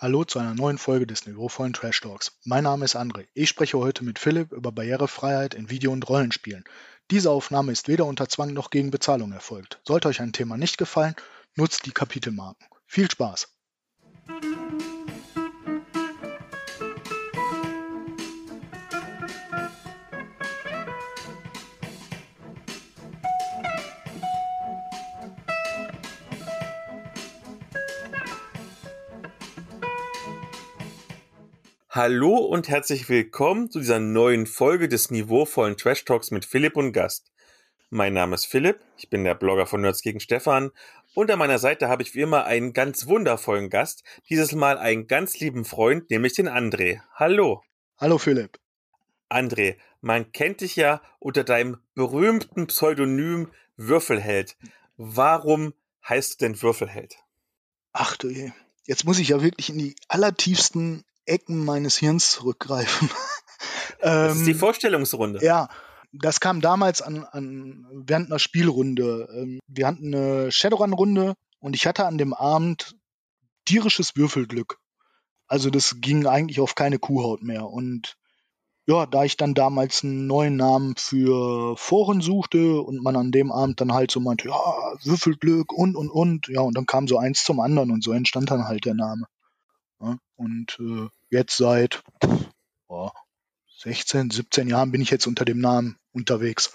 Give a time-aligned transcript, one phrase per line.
[0.00, 2.38] Hallo zu einer neuen Folge des niveauvollen Trash Talks.
[2.44, 3.26] Mein Name ist André.
[3.34, 6.62] Ich spreche heute mit Philipp über Barrierefreiheit in Video- und Rollenspielen.
[7.10, 9.80] Diese Aufnahme ist weder unter Zwang noch gegen Bezahlung erfolgt.
[9.84, 11.16] Sollte euch ein Thema nicht gefallen,
[11.56, 12.64] nutzt die Kapitelmarken.
[12.86, 13.48] Viel Spaß!
[32.00, 36.92] Hallo und herzlich willkommen zu dieser neuen Folge des niveauvollen Trash Talks mit Philipp und
[36.92, 37.32] Gast.
[37.90, 40.70] Mein Name ist Philipp, ich bin der Blogger von Nerds gegen Stefan
[41.14, 45.08] und an meiner Seite habe ich wie immer einen ganz wundervollen Gast, dieses Mal einen
[45.08, 47.00] ganz lieben Freund, nämlich den André.
[47.14, 47.64] Hallo.
[47.96, 48.60] Hallo Philipp.
[49.28, 54.56] André, man kennt dich ja unter deinem berühmten Pseudonym Würfelheld.
[54.98, 55.74] Warum
[56.08, 57.16] heißt du denn Würfelheld?
[57.92, 58.52] Ach du je.
[58.86, 63.10] Jetzt muss ich ja wirklich in die allertiefsten Ecken meines Hirns zurückgreifen.
[64.00, 65.44] das ist die ähm, Vorstellungsrunde.
[65.44, 65.68] Ja,
[66.12, 69.28] das kam damals an, an während einer Spielrunde.
[69.34, 72.96] Ähm, wir hatten eine Shadowrun-Runde und ich hatte an dem Abend
[73.66, 74.78] tierisches Würfelglück.
[75.46, 77.66] Also das ging eigentlich auf keine Kuhhaut mehr.
[77.66, 78.16] Und
[78.86, 83.52] ja, da ich dann damals einen neuen Namen für Foren suchte und man an dem
[83.52, 84.54] Abend dann halt so meinte, ja,
[85.02, 88.50] Würfelglück und und und, ja, und dann kam so eins zum anderen und so entstand
[88.50, 89.26] dann halt der Name.
[90.00, 92.02] Ja, und äh, jetzt seit
[92.88, 93.10] oh,
[93.78, 96.72] 16, 17 Jahren bin ich jetzt unter dem Namen unterwegs.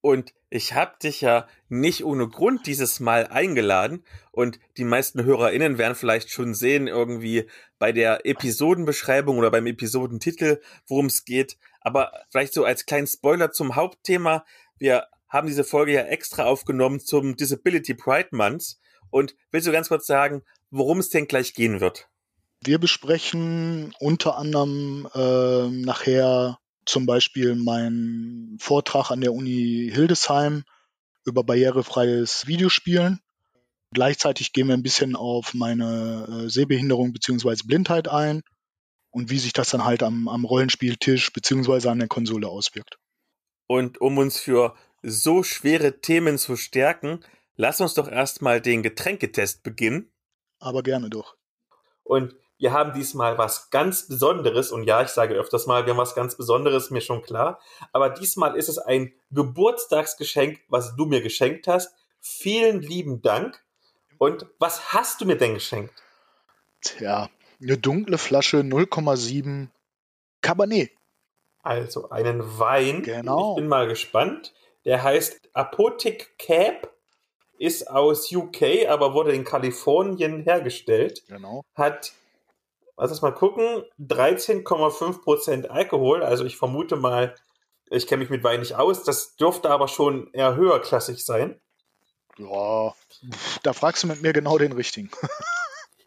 [0.00, 4.04] Und ich habe dich ja nicht ohne Grund dieses Mal eingeladen.
[4.30, 10.60] Und die meisten HörerInnen werden vielleicht schon sehen, irgendwie bei der Episodenbeschreibung oder beim Episodentitel,
[10.86, 11.58] worum es geht.
[11.80, 14.44] Aber vielleicht so als kleinen Spoiler zum Hauptthema.
[14.78, 18.76] Wir haben diese Folge ja extra aufgenommen zum Disability Pride Month.
[19.10, 22.08] Und willst du ganz kurz sagen, worum es denn gleich gehen wird?
[22.62, 30.64] Wir besprechen unter anderem äh, nachher zum Beispiel meinen Vortrag an der Uni Hildesheim
[31.24, 33.20] über barrierefreies Videospielen.
[33.92, 37.56] Gleichzeitig gehen wir ein bisschen auf meine äh, Sehbehinderung bzw.
[37.64, 38.42] Blindheit ein
[39.10, 41.88] und wie sich das dann halt am, am Rollenspieltisch bzw.
[41.88, 42.98] an der Konsole auswirkt.
[43.66, 47.20] Und um uns für so schwere Themen zu stärken,
[47.56, 50.12] lass uns doch erstmal den Getränketest beginnen.
[50.58, 51.36] Aber gerne doch.
[52.04, 54.72] Und wir haben diesmal was ganz Besonderes.
[54.72, 57.60] Und ja, ich sage öfters mal, wir haben was ganz Besonderes, mir schon klar.
[57.92, 61.94] Aber diesmal ist es ein Geburtstagsgeschenk, was du mir geschenkt hast.
[62.20, 63.62] Vielen lieben Dank.
[64.18, 65.94] Und was hast du mir denn geschenkt?
[66.80, 67.28] Tja,
[67.60, 69.68] eine dunkle Flasche 0,7
[70.40, 70.92] Cabernet.
[71.62, 73.02] Also einen Wein.
[73.02, 73.52] Genau.
[73.52, 74.54] Ich bin mal gespannt.
[74.84, 76.92] Der heißt Apothec Cap,
[77.58, 81.24] ist aus UK, aber wurde in Kalifornien hergestellt.
[81.26, 81.64] Genau.
[81.74, 82.12] Hat
[82.96, 86.22] lass uns mal gucken, 13,5% Alkohol.
[86.22, 87.34] Also ich vermute mal,
[87.90, 91.60] ich kenne mich mit Wein nicht aus, das dürfte aber schon eher höherklassig sein.
[92.38, 92.94] Ja,
[93.62, 95.10] da fragst du mit mir genau den richtigen.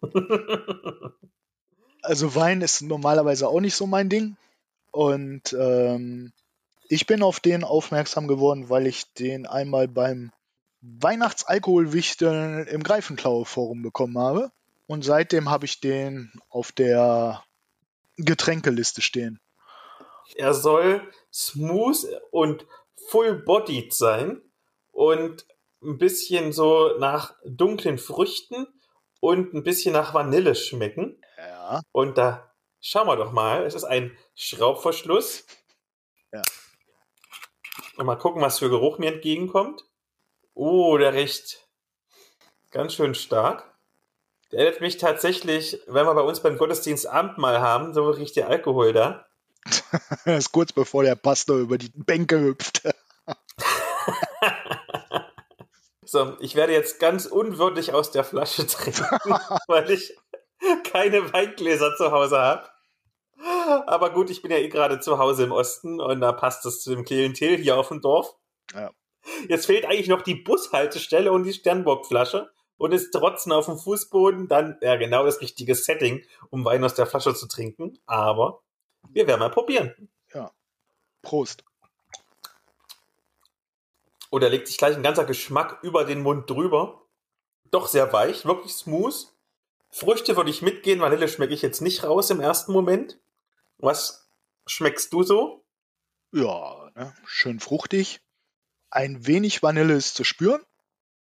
[2.01, 4.37] also Wein ist normalerweise auch nicht so mein Ding.
[4.91, 6.33] Und ähm,
[6.87, 10.31] ich bin auf den aufmerksam geworden, weil ich den einmal beim
[10.81, 14.51] Weihnachtsalkoholwichteln im Greifenklaue-Forum bekommen habe.
[14.89, 17.43] Und seitdem habe ich den auf der
[18.17, 19.39] Getränkeliste stehen.
[20.33, 22.65] Er soll smooth und
[23.09, 24.41] full-bodied sein
[24.91, 25.45] und
[25.83, 28.65] ein bisschen so nach dunklen Früchten
[29.19, 31.21] und ein bisschen nach Vanille schmecken.
[31.37, 31.83] Ja.
[31.91, 32.51] Und da
[32.81, 33.67] schauen wir doch mal.
[33.67, 35.45] Es ist ein Schraubverschluss.
[36.31, 36.41] Ja.
[37.95, 39.83] Und mal gucken, was für Geruch mir entgegenkommt.
[40.55, 41.69] Oh, der riecht
[42.71, 43.68] ganz schön stark.
[44.51, 48.49] Der erinnert mich tatsächlich, wenn wir bei uns beim Gottesdienst Abendmahl haben, so riecht der
[48.49, 49.25] Alkohol da.
[50.25, 52.81] das ist kurz bevor der Pastor über die Bänke hüpft.
[56.03, 59.05] so, ich werde jetzt ganz unwürdig aus der Flasche trinken,
[59.67, 60.17] weil ich
[60.91, 62.69] keine Weingläser zu Hause habe.
[63.85, 66.81] Aber gut, ich bin ja eh gerade zu Hause im Osten und da passt es
[66.81, 68.35] zu dem Klientel hier auf dem Dorf.
[68.73, 68.91] Ja.
[69.47, 72.49] Jetzt fehlt eigentlich noch die Bushaltestelle und die Sternburgflasche
[72.79, 76.95] und ist trotzen auf dem Fußboden, dann ja genau das richtige Setting, um Wein aus
[76.95, 77.99] der Flasche zu trinken.
[78.07, 78.61] Aber
[79.09, 80.09] wir werden mal probieren.
[80.33, 80.51] Ja.
[81.21, 81.63] Prost.
[84.31, 87.05] Und da legt sich gleich ein ganzer Geschmack über den Mund drüber.
[87.69, 89.27] Doch sehr weich, wirklich smooth.
[89.91, 93.19] Früchte würde ich mitgehen, Vanille schmecke ich jetzt nicht raus im ersten Moment.
[93.77, 94.29] Was
[94.65, 95.65] schmeckst du so?
[96.31, 97.13] Ja, ne?
[97.25, 98.21] schön fruchtig.
[98.89, 100.61] Ein wenig Vanille ist zu spüren.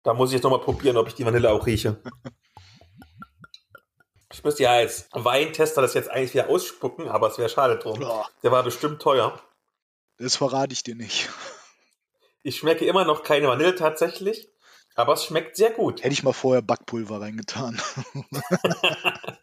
[0.06, 2.00] Da muss ich jetzt nochmal probieren, ob ich die Vanille auch rieche.
[4.32, 8.02] Ich müsste ja als Weintester das jetzt eigentlich wieder ausspucken, aber es wäre schade drum.
[8.02, 8.26] Ja.
[8.42, 9.40] Der war bestimmt teuer.
[10.18, 11.30] Das verrate ich dir nicht.
[12.42, 14.50] Ich schmecke immer noch keine Vanille tatsächlich,
[14.94, 16.02] aber es schmeckt sehr gut.
[16.04, 17.80] Hätte ich mal vorher Backpulver reingetan.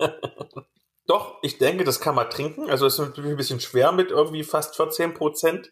[1.08, 2.70] Doch, ich denke, das kann man trinken.
[2.70, 5.72] Also es ist natürlich ein bisschen schwer mit irgendwie fast 14 Prozent.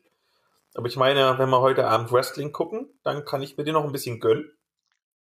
[0.74, 3.86] Aber ich meine, wenn wir heute Abend Wrestling gucken, dann kann ich mir den noch
[3.86, 4.52] ein bisschen gönnen.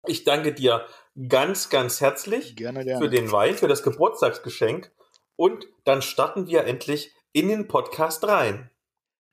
[0.07, 0.87] Ich danke dir
[1.29, 3.05] ganz, ganz herzlich Gerne, gerne.
[3.05, 4.91] für den Wein, für das Geburtstagsgeschenk.
[5.37, 8.71] Und dann starten wir endlich in den Podcast rein.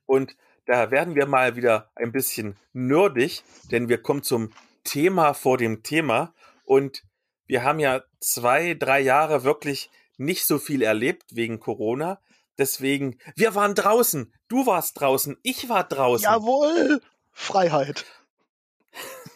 [0.05, 0.35] Und
[0.65, 4.51] da werden wir mal wieder ein bisschen nerdig, denn wir kommen zum
[4.83, 6.33] Thema vor dem Thema.
[6.65, 7.03] Und
[7.45, 12.19] wir haben ja zwei, drei Jahre wirklich nicht so viel erlebt wegen Corona.
[12.57, 16.23] Deswegen, wir waren draußen, du warst draußen, ich war draußen.
[16.23, 17.01] Jawohl!
[17.31, 18.05] Freiheit.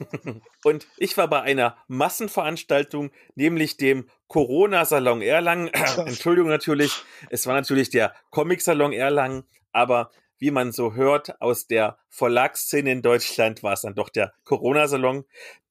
[0.63, 5.71] Und ich war bei einer Massenveranstaltung, nämlich dem Corona-Salon Erlangen.
[6.05, 11.99] Entschuldigung natürlich, es war natürlich der Comic-Salon Erlangen, aber wie man so hört, aus der
[12.09, 15.25] Verlagsszene in Deutschland war es dann doch der Corona-Salon.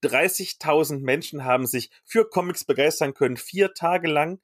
[0.05, 4.41] 30.000 Menschen haben sich für Comics begeistern können, vier Tage lang.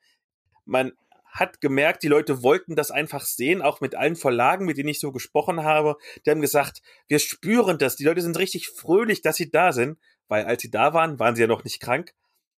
[0.65, 0.93] Man
[1.39, 5.01] hat gemerkt, die Leute wollten das einfach sehen, auch mit allen Verlagen, mit denen ich
[5.01, 5.97] so gesprochen habe.
[6.25, 7.97] Die haben gesagt, wir spüren das.
[7.97, 9.99] Die Leute sind richtig fröhlich, dass sie da sind,
[10.29, 12.15] weil als sie da waren, waren sie ja noch nicht krank.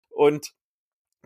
[0.09, 0.53] Und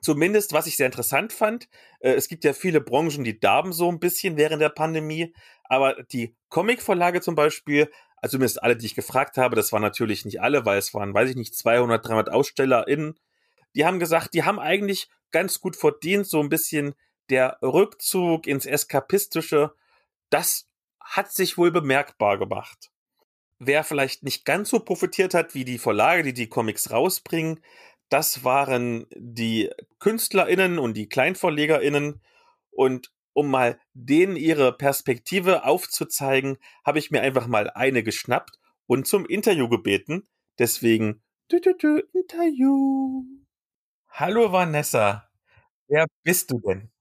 [0.02, 1.68] zumindest, was ich sehr interessant fand,
[2.00, 5.34] äh, es gibt ja viele Branchen, die darben so ein bisschen während der Pandemie,
[5.66, 10.26] aber die Comic-Verlage zum Beispiel, also zumindest alle, die ich gefragt habe, das waren natürlich
[10.26, 13.20] nicht alle, weil es waren, weiß ich nicht, 200, 300 AusstellerInnen,
[13.76, 16.94] die haben gesagt, die haben eigentlich ganz gut verdient, so ein bisschen
[17.32, 19.74] der Rückzug ins Eskapistische,
[20.30, 20.68] das
[21.00, 22.92] hat sich wohl bemerkbar gemacht.
[23.60, 27.62] Wer vielleicht nicht ganz so profitiert hat wie die Verlage, die die Comics rausbringen,
[28.10, 29.70] das waren die
[30.00, 32.22] KünstlerInnen und die KleinverlegerInnen.
[32.72, 39.08] Und um mal denen ihre Perspektive aufzuzeigen, habe ich mir einfach mal eine geschnappt und
[39.08, 40.28] zum Interview gebeten.
[40.60, 43.24] Deswegen, du, du, du, Interview.
[44.10, 45.30] Hallo Vanessa.
[45.88, 46.92] Wer bist du denn?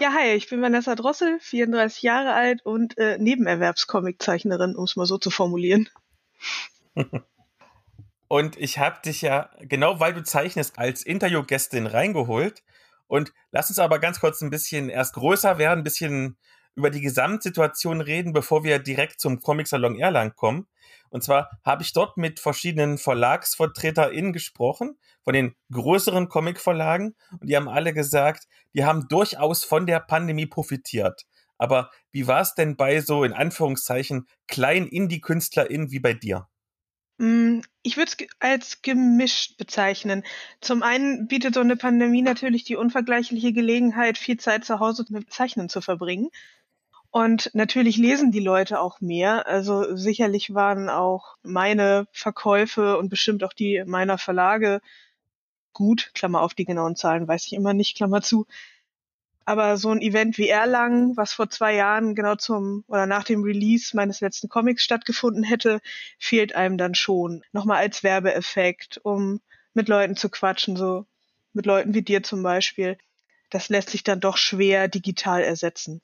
[0.00, 5.06] Ja, hi, ich bin Vanessa Drossel, 34 Jahre alt und äh, Nebenerwerbscomiczeichnerin, um es mal
[5.06, 5.88] so zu formulieren.
[8.28, 12.62] Und ich habe dich ja, genau weil du zeichnest, als Interviewgästin reingeholt.
[13.06, 16.36] Und lass uns aber ganz kurz ein bisschen erst größer werden, ein bisschen
[16.78, 20.68] über die Gesamtsituation reden, bevor wir direkt zum Comic-Salon Erlangen kommen.
[21.10, 27.16] Und zwar habe ich dort mit verschiedenen VerlagsvertreterInnen gesprochen, von den größeren Comic-Verlagen.
[27.40, 31.26] Und die haben alle gesagt, die haben durchaus von der Pandemie profitiert.
[31.58, 36.46] Aber wie war es denn bei so, in Anführungszeichen, kleinen Indie-KünstlerInnen wie bei dir?
[37.18, 40.22] Mm, Ich würde es als gemischt bezeichnen.
[40.60, 45.32] Zum einen bietet so eine Pandemie natürlich die unvergleichliche Gelegenheit, viel Zeit zu Hause mit
[45.32, 46.28] Zeichnen zu verbringen.
[47.10, 49.46] Und natürlich lesen die Leute auch mehr.
[49.46, 54.80] Also sicherlich waren auch meine Verkäufe und bestimmt auch die meiner Verlage
[55.72, 56.10] gut.
[56.14, 58.46] Klammer auf die genauen Zahlen weiß ich immer nicht, Klammer zu.
[59.46, 63.42] Aber so ein Event wie Erlangen, was vor zwei Jahren genau zum oder nach dem
[63.42, 65.80] Release meines letzten Comics stattgefunden hätte,
[66.18, 67.42] fehlt einem dann schon.
[67.52, 69.40] Nochmal als Werbeeffekt, um
[69.72, 71.06] mit Leuten zu quatschen, so
[71.54, 72.98] mit Leuten wie dir zum Beispiel.
[73.48, 76.02] Das lässt sich dann doch schwer digital ersetzen.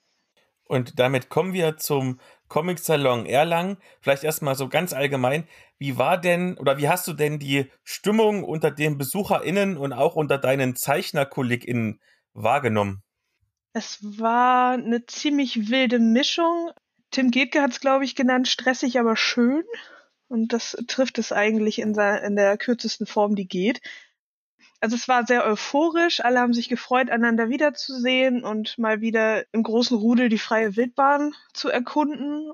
[0.66, 2.18] Und damit kommen wir zum
[2.49, 3.76] Comic-Salon Erlangen.
[4.00, 5.47] Vielleicht erstmal so ganz allgemein.
[5.78, 10.14] Wie war denn oder wie hast du denn die Stimmung unter den BesucherInnen und auch
[10.16, 12.00] unter deinen ZeichnerkollegInnen
[12.33, 13.02] wahrgenommen?
[13.73, 16.71] Es war eine ziemlich wilde Mischung.
[17.11, 19.64] Tim Getke hat es, glaube ich, genannt, stressig, aber schön.
[20.28, 23.80] Und das trifft es eigentlich in, se- in der kürzesten Form, die geht.
[24.85, 29.62] Also es war sehr euphorisch, alle haben sich gefreut, einander wiederzusehen und mal wieder im
[29.62, 32.53] großen Rudel die freie Wildbahn zu erkunden.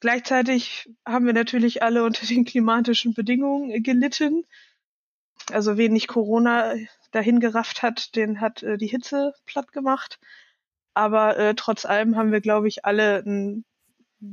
[0.00, 4.44] Gleichzeitig haben wir natürlich alle unter den klimatischen Bedingungen gelitten.
[5.50, 6.74] Also wen nicht Corona
[7.10, 10.18] dahin gerafft hat, den hat äh, die Hitze platt gemacht.
[10.92, 13.64] Aber äh, trotz allem haben wir, glaube ich, alle ein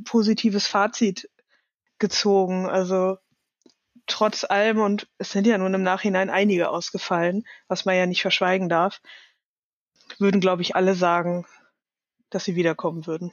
[0.03, 1.30] positives Fazit
[2.00, 2.68] gezogen.
[2.68, 3.15] Also
[4.07, 8.22] trotz allem, und es sind ja nun im Nachhinein einige ausgefallen, was man ja nicht
[8.22, 9.01] verschweigen darf,
[10.19, 11.45] würden, glaube ich, alle sagen,
[12.29, 13.31] dass sie wiederkommen würden.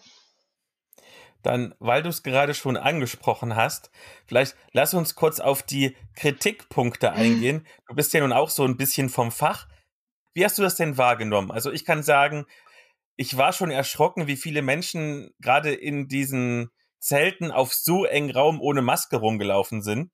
[1.42, 3.90] Dann, weil du es gerade schon angesprochen hast,
[4.26, 7.66] vielleicht lass uns kurz auf die Kritikpunkte eingehen.
[7.88, 9.66] Du bist ja nun auch so ein bisschen vom Fach.
[10.34, 11.50] Wie hast du das denn wahrgenommen?
[11.50, 12.44] Also ich kann sagen,
[13.16, 18.60] ich war schon erschrocken, wie viele Menschen gerade in diesen Zelten auf so engen Raum
[18.60, 20.10] ohne Maske rumgelaufen sind.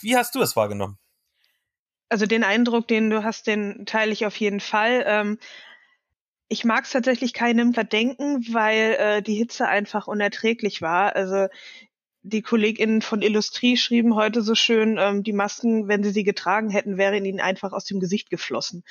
[0.00, 0.98] Wie hast du es wahrgenommen?
[2.08, 5.04] Also den Eindruck, den du hast, den teile ich auf jeden Fall.
[5.06, 5.38] Ähm,
[6.48, 11.16] ich mag es tatsächlich keinem verdenken, weil äh, die Hitze einfach unerträglich war.
[11.16, 11.48] Also
[12.22, 16.70] die KollegInnen von Illustrie schrieben heute so schön, ähm, die Masken, wenn sie sie getragen
[16.70, 18.84] hätten, wären ihnen einfach aus dem Gesicht geflossen.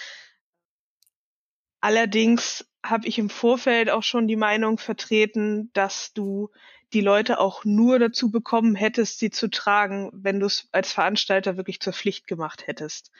[1.81, 6.49] Allerdings habe ich im Vorfeld auch schon die Meinung vertreten, dass du
[6.93, 11.57] die Leute auch nur dazu bekommen hättest, sie zu tragen, wenn du es als Veranstalter
[11.57, 13.11] wirklich zur Pflicht gemacht hättest.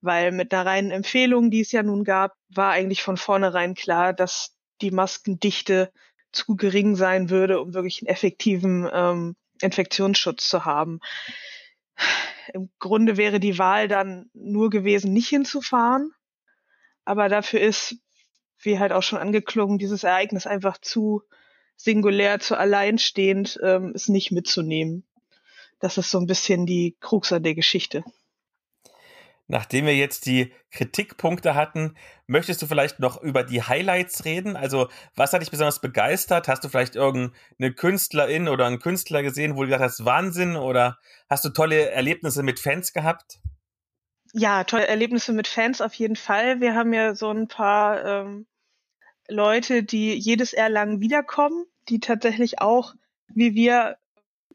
[0.00, 4.12] Weil mit einer reinen Empfehlung, die es ja nun gab, war eigentlich von vornherein klar,
[4.12, 5.92] dass die Maskendichte
[6.32, 11.00] zu gering sein würde, um wirklich einen effektiven ähm, Infektionsschutz zu haben.
[12.52, 16.12] Im Grunde wäre die Wahl dann nur gewesen, nicht hinzufahren.
[17.04, 17.96] Aber dafür ist,
[18.58, 21.22] wie halt auch schon angeklungen, dieses Ereignis einfach zu
[21.82, 25.04] singulär, zu alleinstehend, ähm, es nicht mitzunehmen.
[25.78, 28.04] Das ist so ein bisschen die Krux an der Geschichte.
[29.48, 31.96] Nachdem wir jetzt die Kritikpunkte hatten,
[32.28, 34.54] möchtest du vielleicht noch über die Highlights reden?
[34.54, 36.46] Also, was hat dich besonders begeistert?
[36.46, 40.54] Hast du vielleicht irgendeine Künstlerin oder einen Künstler gesehen, wo du gesagt hast, Wahnsinn?
[40.54, 43.40] Oder hast du tolle Erlebnisse mit Fans gehabt?
[44.32, 46.60] Ja, tolle Erlebnisse mit Fans auf jeden Fall.
[46.60, 48.46] Wir haben ja so ein paar ähm,
[49.30, 52.94] Leute, die jedes lang wiederkommen, die tatsächlich auch,
[53.28, 53.96] wie wir,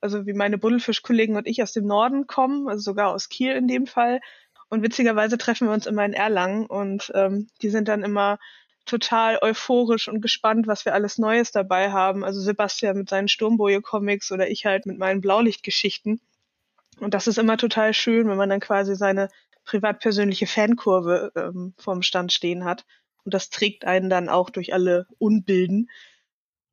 [0.02, 3.68] also wie meine Buddelfisch-Kollegen und ich aus dem Norden kommen, also sogar aus Kiel in
[3.68, 4.22] dem Fall,
[4.70, 8.40] und witzigerweise treffen wir uns immer in Erlangen und ähm, die sind dann immer
[8.86, 12.24] total euphorisch und gespannt, was wir alles Neues dabei haben.
[12.24, 16.22] Also Sebastian mit seinen Sturmboje-Comics oder ich halt mit meinen Blaulichtgeschichten.
[17.00, 19.30] Und das ist immer total schön, wenn man dann quasi seine
[19.66, 22.86] privat-persönliche Fankurve ähm, vorm Stand stehen hat.
[23.26, 25.90] Und das trägt einen dann auch durch alle Unbilden.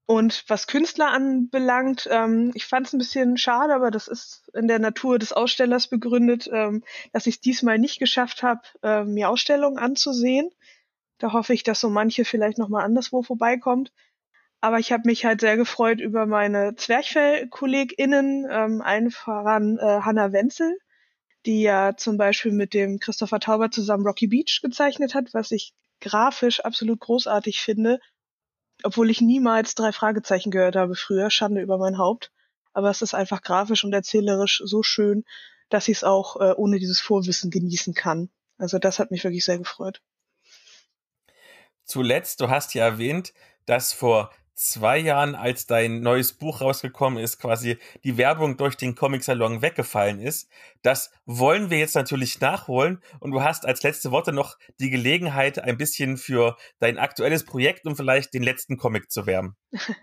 [0.07, 4.69] Und was Künstler anbelangt, ähm, ich fand es ein bisschen schade, aber das ist in
[4.69, 9.31] der Natur des Ausstellers begründet, ähm, dass ich es diesmal nicht geschafft habe, äh, mir
[9.31, 10.51] Ausstellungen anzusehen.
[11.19, 13.93] Da hoffe ich, dass so manche vielleicht nochmal anderswo vorbeikommt.
[14.61, 20.33] Aber ich habe mich halt sehr gefreut über meine Zwerchfell-KollegInnen, ähm, allen voran äh, Hannah
[20.33, 20.79] Wenzel,
[21.47, 25.75] die ja zum Beispiel mit dem Christopher Tauber zusammen Rocky Beach gezeichnet hat, was ich
[26.03, 27.99] grafisch absolut großartig finde
[28.83, 32.33] obwohl ich niemals drei Fragezeichen gehört habe früher, Schande über mein Haupt.
[32.73, 35.25] Aber es ist einfach grafisch und erzählerisch so schön,
[35.69, 38.31] dass ich es auch äh, ohne dieses Vorwissen genießen kann.
[38.59, 40.01] Also das hat mich wirklich sehr gefreut.
[41.85, 43.35] Zuletzt, du hast ja erwähnt,
[43.67, 48.95] dass vor zwei Jahren, als dein neues Buch rausgekommen ist, quasi die Werbung durch den
[48.95, 50.49] Comic-Salon weggefallen ist.
[50.83, 55.59] Das wollen wir jetzt natürlich nachholen und du hast als letzte Worte noch die Gelegenheit,
[55.59, 59.57] ein bisschen für dein aktuelles Projekt und vielleicht den letzten Comic zu werben.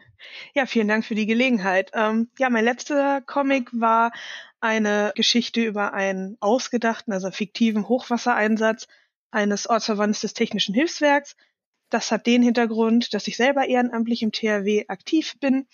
[0.53, 1.91] Ja, vielen Dank für die Gelegenheit.
[1.93, 4.11] Ähm, ja, mein letzter Comic war
[4.59, 8.87] eine Geschichte über einen ausgedachten, also fiktiven Hochwassereinsatz
[9.31, 11.37] eines Ortsverbandes des Technischen Hilfswerks
[11.89, 15.67] das hat den Hintergrund, dass ich selber ehrenamtlich im THW aktiv bin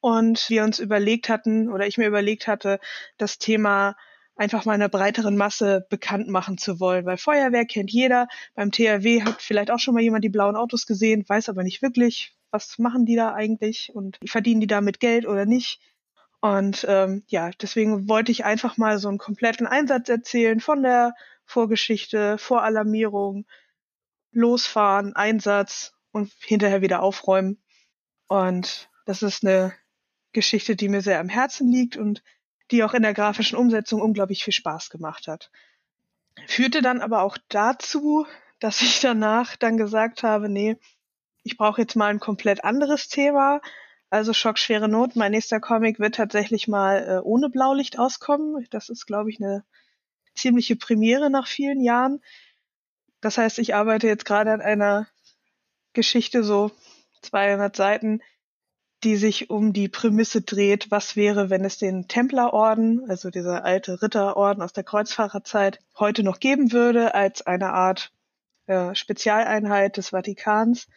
[0.00, 2.78] und wir uns überlegt hatten oder ich mir überlegt hatte,
[3.18, 3.96] das Thema
[4.36, 8.28] einfach mal einer breiteren Masse bekannt machen zu wollen, weil Feuerwehr kennt jeder.
[8.54, 11.82] Beim THW hat vielleicht auch schon mal jemand die blauen Autos gesehen, weiß aber nicht
[11.82, 15.80] wirklich, was machen die da eigentlich und verdienen die damit Geld oder nicht.
[16.40, 21.14] Und ähm, ja, deswegen wollte ich einfach mal so einen kompletten Einsatz erzählen von der
[21.46, 23.46] Vorgeschichte, Voralarmierung,
[24.36, 27.62] losfahren, Einsatz und hinterher wieder aufräumen.
[28.28, 29.74] Und das ist eine
[30.32, 32.22] Geschichte, die mir sehr am Herzen liegt und
[32.70, 35.50] die auch in der grafischen Umsetzung unglaublich viel Spaß gemacht hat.
[36.46, 38.26] Führte dann aber auch dazu,
[38.60, 40.76] dass ich danach dann gesagt habe, nee,
[41.42, 43.60] ich brauche jetzt mal ein komplett anderes Thema.
[44.10, 45.16] Also Schockschwere Not.
[45.16, 48.66] Mein nächster Comic wird tatsächlich mal äh, ohne Blaulicht auskommen.
[48.70, 49.64] Das ist, glaube ich, eine
[50.34, 52.20] ziemliche Premiere nach vielen Jahren.
[53.20, 55.08] Das heißt, ich arbeite jetzt gerade an einer
[55.92, 56.70] Geschichte, so
[57.22, 58.20] 200 Seiten,
[59.04, 64.02] die sich um die Prämisse dreht, was wäre, wenn es den Templerorden, also dieser alte
[64.02, 68.12] Ritterorden aus der Kreuzfahrerzeit, heute noch geben würde, als eine Art
[68.66, 70.88] äh, Spezialeinheit des Vatikans.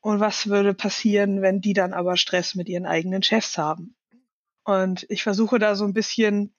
[0.00, 3.94] Und was würde passieren, wenn die dann aber Stress mit ihren eigenen Chefs haben?
[4.64, 6.54] Und ich versuche da so ein bisschen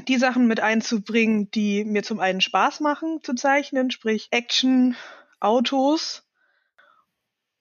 [0.00, 4.96] die Sachen mit einzubringen, die mir zum einen Spaß machen zu zeichnen, sprich Action,
[5.40, 6.24] Autos.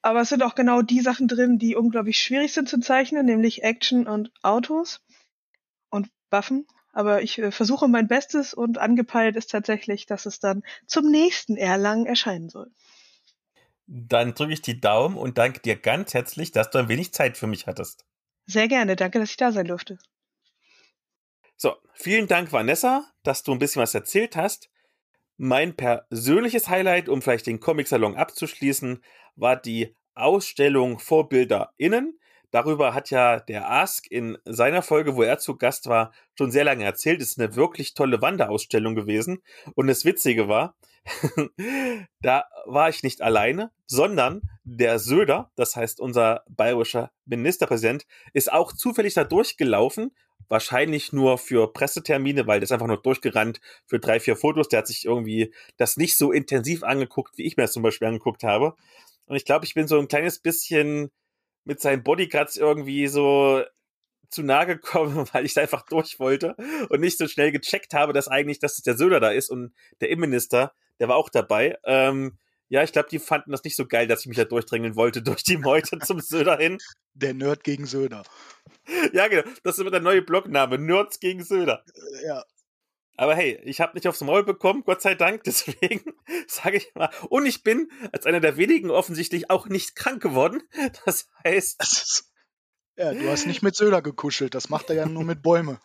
[0.02, 3.64] Aber es sind auch genau die Sachen drin, die unglaublich schwierig sind zu zeichnen, nämlich
[3.64, 5.02] Action und Autos
[5.90, 6.68] und Waffen.
[6.92, 11.56] Aber ich äh, versuche mein Bestes und angepeilt ist tatsächlich, dass es dann zum nächsten
[11.56, 12.72] Erlangen erscheinen soll.
[13.88, 17.38] Dann drücke ich die Daumen und danke dir ganz herzlich, dass du ein wenig Zeit
[17.38, 18.06] für mich hattest.
[18.46, 19.98] Sehr gerne, danke, dass ich da sein durfte.
[21.64, 24.70] So, vielen Dank, Vanessa, dass du ein bisschen was erzählt hast.
[25.38, 29.02] Mein persönliches Highlight, um vielleicht den Comic-Salon abzuschließen,
[29.38, 32.20] war die Ausstellung VorbilderInnen.
[32.52, 36.66] Darüber hat ja der Ask in seiner Folge, wo er zu Gast war, schon sehr
[36.66, 37.22] lange erzählt.
[37.22, 39.42] Es ist eine wirklich tolle Wanderausstellung gewesen.
[39.74, 40.76] Und das Witzige war,
[42.22, 48.74] da war ich nicht alleine, sondern der Söder, das heißt unser bayerischer Ministerpräsident, ist auch
[48.74, 50.12] zufällig da durchgelaufen.
[50.50, 54.68] Wahrscheinlich nur für Pressetermine, weil der ist einfach nur durchgerannt für drei, vier Fotos.
[54.68, 58.08] Der hat sich irgendwie das nicht so intensiv angeguckt, wie ich mir das zum Beispiel
[58.08, 58.76] angeguckt habe.
[59.26, 61.12] Und ich glaube, ich bin so ein kleines bisschen
[61.64, 63.64] mit seinen Bodyguards irgendwie so
[64.30, 66.56] zu nahe gekommen, weil ich da einfach durch wollte
[66.90, 70.10] und nicht so schnell gecheckt habe, dass eigentlich, dass der Söder da ist und der
[70.10, 71.78] Innenminister, der war auch dabei.
[71.86, 72.38] Ähm,
[72.74, 75.22] ja, ich glaube, die fanden das nicht so geil, dass ich mich da durchdrängeln wollte
[75.22, 76.80] durch die Meute zum Söder hin.
[77.14, 78.24] Der Nerd gegen Söder.
[79.14, 79.44] Ja, genau.
[79.64, 80.78] Das ist immer der neue Blogname.
[80.78, 81.86] Nerds gegen Söder.
[82.26, 82.44] Ja.
[83.16, 85.44] Aber hey, ich habe nicht aufs Maul bekommen, Gott sei Dank.
[85.46, 86.02] Deswegen
[86.48, 87.10] sage ich mal.
[87.30, 90.64] Und ich bin als einer der wenigen offensichtlich auch nicht krank geworden.
[91.06, 91.80] Das heißt.
[91.80, 92.32] Das ist,
[92.98, 94.56] ja, du hast nicht mit Söder gekuschelt.
[94.56, 95.80] Das macht er ja nur mit Bäume.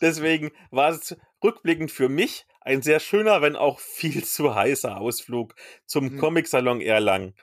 [0.00, 5.54] Deswegen war es rückblickend für mich ein sehr schöner, wenn auch viel zu heißer Ausflug
[5.86, 6.18] zum mhm.
[6.18, 7.34] Comic-Salon Erlangen.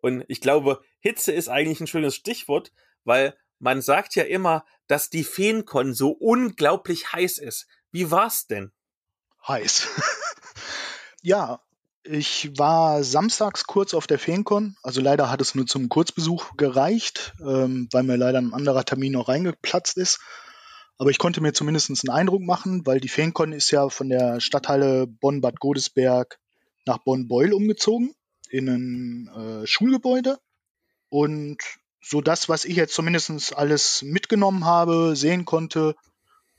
[0.00, 2.72] Und ich glaube, Hitze ist eigentlich ein schönes Stichwort,
[3.04, 7.66] weil man sagt ja immer, dass die Feencon so unglaublich heiß ist.
[7.90, 8.70] Wie war's denn?
[9.46, 9.88] Heiß.
[11.22, 11.60] ja,
[12.04, 14.76] ich war samstags kurz auf der Feencon.
[14.84, 19.12] Also leider hat es nur zum Kurzbesuch gereicht, ähm, weil mir leider ein anderer Termin
[19.12, 20.20] noch reingeplatzt ist.
[21.00, 24.38] Aber ich konnte mir zumindest einen Eindruck machen, weil die Feencon ist ja von der
[24.38, 26.38] Stadthalle Bonn-Bad Godesberg
[26.84, 28.14] nach Bonn-Beul umgezogen
[28.50, 30.38] in ein äh, Schulgebäude.
[31.08, 31.56] Und
[32.02, 35.96] so das, was ich jetzt zumindest alles mitgenommen habe, sehen konnte,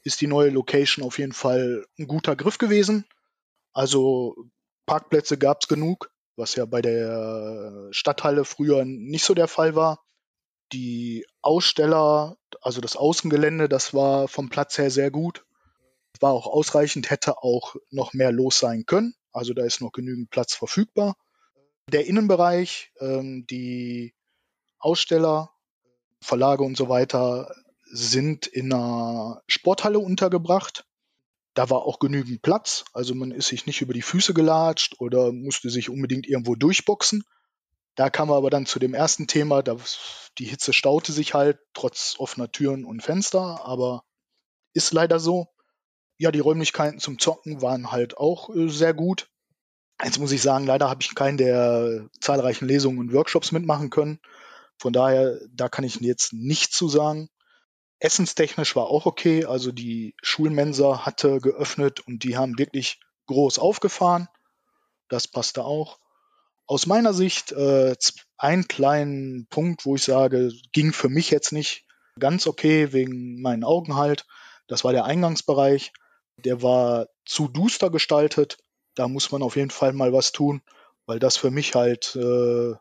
[0.01, 3.05] ist die neue Location auf jeden Fall ein guter Griff gewesen.
[3.73, 4.35] Also
[4.87, 10.03] Parkplätze gab es genug, was ja bei der Stadthalle früher nicht so der Fall war.
[10.73, 15.45] Die Aussteller, also das Außengelände, das war vom Platz her sehr gut.
[16.19, 19.15] War auch ausreichend, hätte auch noch mehr los sein können.
[19.31, 21.15] Also da ist noch genügend Platz verfügbar.
[21.91, 24.13] Der Innenbereich, ähm, die
[24.77, 25.51] Aussteller,
[26.21, 27.53] Verlage und so weiter
[27.85, 30.85] sind in einer Sporthalle untergebracht.
[31.53, 35.33] Da war auch genügend Platz, also man ist sich nicht über die Füße gelatscht oder
[35.33, 37.23] musste sich unbedingt irgendwo durchboxen.
[37.95, 39.75] Da kam man aber dann zu dem ersten Thema, da,
[40.37, 44.03] die Hitze staute sich halt, trotz offener Türen und Fenster, aber
[44.73, 45.47] ist leider so.
[46.17, 49.27] Ja, die Räumlichkeiten zum Zocken waren halt auch äh, sehr gut.
[50.03, 54.19] Jetzt muss ich sagen, leider habe ich keinen der zahlreichen Lesungen und Workshops mitmachen können.
[54.77, 57.29] Von daher, da kann ich jetzt nicht zu sagen.
[57.99, 59.45] Essenstechnisch war auch okay.
[59.45, 64.27] Also die Schulmensa hatte geöffnet und die haben wirklich groß aufgefahren.
[65.07, 65.99] Das passte auch.
[66.71, 67.97] Aus meiner Sicht äh,
[68.37, 71.83] ein kleinen Punkt, wo ich sage, ging für mich jetzt nicht
[72.17, 74.25] ganz okay wegen meinen Augen halt.
[74.67, 75.91] Das war der Eingangsbereich.
[76.37, 78.57] Der war zu duster gestaltet.
[78.95, 80.61] Da muss man auf jeden Fall mal was tun,
[81.05, 82.71] weil das für mich halt äh,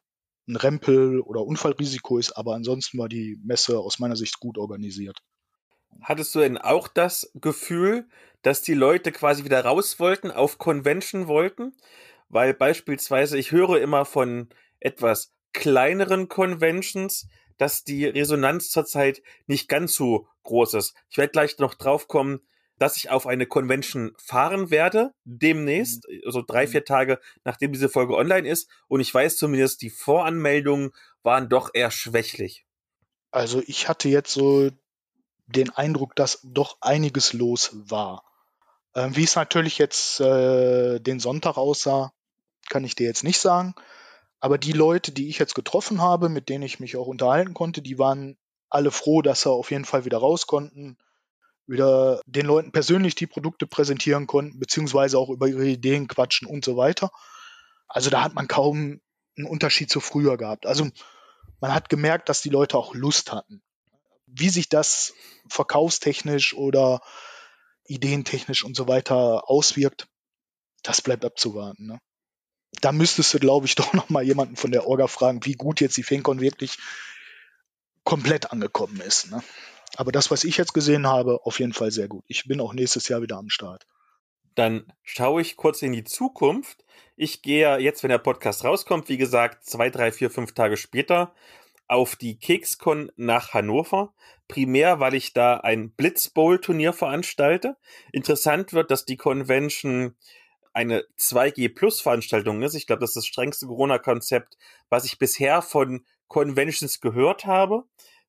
[0.47, 5.19] ein Rempel oder Unfallrisiko ist, aber ansonsten war die Messe aus meiner Sicht gut organisiert.
[6.01, 8.09] Hattest du denn auch das Gefühl,
[8.43, 11.73] dass die Leute quasi wieder raus wollten, auf Convention wollten?
[12.31, 19.95] Weil beispielsweise, ich höre immer von etwas kleineren Conventions, dass die Resonanz zurzeit nicht ganz
[19.95, 20.95] so groß ist.
[21.11, 22.41] Ich werde gleich noch drauf kommen,
[22.79, 26.23] dass ich auf eine Convention fahren werde, demnächst, mhm.
[26.25, 26.71] also drei, mhm.
[26.71, 28.71] vier Tage nachdem diese Folge online ist.
[28.89, 32.65] Und ich weiß zumindest, die Voranmeldungen waren doch eher schwächlich.
[33.31, 34.71] Also ich hatte jetzt so
[35.47, 38.25] den Eindruck, dass doch einiges los war.
[38.95, 42.13] Ähm, wie es natürlich jetzt äh, den Sonntag aussah,
[42.71, 43.75] kann ich dir jetzt nicht sagen.
[44.41, 47.83] Aber die Leute, die ich jetzt getroffen habe, mit denen ich mich auch unterhalten konnte,
[47.83, 48.39] die waren
[48.71, 50.97] alle froh, dass sie auf jeden Fall wieder raus konnten
[51.71, 56.65] wieder den Leuten persönlich die Produkte präsentieren konnten, beziehungsweise auch über ihre Ideen quatschen und
[56.65, 57.13] so weiter.
[57.87, 59.01] Also da hat man kaum
[59.37, 60.67] einen Unterschied zu früher gehabt.
[60.67, 60.89] Also
[61.61, 63.63] man hat gemerkt, dass die Leute auch Lust hatten.
[64.27, 65.15] Wie sich das
[65.49, 67.01] verkaufstechnisch oder
[67.87, 70.09] ideentechnisch und so weiter auswirkt,
[70.83, 71.87] das bleibt abzuwarten.
[71.87, 72.01] Ne?
[72.81, 75.81] Da müsstest du, glaube ich, doch noch mal jemanden von der Orga fragen, wie gut
[75.81, 76.79] jetzt die FinCon wirklich
[78.05, 79.31] komplett angekommen ist.
[79.31, 79.43] Ne?
[79.97, 82.25] Aber das, was ich jetzt gesehen habe, auf jeden Fall sehr gut.
[82.27, 83.87] Ich bin auch nächstes Jahr wieder am Start.
[84.55, 86.85] Dann schaue ich kurz in die Zukunft.
[87.17, 91.35] Ich gehe jetzt, wenn der Podcast rauskommt, wie gesagt, zwei, drei, vier, fünf Tage später
[91.87, 94.15] auf die Kekscon nach Hannover.
[94.49, 97.77] Primär, weil ich da ein Blitzbowl-Turnier veranstalte.
[98.13, 100.17] Interessant wird, dass die Convention
[100.73, 102.75] eine 2G Plus Veranstaltung ist.
[102.75, 104.57] Ich glaube, das ist das strengste Corona-Konzept,
[104.89, 107.85] was ich bisher von Conventions gehört habe.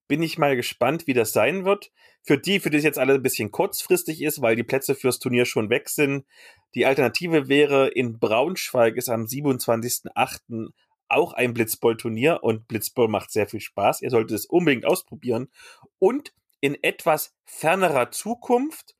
[0.08, 1.92] Bin ich mal gespannt, wie das sein wird.
[2.24, 5.20] Für die, für die es jetzt alle ein bisschen kurzfristig ist, weil die Plätze fürs
[5.20, 6.26] Turnier schon weg sind.
[6.76, 10.70] Die Alternative wäre, in Braunschweig ist am 27.08.
[11.10, 14.02] auch ein Blitzball-Turnier und Blitzball macht sehr viel Spaß.
[14.02, 15.50] Ihr solltet es unbedingt ausprobieren.
[16.00, 18.96] Und in etwas fernerer Zukunft,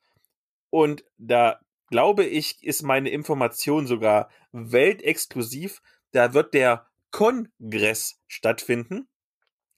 [0.70, 1.60] und da
[1.92, 9.08] glaube ich, ist meine Information sogar weltexklusiv, da wird der Kongress stattfinden.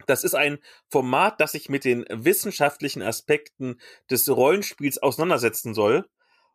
[0.07, 6.09] Das ist ein Format, das sich mit den wissenschaftlichen Aspekten des Rollenspiels auseinandersetzen soll.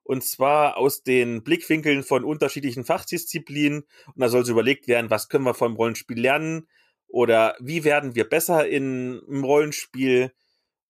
[0.04, 3.82] Und zwar aus den Blickwinkeln von unterschiedlichen Fachdisziplinen.
[3.82, 6.70] Und da soll so überlegt werden, was können wir vom Rollenspiel lernen?
[7.08, 10.32] Oder wie werden wir besser in, im Rollenspiel?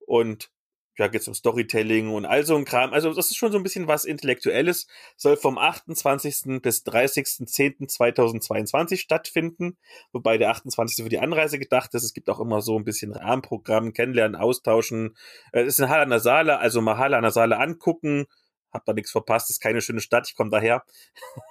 [0.05, 0.51] Und
[0.99, 2.91] ja, geht es um Storytelling und all so ein Kram.
[2.93, 4.87] Also das ist schon so ein bisschen was Intellektuelles.
[5.15, 6.61] Soll vom 28.
[6.61, 9.77] bis 30.10.2022 stattfinden,
[10.11, 11.03] wobei der 28.
[11.03, 12.03] für die Anreise gedacht ist.
[12.03, 15.15] Es gibt auch immer so ein bisschen Rahmenprogramm, kennenlernen, austauschen.
[15.53, 18.25] Äh, es ist in Halle an der Saale, also mal Halle an der Saale angucken.
[18.71, 20.83] Hab da nichts verpasst, ist keine schöne Stadt, ich komme daher.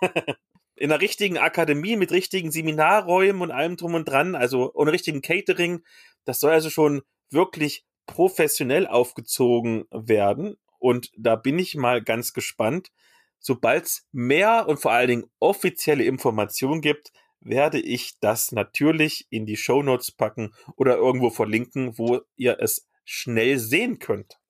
[0.77, 5.23] in einer richtigen Akademie mit richtigen Seminarräumen und allem drum und dran, also ohne richtigen
[5.23, 5.83] Catering.
[6.27, 10.57] Das soll also schon wirklich professionell aufgezogen werden.
[10.81, 12.91] Und da bin ich mal ganz gespannt.
[13.39, 19.47] Sobald es mehr und vor allen Dingen offizielle Informationen gibt, werde ich das natürlich in
[19.47, 24.41] die Show Notes packen oder irgendwo verlinken, wo ihr es schnell sehen könnt.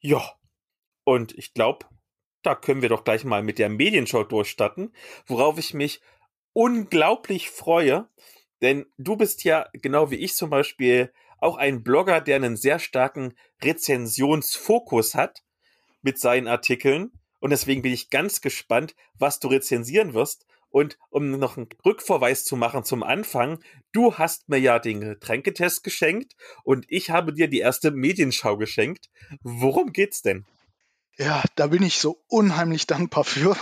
[0.00, 0.32] Ja,
[1.04, 1.86] und ich glaube,
[2.42, 4.92] da können wir doch gleich mal mit der Medienshow durchstatten,
[5.26, 6.00] worauf ich mich
[6.52, 8.08] unglaublich freue,
[8.62, 12.78] denn du bist ja genau wie ich zum Beispiel auch ein Blogger, der einen sehr
[12.78, 15.42] starken Rezensionsfokus hat
[16.02, 17.12] mit seinen Artikeln.
[17.40, 20.46] Und deswegen bin ich ganz gespannt, was du rezensieren wirst.
[20.70, 23.60] Und um noch einen Rückverweis zu machen zum Anfang,
[23.92, 29.08] du hast mir ja den Getränketest geschenkt und ich habe dir die erste Medienschau geschenkt.
[29.42, 30.44] Worum geht's denn?
[31.16, 33.56] Ja, da bin ich so unheimlich dankbar für.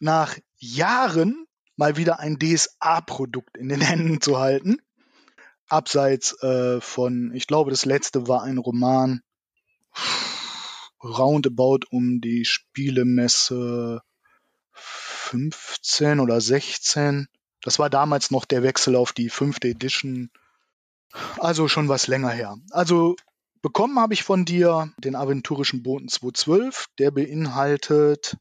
[0.00, 4.78] Nach Jahren mal wieder ein DSA-Produkt in den Händen zu halten
[5.68, 9.22] abseits äh, von, ich glaube, das letzte war ein Roman
[11.02, 14.02] roundabout um die Spielemesse
[14.72, 17.28] 15 oder 16.
[17.62, 20.30] Das war damals noch der Wechsel auf die fünfte Edition.
[21.38, 22.56] Also schon was länger her.
[22.70, 23.16] Also
[23.62, 26.86] bekommen habe ich von dir den aventurischen Boten 212.
[26.98, 28.36] Der beinhaltet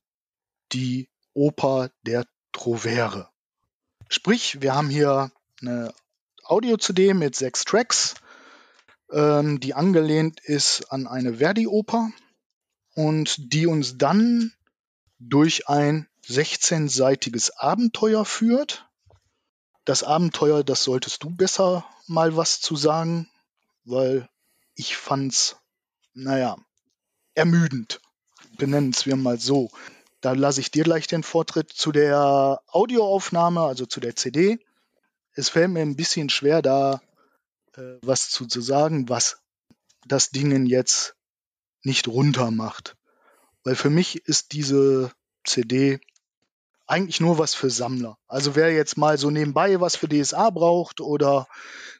[0.71, 3.29] die Oper der Trovere.
[4.09, 5.31] Sprich, wir haben hier
[5.61, 5.93] eine
[6.45, 8.15] Audio-CD mit sechs Tracks,
[9.11, 12.11] ähm, die angelehnt ist an eine Verdi-Oper
[12.95, 14.53] und die uns dann
[15.19, 18.85] durch ein 16-seitiges Abenteuer führt.
[19.85, 23.29] Das Abenteuer, das solltest du besser mal was zu sagen,
[23.85, 24.29] weil
[24.75, 25.57] ich fand's,
[26.13, 26.57] naja,
[27.35, 28.01] ermüdend.
[28.57, 29.71] Benennen es wir mal so.
[30.21, 34.59] Da lasse ich dir gleich den Vortritt zu der Audioaufnahme, also zu der CD
[35.35, 37.01] es fällt mir ein bisschen schwer, da
[37.75, 39.41] äh, was zu, zu sagen, was
[40.05, 41.15] das Ding jetzt
[41.83, 42.95] nicht runter macht.
[43.63, 45.11] Weil für mich ist diese
[45.45, 45.99] CD
[46.85, 48.17] eigentlich nur was für Sammler.
[48.27, 51.47] Also wer jetzt mal so nebenbei was für DSA braucht oder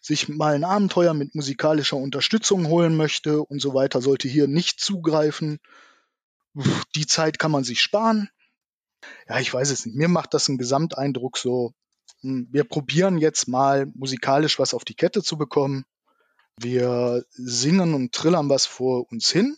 [0.01, 4.81] sich mal ein Abenteuer mit musikalischer Unterstützung holen möchte und so weiter, sollte hier nicht
[4.81, 5.59] zugreifen.
[6.95, 8.29] Die Zeit kann man sich sparen.
[9.27, 9.95] Ja, ich weiß es nicht.
[9.95, 11.73] Mir macht das einen Gesamteindruck so,
[12.23, 15.85] wir probieren jetzt mal musikalisch was auf die Kette zu bekommen.
[16.57, 19.57] Wir singen und trillern was vor uns hin,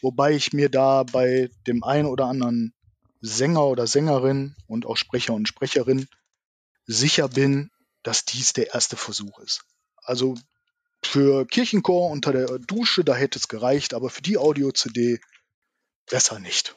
[0.00, 2.74] wobei ich mir da bei dem einen oder anderen
[3.20, 6.08] Sänger oder Sängerin und auch Sprecher und Sprecherin
[6.86, 7.70] sicher bin,
[8.02, 9.64] dass dies der erste Versuch ist.
[9.96, 10.34] Also
[11.04, 15.20] für Kirchenchor unter der Dusche, da hätte es gereicht, aber für die Audio-CD
[16.08, 16.74] besser nicht.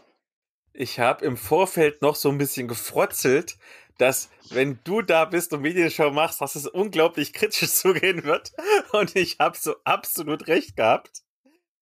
[0.74, 3.58] Ich habe im Vorfeld noch so ein bisschen gefrotzelt,
[3.98, 8.52] dass wenn du da bist und Medienschau machst, dass es unglaublich kritisch zugehen wird.
[8.92, 11.24] Und ich habe so absolut recht gehabt.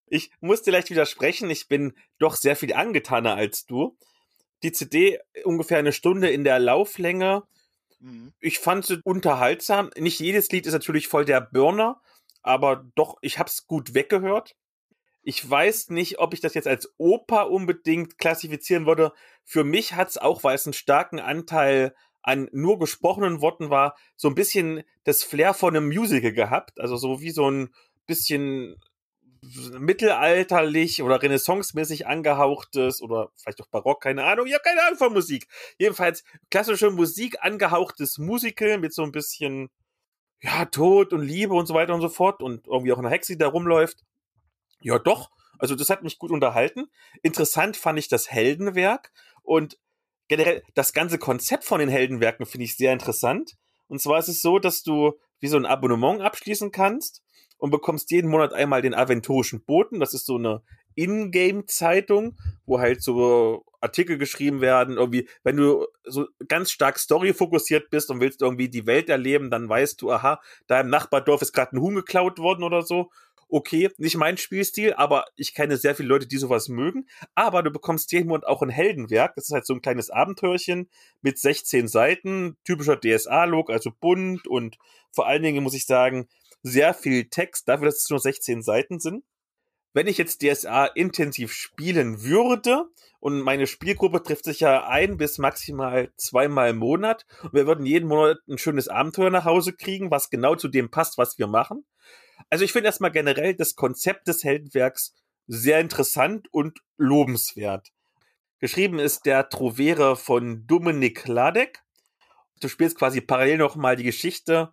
[0.07, 3.97] Ich muss dir leicht widersprechen, ich bin doch sehr viel angetaner als du.
[4.61, 7.43] Die CD ungefähr eine Stunde in der Lauflänge.
[7.99, 8.33] Mhm.
[8.39, 9.89] Ich fand sie unterhaltsam.
[9.97, 12.01] Nicht jedes Lied ist natürlich voll der Burner,
[12.43, 14.55] aber doch, ich habe es gut weggehört.
[15.23, 19.13] Ich weiß nicht, ob ich das jetzt als Oper unbedingt klassifizieren würde.
[19.45, 23.95] Für mich hat es auch, weil es einen starken Anteil an nur gesprochenen Worten war,
[24.15, 26.79] so ein bisschen das Flair von einem Musical gehabt.
[26.79, 27.73] Also so wie so ein
[28.05, 28.77] bisschen
[29.77, 35.13] mittelalterlich oder renaissance-mäßig angehauchtes oder vielleicht auch barock, keine Ahnung, ich habe keine Ahnung von
[35.13, 35.47] Musik.
[35.77, 39.69] Jedenfalls klassische Musik angehauchtes Musical mit so ein bisschen
[40.41, 43.33] ja, Tod und Liebe und so weiter und so fort und irgendwie auch eine Hexe,
[43.33, 44.03] die da rumläuft.
[44.83, 45.31] Ja, doch.
[45.57, 46.87] Also das hat mich gut unterhalten.
[47.21, 49.77] Interessant fand ich das Heldenwerk und
[50.27, 53.53] generell das ganze Konzept von den Heldenwerken finde ich sehr interessant.
[53.87, 57.21] Und zwar ist es so, dass du wie so ein Abonnement abschließen kannst
[57.57, 59.99] und bekommst jeden Monat einmal den aventurischen Boten.
[59.99, 60.63] Das ist so eine
[60.95, 64.97] Ingame-Zeitung, wo halt so Artikel geschrieben werden.
[64.97, 69.69] Irgendwie, wenn du so ganz stark Story-fokussiert bist und willst irgendwie die Welt erleben, dann
[69.69, 73.11] weißt du, aha, da im Nachbardorf ist gerade ein Huhn geklaut worden oder so
[73.49, 77.07] okay, nicht mein Spielstil, aber ich kenne sehr viele Leute, die sowas mögen.
[77.35, 79.35] Aber du bekommst jeden Monat auch ein Heldenwerk.
[79.35, 80.89] Das ist halt so ein kleines Abenteuerchen
[81.21, 84.77] mit 16 Seiten, typischer DSA-Log, also bunt und
[85.11, 86.27] vor allen Dingen muss ich sagen,
[86.63, 89.23] sehr viel Text, dafür, dass es nur 16 Seiten sind.
[89.93, 92.85] Wenn ich jetzt DSA intensiv spielen würde
[93.19, 97.85] und meine Spielgruppe trifft sich ja ein bis maximal zweimal im Monat und wir würden
[97.85, 101.45] jeden Monat ein schönes Abenteuer nach Hause kriegen, was genau zu dem passt, was wir
[101.45, 101.85] machen,
[102.49, 105.13] also ich finde erstmal generell das Konzept des Heldenwerks
[105.47, 107.91] sehr interessant und lobenswert.
[108.59, 111.83] Geschrieben ist der Trovere von Dominik Ladek.
[112.61, 114.71] Du spielst quasi parallel nochmal die Geschichte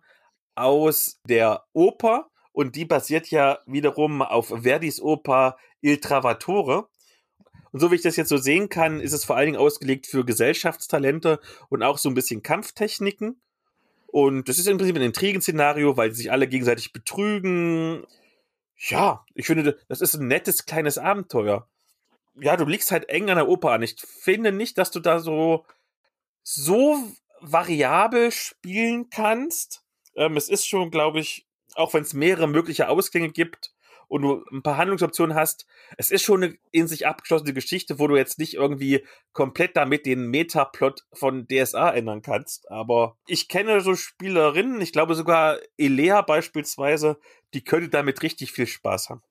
[0.55, 6.87] aus der Oper und die basiert ja wiederum auf Verdis Oper Il Travatore.
[7.71, 10.07] Und so wie ich das jetzt so sehen kann, ist es vor allen Dingen ausgelegt
[10.07, 13.41] für Gesellschaftstalente und auch so ein bisschen Kampftechniken.
[14.11, 18.05] Und das ist im Prinzip ein Intrigenszenario, weil sie sich alle gegenseitig betrügen.
[18.77, 21.69] Ja, ich finde, das ist ein nettes kleines Abenteuer.
[22.35, 23.83] Ja, du liegst halt eng an der Oper an.
[23.83, 25.65] Ich finde nicht, dass du da so,
[26.43, 26.97] so
[27.39, 29.83] variabel spielen kannst.
[30.15, 33.73] Ähm, es ist schon, glaube ich, auch wenn es mehrere mögliche Ausgänge gibt,
[34.11, 38.07] und du ein paar Handlungsoptionen hast, es ist schon eine in sich abgeschlossene Geschichte, wo
[38.07, 42.69] du jetzt nicht irgendwie komplett damit den Metaplot von DSA ändern kannst.
[42.69, 47.19] Aber ich kenne so Spielerinnen, ich glaube sogar Elea beispielsweise,
[47.53, 49.23] die könnte damit richtig viel Spaß haben.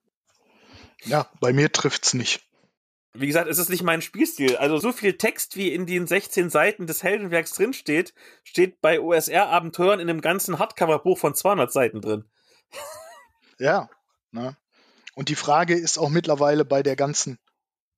[1.05, 2.43] Ja, bei mir trifft's nicht.
[3.13, 4.57] Wie gesagt, es ist nicht mein Spielstil.
[4.57, 8.15] Also so viel Text, wie in den 16 Seiten des Heldenwerks drinsteht,
[8.45, 12.25] steht bei OSR-Abenteuern in einem ganzen Hardcover-Buch von 200 Seiten drin.
[13.59, 13.91] Ja,
[14.33, 14.57] ne?
[15.15, 17.39] Und die Frage ist auch mittlerweile bei der ganzen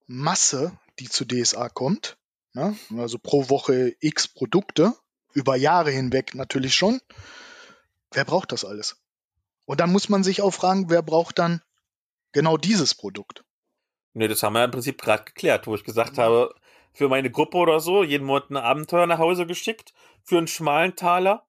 [0.07, 2.17] Masse, die zu DSA kommt,
[2.55, 2.77] ne?
[2.97, 4.95] also pro Woche x Produkte,
[5.33, 7.01] über Jahre hinweg natürlich schon,
[8.11, 8.97] wer braucht das alles?
[9.65, 11.63] Und dann muss man sich auch fragen, wer braucht dann
[12.33, 13.45] genau dieses Produkt?
[14.15, 16.55] Ne, das haben wir im Prinzip gerade geklärt, wo ich gesagt habe,
[16.93, 20.95] für meine Gruppe oder so, jeden Monat ein Abenteuer nach Hause geschickt, für einen schmalen
[20.95, 21.47] Taler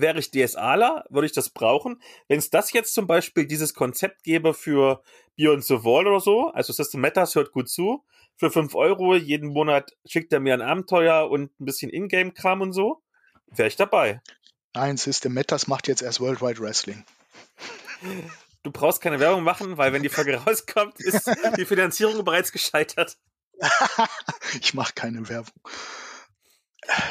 [0.00, 2.00] wäre ich DSAler, würde ich das brauchen.
[2.28, 5.02] Wenn es das jetzt zum Beispiel dieses Konzept gäbe für
[5.36, 8.04] Beyond the Wall oder so, also System Matters hört gut zu,
[8.36, 12.72] für 5 Euro jeden Monat schickt er mir ein Abenteuer und ein bisschen Ingame-Kram und
[12.72, 13.02] so,
[13.46, 14.20] wäre ich dabei.
[14.74, 17.04] Nein, System Matters macht jetzt erst Worldwide Wrestling.
[18.62, 23.16] Du brauchst keine Werbung machen, weil wenn die Folge rauskommt, ist die Finanzierung bereits gescheitert.
[24.60, 25.54] ich mache keine Werbung.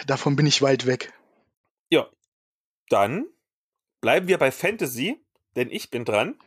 [0.05, 1.11] Davon bin ich weit weg.
[1.89, 2.07] Ja,
[2.89, 3.25] dann
[4.01, 6.39] bleiben wir bei Fantasy, denn ich bin dran.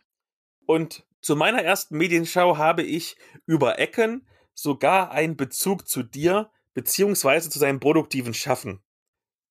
[0.67, 7.51] Und zu meiner ersten Medienschau habe ich über Ecken sogar einen Bezug zu dir beziehungsweise
[7.51, 8.83] zu seinem produktiven Schaffen.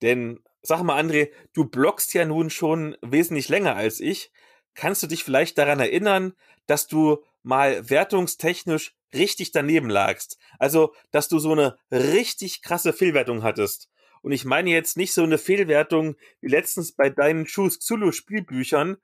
[0.02, 4.32] Denn sag mal, André, du bloggst ja nun schon wesentlich länger als ich.
[4.76, 6.34] Kannst du dich vielleicht daran erinnern,
[6.68, 10.38] dass du mal wertungstechnisch richtig daneben lagst?
[10.60, 13.90] Also, dass du so eine richtig krasse Fehlwertung hattest.
[14.22, 18.98] Und ich meine jetzt nicht so eine Fehlwertung wie letztens bei deinen Choose Zulu Spielbüchern,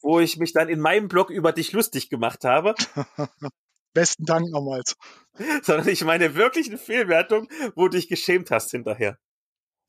[0.00, 2.74] wo ich mich dann in meinem Blog über dich lustig gemacht habe.
[3.94, 4.96] Besten Dank nochmals.
[5.62, 9.18] Sondern ich meine wirklich eine Fehlwertung, wo du dich geschämt hast hinterher.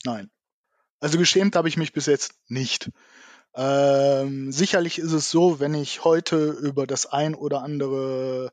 [0.03, 0.29] Nein.
[0.99, 2.91] Also geschämt habe ich mich bis jetzt nicht.
[3.55, 8.51] Ähm, sicherlich ist es so, wenn ich heute über das ein oder andere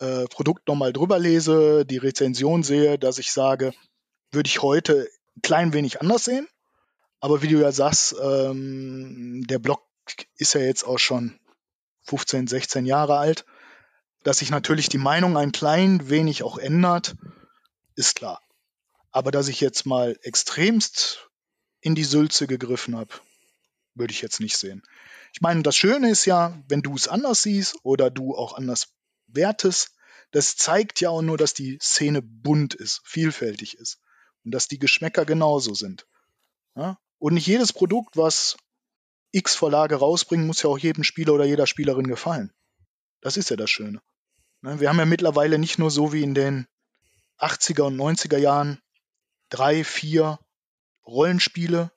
[0.00, 3.72] äh, Produkt nochmal drüber lese, die Rezension sehe, dass ich sage,
[4.32, 5.08] würde ich heute
[5.42, 6.48] klein wenig anders sehen.
[7.20, 9.82] Aber wie du ja sagst, ähm, der Blog
[10.36, 11.38] ist ja jetzt auch schon
[12.04, 13.44] 15, 16 Jahre alt.
[14.22, 17.16] Dass sich natürlich die Meinung ein klein wenig auch ändert,
[17.94, 18.40] ist klar.
[19.10, 21.28] Aber dass ich jetzt mal extremst
[21.80, 23.14] in die Sülze gegriffen habe,
[23.94, 24.82] würde ich jetzt nicht sehen.
[25.32, 28.88] Ich meine, das Schöne ist ja, wenn du es anders siehst oder du auch anders
[29.26, 29.94] wertest,
[30.30, 33.98] das zeigt ja auch nur, dass die Szene bunt ist, vielfältig ist
[34.48, 36.06] und dass die Geschmäcker genauso sind.
[36.74, 36.98] Ja?
[37.18, 38.56] Und nicht jedes Produkt, was
[39.30, 42.50] X Verlage rausbringen, muss ja auch jedem Spieler oder jeder Spielerin gefallen.
[43.20, 44.00] Das ist ja das Schöne.
[44.62, 46.66] Ne, wir haben ja mittlerweile nicht nur so wie in den
[47.38, 48.80] 80er und 90er Jahren
[49.50, 50.38] drei, vier
[51.06, 51.92] Rollenspiele,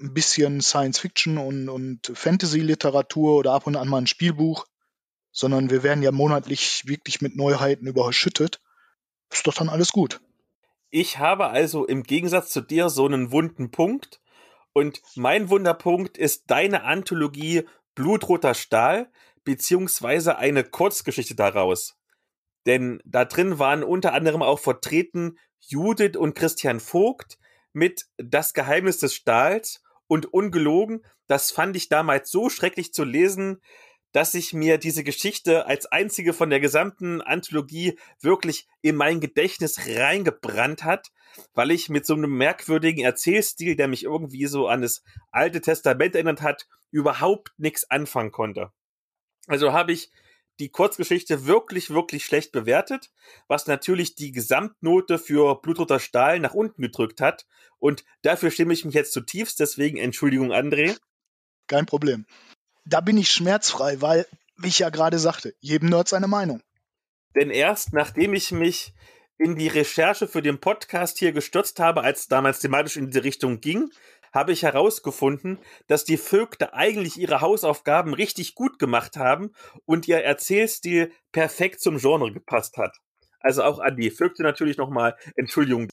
[0.00, 4.64] ein bisschen Science Fiction und, und Fantasy-Literatur oder ab und an mal ein Spielbuch,
[5.32, 8.62] sondern wir werden ja monatlich wirklich mit Neuheiten überschüttet.
[9.30, 10.22] Ist doch dann alles gut.
[10.96, 14.20] Ich habe also im Gegensatz zu dir so einen wunden Punkt.
[14.72, 17.64] Und mein Wunderpunkt ist deine Anthologie
[17.96, 19.10] Blutroter Stahl,
[19.42, 21.98] beziehungsweise eine Kurzgeschichte daraus.
[22.66, 27.38] Denn da drin waren unter anderem auch vertreten Judith und Christian Vogt
[27.72, 31.04] mit Das Geheimnis des Stahls und ungelogen.
[31.26, 33.60] Das fand ich damals so schrecklich zu lesen,
[34.14, 39.88] dass sich mir diese Geschichte als einzige von der gesamten Anthologie wirklich in mein Gedächtnis
[39.88, 41.10] reingebrannt hat,
[41.52, 46.14] weil ich mit so einem merkwürdigen Erzählstil, der mich irgendwie so an das Alte Testament
[46.14, 48.70] erinnert hat, überhaupt nichts anfangen konnte.
[49.48, 50.12] Also habe ich
[50.60, 53.10] die Kurzgeschichte wirklich, wirklich schlecht bewertet,
[53.48, 57.46] was natürlich die Gesamtnote für Blutroter Stahl nach unten gedrückt hat.
[57.80, 60.96] Und dafür stimme ich mich jetzt zutiefst, deswegen Entschuldigung, André.
[61.66, 62.26] Kein Problem
[62.84, 66.62] da bin ich schmerzfrei, weil, wie ich ja gerade sagte, jedem Nerd seine Meinung.
[67.34, 68.92] Denn erst nachdem ich mich
[69.38, 73.60] in die Recherche für den Podcast hier gestürzt habe, als damals thematisch in diese Richtung
[73.60, 73.90] ging,
[74.32, 79.52] habe ich herausgefunden, dass die Vögte eigentlich ihre Hausaufgaben richtig gut gemacht haben
[79.86, 82.96] und ihr Erzählstil perfekt zum Genre gepasst hat.
[83.40, 85.88] Also auch an die Vögte natürlich nochmal Entschuldigung.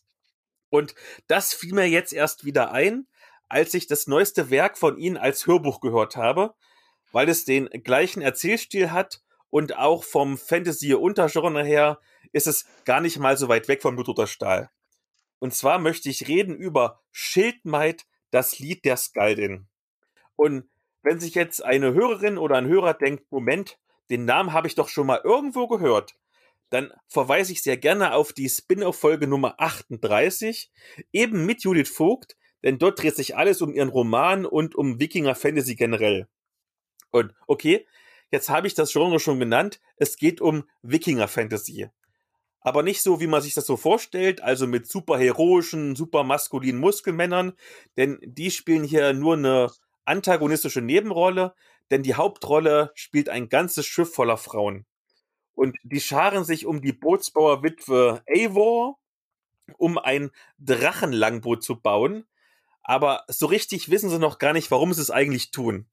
[0.70, 0.96] Und
[1.28, 3.08] das fiel mir jetzt erst wieder ein,
[3.50, 6.56] als ich das neueste Werk von ihnen als Hörbuch gehört habe
[7.12, 12.00] weil es den gleichen Erzählstil hat und auch vom Fantasy-Untergenre her
[12.32, 14.70] ist es gar nicht mal so weit weg vom Blutroter Stahl.
[15.40, 19.68] Und zwar möchte ich reden über Schildmaid, das Lied der Skaldin.
[20.36, 20.70] Und
[21.04, 23.78] wenn sich jetzt eine Hörerin oder ein Hörer denkt, Moment,
[24.10, 26.16] den Namen habe ich doch schon mal irgendwo gehört,
[26.70, 30.72] dann verweise ich sehr gerne auf die Spin-off-Folge Nummer 38,
[31.12, 35.36] eben mit Judith Vogt, denn dort dreht sich alles um ihren Roman und um Wikinger
[35.36, 36.28] Fantasy generell.
[37.12, 37.86] Und okay,
[38.32, 39.80] jetzt habe ich das Genre schon genannt.
[39.98, 41.90] Es geht um Wikinger-Fantasy.
[42.62, 46.80] Aber nicht so, wie man sich das so vorstellt, also mit super heroischen, super maskulinen
[46.80, 47.54] Muskelmännern,
[47.98, 49.72] denn die spielen hier nur eine
[50.06, 51.56] antagonistische Nebenrolle,
[51.90, 54.86] denn die Hauptrolle spielt ein ganzes Schiff voller Frauen.
[55.54, 59.00] Und die scharen sich um die Bootsbauerwitwe Eivor,
[59.78, 62.26] um ein Drachenlangboot zu bauen.
[62.84, 65.88] Aber so richtig wissen sie noch gar nicht, warum sie es eigentlich tun.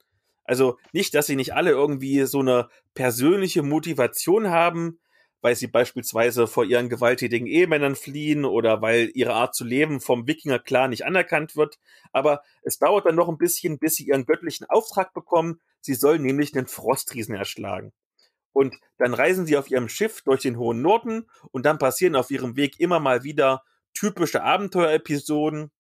[0.48, 4.98] Also nicht, dass sie nicht alle irgendwie so eine persönliche Motivation haben,
[5.42, 10.26] weil sie beispielsweise vor ihren gewalttätigen Ehemännern fliehen oder weil ihre Art zu leben vom
[10.26, 11.78] Wikinger-Clan nicht anerkannt wird.
[12.12, 15.60] Aber es dauert dann noch ein bisschen, bis sie ihren göttlichen Auftrag bekommen.
[15.80, 17.92] Sie sollen nämlich den Frostriesen erschlagen.
[18.54, 22.30] Und dann reisen sie auf ihrem Schiff durch den hohen Norden und dann passieren auf
[22.30, 25.70] ihrem Weg immer mal wieder typische Abenteuerepisoden.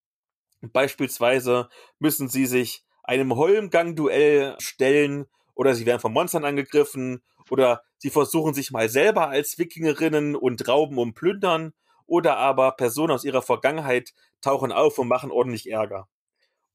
[0.60, 8.10] Beispielsweise müssen sie sich einem Holmgang-Duell stellen oder sie werden von Monstern angegriffen oder sie
[8.10, 11.72] versuchen sich mal selber als Wikingerinnen und rauben und plündern
[12.06, 16.06] oder aber Personen aus ihrer Vergangenheit tauchen auf und machen ordentlich Ärger.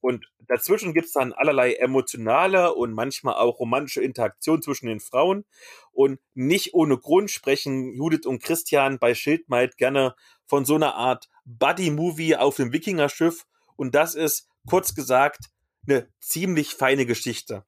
[0.01, 5.45] Und dazwischen gibt's dann allerlei emotionale und manchmal auch romantische Interaktion zwischen den Frauen.
[5.91, 10.15] Und nicht ohne Grund sprechen Judith und Christian bei Schildmaid gerne
[10.45, 13.45] von so einer Art Buddy-Movie auf dem Wikingerschiff.
[13.77, 15.52] Und das ist, kurz gesagt,
[15.87, 17.65] eine ziemlich feine Geschichte.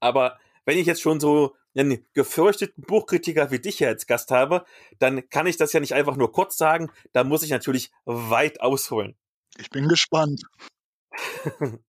[0.00, 4.64] Aber wenn ich jetzt schon so einen gefürchteten Buchkritiker wie dich hier als Gast habe,
[4.98, 8.60] dann kann ich das ja nicht einfach nur kurz sagen, da muss ich natürlich weit
[8.60, 9.16] ausholen.
[9.58, 10.42] Ich bin gespannt.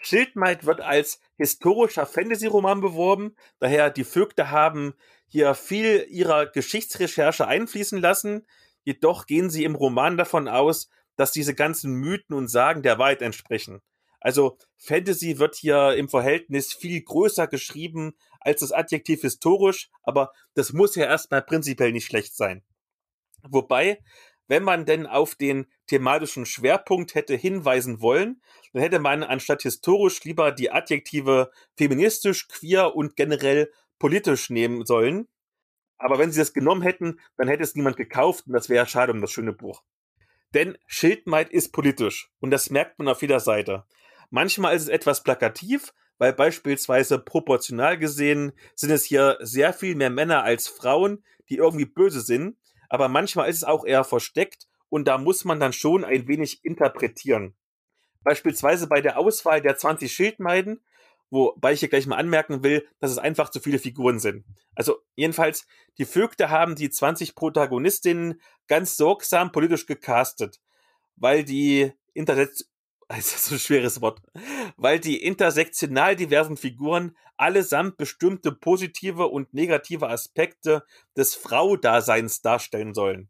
[0.00, 4.94] Schildmaid wird als historischer Fantasy-Roman beworben, daher die Vögte haben
[5.26, 8.46] hier viel ihrer Geschichtsrecherche einfließen lassen,
[8.84, 13.22] jedoch gehen sie im Roman davon aus, dass diese ganzen Mythen und Sagen der Wahrheit
[13.22, 13.80] entsprechen.
[14.26, 20.72] Also Fantasy wird hier im Verhältnis viel größer geschrieben als das Adjektiv historisch, aber das
[20.72, 22.64] muss ja erstmal prinzipiell nicht schlecht sein.
[23.48, 24.02] Wobei,
[24.48, 28.42] wenn man denn auf den thematischen Schwerpunkt hätte hinweisen wollen,
[28.72, 33.70] dann hätte man anstatt historisch lieber die Adjektive feministisch, queer und generell
[34.00, 35.28] politisch nehmen sollen.
[35.98, 39.12] Aber wenn sie das genommen hätten, dann hätte es niemand gekauft und das wäre schade
[39.12, 39.84] um das schöne Buch.
[40.52, 43.84] Denn Schildmaid ist politisch und das merkt man auf jeder Seite.
[44.30, 50.10] Manchmal ist es etwas plakativ, weil beispielsweise proportional gesehen sind es hier sehr viel mehr
[50.10, 52.56] Männer als Frauen, die irgendwie böse sind.
[52.88, 56.64] Aber manchmal ist es auch eher versteckt und da muss man dann schon ein wenig
[56.64, 57.54] interpretieren.
[58.22, 60.80] Beispielsweise bei der Auswahl der 20 Schildmeiden
[61.30, 64.44] Wobei ich hier gleich mal anmerken will, dass es einfach zu viele Figuren sind.
[64.76, 65.66] Also jedenfalls,
[65.98, 70.60] die Vögte haben die 20 Protagonistinnen ganz sorgsam politisch gecastet,
[71.16, 72.66] weil die Internet
[73.08, 74.20] das ist so ein schweres Wort,
[74.76, 80.84] weil die intersektional diversen Figuren allesamt bestimmte positive und negative Aspekte
[81.16, 83.28] des Frau-Daseins darstellen sollen.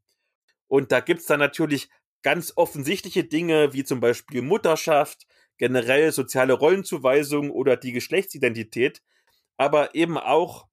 [0.68, 1.90] Und da gibt's dann natürlich
[2.22, 5.26] ganz offensichtliche Dinge wie zum Beispiel Mutterschaft,
[5.58, 9.02] generell soziale Rollenzuweisung oder die Geschlechtsidentität,
[9.56, 10.66] aber eben auch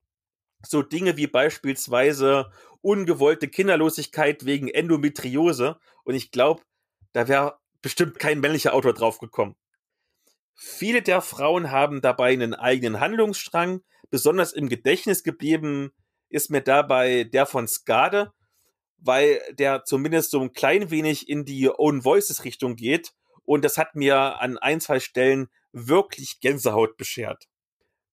[0.66, 2.52] so Dinge wie beispielsweise
[2.82, 5.78] ungewollte Kinderlosigkeit wegen Endometriose.
[6.04, 6.62] Und ich glaube,
[7.14, 9.56] da wäre bestimmt kein männlicher Autor drauf gekommen.
[10.56, 13.82] Viele der Frauen haben dabei einen eigenen Handlungsstrang.
[14.10, 15.92] Besonders im Gedächtnis geblieben
[16.30, 18.32] ist mir dabei der von Skade,
[18.98, 23.14] weil der zumindest so ein klein wenig in die Own Voices Richtung geht.
[23.44, 27.48] Und das hat mir an ein, zwei Stellen wirklich Gänsehaut beschert.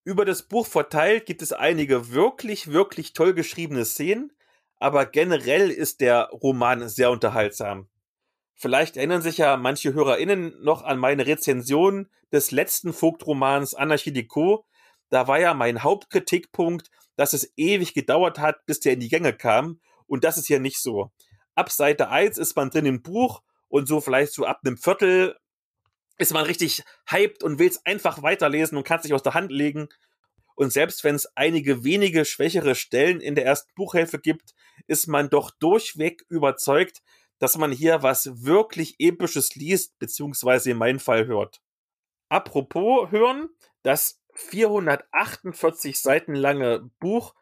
[0.03, 4.33] Über das Buch verteilt gibt es einige wirklich, wirklich toll geschriebene Szenen,
[4.79, 7.87] aber generell ist der Roman sehr unterhaltsam.
[8.61, 14.67] Vielleicht erinnern sich ja manche HörerInnen noch an meine Rezension des letzten Vogtromans Anarchie Deco.
[15.09, 19.33] Da war ja mein Hauptkritikpunkt, dass es ewig gedauert hat, bis der in die Gänge
[19.33, 19.79] kam.
[20.05, 21.09] Und das ist hier nicht so.
[21.55, 25.35] Ab Seite 1 ist man drin im Buch und so vielleicht so ab einem Viertel
[26.19, 29.51] ist man richtig hyped und will es einfach weiterlesen und kann sich aus der Hand
[29.51, 29.89] legen.
[30.53, 34.53] Und selbst wenn es einige wenige schwächere Stellen in der ersten Buchhälfte gibt,
[34.85, 37.01] ist man doch durchweg überzeugt,
[37.41, 41.59] dass man hier was wirklich Episches liest, beziehungsweise in meinem Fall hört.
[42.29, 43.49] Apropos hören,
[43.81, 47.33] das 448 Seiten lange Buch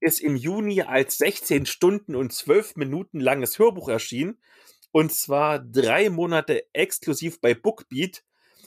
[0.00, 4.40] ist im Juni als 16 Stunden und 12 Minuten langes Hörbuch erschienen.
[4.90, 8.24] Und zwar drei Monate exklusiv bei Bookbeat.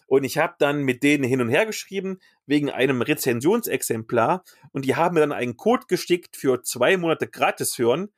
[0.08, 4.46] Und ich habe dann mit denen hin und her geschrieben, wegen einem Rezensionsexemplar.
[4.72, 8.10] Und die haben mir dann einen Code geschickt für zwei Monate gratis hören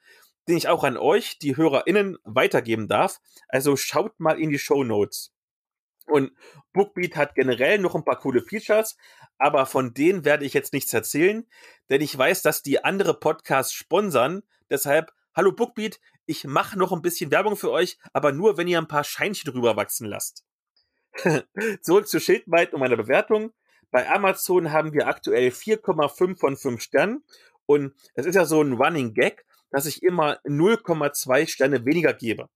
[0.50, 3.22] den ich auch an euch, die HörerInnen, weitergeben darf.
[3.47, 5.32] Also schaut mal in die Show Notes.
[6.08, 6.32] Und
[6.74, 8.97] Bookbeat hat generell noch ein paar coole Features,
[9.38, 11.47] aber von denen werde ich jetzt nichts erzählen,
[11.89, 14.41] denn ich weiß, dass die andere Podcasts sponsern.
[14.72, 18.80] Deshalb, hallo Bookbeat, ich mache noch ein bisschen Werbung für euch, aber nur, wenn ihr
[18.80, 20.45] ein paar Scheinchen drüber wachsen lasst.
[21.82, 23.54] Zurück zu Schildmeid und meiner Bewertung.
[23.91, 27.24] Bei Amazon haben wir aktuell 4,5 von 5 Sternen
[27.68, 32.47] und es ist ja so ein Running Gag, dass ich immer 0,2 Sterne weniger gebe.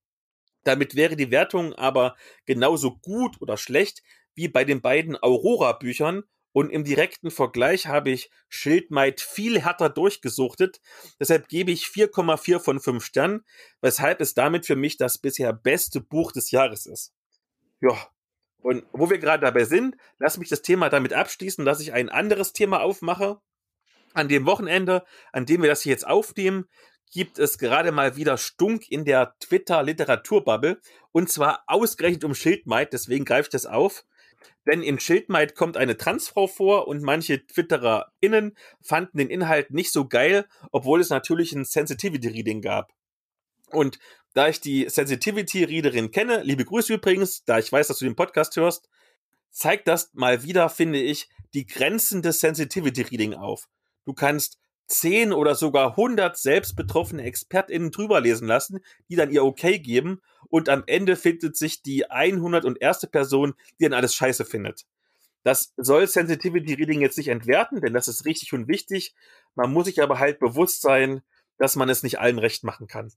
[0.64, 4.02] Damit wäre die Wertung aber genauso gut oder schlecht
[4.34, 10.80] wie bei den beiden Aurora-Büchern und im direkten Vergleich habe ich Schildmaid viel härter durchgesuchtet.
[11.18, 13.44] Deshalb gebe ich 4,4 von 5 Sternen,
[13.80, 17.12] weshalb es damit für mich das bisher beste Buch des Jahres ist.
[17.80, 17.96] Ja,
[18.62, 22.08] und wo wir gerade dabei sind, lass mich das Thema damit abschließen, dass ich ein
[22.08, 23.40] anderes Thema aufmache.
[24.14, 26.66] An dem Wochenende, an dem wir das hier jetzt aufnehmen,
[27.10, 30.80] gibt es gerade mal wieder Stunk in der Twitter-Literaturbubble.
[31.12, 34.04] Und zwar ausgerechnet um Schildmaid, deswegen greife ich das auf.
[34.66, 40.08] Denn in Schildmaid kommt eine Transfrau vor und manche TwittererInnen fanden den Inhalt nicht so
[40.08, 42.92] geil, obwohl es natürlich ein Sensitivity-Reading gab.
[43.70, 43.98] Und
[44.32, 48.56] da ich die Sensitivity-Readerin kenne, liebe Grüße übrigens, da ich weiß, dass du den Podcast
[48.56, 48.88] hörst,
[49.50, 53.68] zeigt das mal wieder, finde ich, die Grenzen des Sensitivity-Reading auf.
[54.04, 59.44] Du kannst zehn oder sogar 100 selbst betroffene ExpertInnen drüber lesen lassen, die dann ihr
[59.44, 63.08] Okay geben und am Ende findet sich die 101.
[63.10, 64.86] Person, die dann alles scheiße findet.
[65.42, 69.14] Das soll Sensitivity Reading jetzt nicht entwerten, denn das ist richtig und wichtig.
[69.54, 71.22] Man muss sich aber halt bewusst sein,
[71.58, 73.12] dass man es nicht allen recht machen kann.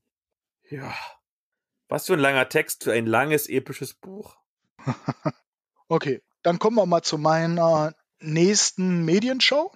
[0.68, 0.94] Ja.
[1.88, 4.36] Was für ein langer Text für ein langes, episches Buch.
[5.88, 9.72] okay, dann kommen wir mal zu meiner nächsten Medienshow.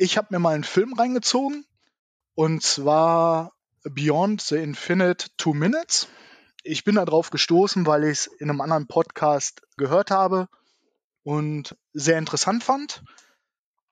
[0.00, 1.66] Ich habe mir mal einen Film reingezogen
[2.36, 6.06] und zwar Beyond the Infinite Two Minutes.
[6.62, 10.48] Ich bin darauf gestoßen, weil ich es in einem anderen Podcast gehört habe
[11.24, 13.02] und sehr interessant fand.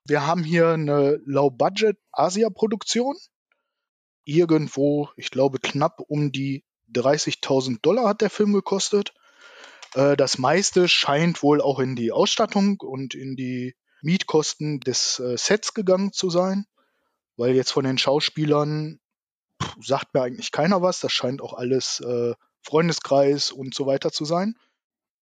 [0.05, 3.17] Wir haben hier eine Low-Budget-Asia-Produktion.
[4.23, 9.13] Irgendwo, ich glaube, knapp um die 30.000 Dollar hat der Film gekostet.
[9.93, 13.75] Äh, das meiste scheint wohl auch in die Ausstattung und in die
[14.07, 16.65] Mietkosten des äh, Sets gegangen zu sein,
[17.35, 18.99] weil jetzt von den Schauspielern
[19.61, 21.01] pff, sagt mir eigentlich keiner was.
[21.01, 22.33] Das scheint auch alles äh,
[22.63, 24.55] Freundeskreis und so weiter zu sein.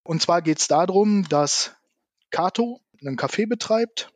[0.03, 1.75] Und zwar geht es darum, dass
[2.29, 4.11] Kato einen Café betreibt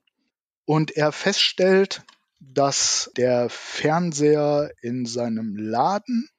[0.65, 2.03] und er feststellt,
[2.39, 6.29] dass der Fernseher in seinem Laden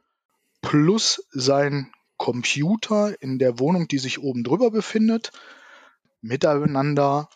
[0.62, 5.32] plus sein Computer in der Wohnung, die sich oben drüber befindet,
[6.20, 7.28] miteinander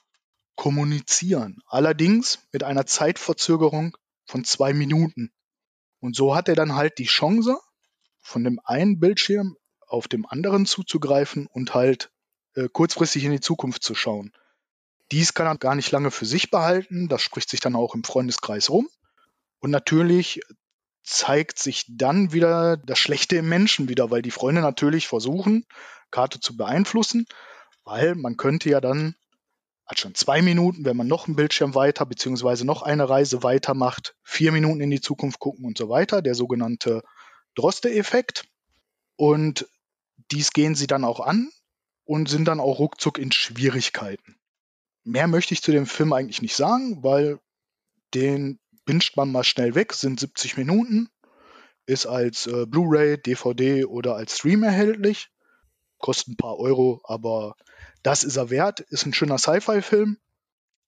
[0.57, 1.61] kommunizieren.
[1.67, 3.97] Allerdings mit einer Zeitverzögerung
[4.27, 5.33] von zwei Minuten.
[6.01, 7.59] Und so hat er dann halt die Chance,
[8.21, 12.11] von dem einen Bildschirm auf dem anderen zuzugreifen und halt
[12.55, 14.33] äh, kurzfristig in die Zukunft zu schauen.
[15.13, 18.05] Dies kann er gar nicht lange für sich behalten, das spricht sich dann auch im
[18.05, 18.89] Freundeskreis rum.
[19.61, 20.41] Und natürlich
[21.03, 25.67] zeigt sich dann wieder das Schlechte im Menschen wieder, weil die Freunde natürlich versuchen,
[26.11, 27.27] Karte zu beeinflussen,
[27.85, 29.15] weil man könnte ja dann,
[29.87, 33.75] hat schon zwei Minuten, wenn man noch einen Bildschirm weiter, beziehungsweise noch eine Reise weiter
[33.75, 37.03] macht, vier Minuten in die Zukunft gucken und so weiter, der sogenannte
[37.55, 38.47] Droste-Effekt.
[39.17, 39.69] Und
[40.31, 41.51] dies gehen sie dann auch an
[42.05, 44.37] und sind dann auch ruckzuck in Schwierigkeiten.
[45.05, 47.39] Mehr möchte ich zu dem Film eigentlich nicht sagen, weil
[48.15, 51.11] den binscht man mal schnell weg, sind 70 Minuten,
[51.87, 55.29] ist als äh, Blu-ray, DVD oder als Stream erhältlich,
[55.99, 57.57] kostet ein paar Euro, aber
[58.05, 60.19] das ist er wert, ist ein schöner Sci-Fi-Film,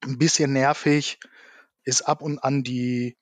[0.05, 1.19] ein bisschen nervig,
[1.83, 3.17] ist ab und an die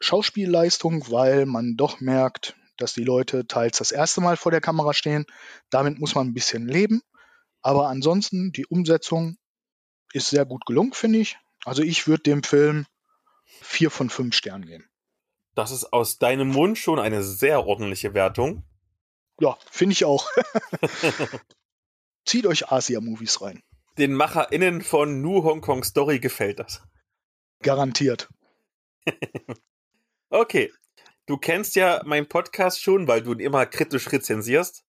[0.00, 4.94] Schauspielleistung, weil man doch merkt, dass die Leute teils das erste Mal vor der Kamera
[4.94, 5.26] stehen.
[5.70, 7.02] Damit muss man ein bisschen leben.
[7.62, 9.36] Aber ansonsten, die Umsetzung
[10.12, 11.38] ist sehr gut gelungen, finde ich.
[11.64, 12.86] Also ich würde dem Film
[13.60, 14.88] vier von fünf Sternen geben.
[15.54, 18.64] Das ist aus deinem Mund schon eine sehr ordentliche Wertung.
[19.38, 20.28] Ja, finde ich auch.
[22.30, 23.60] Zieht euch Asia-Movies rein.
[23.98, 26.80] Den MacherInnen von New Hong Kong Story gefällt das.
[27.60, 28.28] Garantiert.
[30.30, 30.72] okay.
[31.26, 34.84] Du kennst ja meinen Podcast schon, weil du ihn immer kritisch rezensierst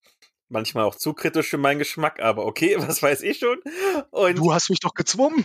[0.51, 3.57] manchmal auch zu kritisch für meinen Geschmack, aber okay, was weiß ich schon.
[4.11, 5.43] Und du hast mich doch gezwungen.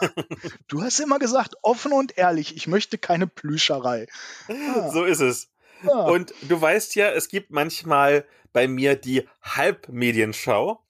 [0.68, 4.06] du hast immer gesagt, offen und ehrlich, ich möchte keine Plüscherei.
[4.48, 4.88] Ah.
[4.90, 5.48] So ist es.
[5.82, 6.04] Ja.
[6.04, 8.24] Und du weißt ja, es gibt manchmal
[8.54, 10.82] bei mir die Halbmedienschau.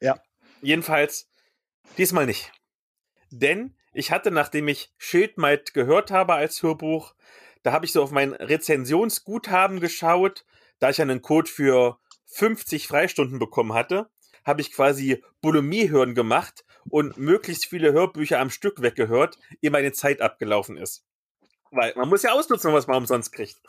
[0.00, 0.20] Ja.
[0.62, 1.28] Jedenfalls
[1.98, 2.52] diesmal nicht.
[3.30, 7.14] Denn ich hatte, nachdem ich Schildmeid gehört habe als Hörbuch,
[7.62, 10.44] da habe ich so auf mein Rezensionsguthaben geschaut,
[10.78, 14.10] da ich einen Code für 50 Freistunden bekommen hatte,
[14.44, 20.20] habe ich quasi Bulimie-Hören gemacht und möglichst viele Hörbücher am Stück weggehört, ehe meine Zeit
[20.20, 21.04] abgelaufen ist.
[21.70, 23.60] Weil man muss ja ausnutzen, was man umsonst kriegt.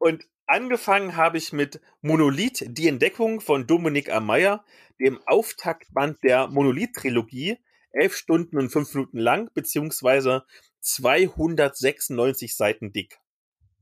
[0.00, 4.64] Und angefangen habe ich mit Monolith, die Entdeckung von Dominik Ameyer,
[4.98, 7.58] dem Auftaktband der Monolith-Trilogie,
[7.92, 10.44] elf Stunden und fünf Minuten lang, beziehungsweise
[10.80, 13.18] 296 Seiten dick.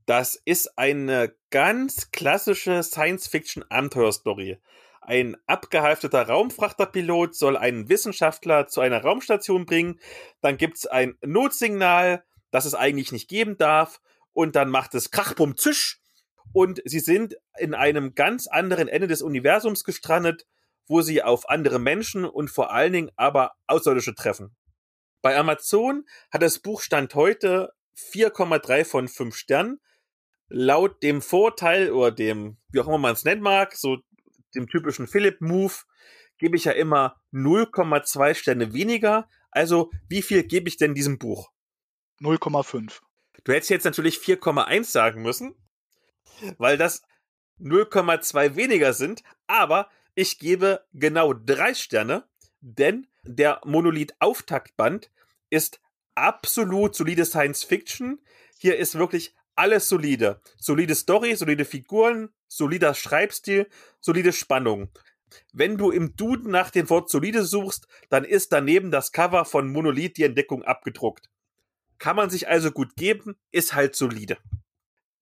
[0.05, 4.57] Das ist eine ganz klassische Science-Fiction-Abenteuerstory.
[4.99, 10.01] Ein abgehalfteter Raumfrachterpilot soll einen Wissenschaftler zu einer Raumstation bringen.
[10.41, 14.01] Dann gibt's ein Notsignal, das es eigentlich nicht geben darf.
[14.33, 16.01] Und dann macht es Krachbum Zisch.
[16.53, 20.47] Und sie sind in einem ganz anderen Ende des Universums gestrandet,
[20.87, 24.55] wo sie auf andere Menschen und vor allen Dingen aber Außerirdische treffen.
[25.21, 29.79] Bei Amazon hat das Buch Stand heute 4,3 von 5 Sternen
[30.47, 33.97] laut dem Vorteil oder dem, wie auch immer man es nennen mag, so
[34.55, 35.73] dem typischen Philip-Move,
[36.39, 39.29] gebe ich ja immer 0,2 Sterne weniger.
[39.51, 41.51] Also, wie viel gebe ich denn diesem Buch?
[42.21, 43.01] 0,5.
[43.43, 45.55] Du hättest jetzt natürlich 4,1 sagen müssen,
[46.57, 47.03] weil das
[47.59, 52.23] 0,2 weniger sind, aber ich gebe genau drei Sterne,
[52.61, 55.11] denn der Monolith-Auftaktband
[55.49, 55.79] ist
[56.15, 58.19] absolut solide Science Fiction.
[58.57, 60.41] Hier ist wirklich alles solide.
[60.57, 63.67] Solide Story, solide Figuren, solider Schreibstil,
[63.99, 64.89] solide Spannung.
[65.53, 69.71] Wenn du im Duden nach dem Wort solide suchst, dann ist daneben das Cover von
[69.71, 71.29] Monolith die Entdeckung abgedruckt.
[71.97, 74.37] Kann man sich also gut geben, ist halt solide.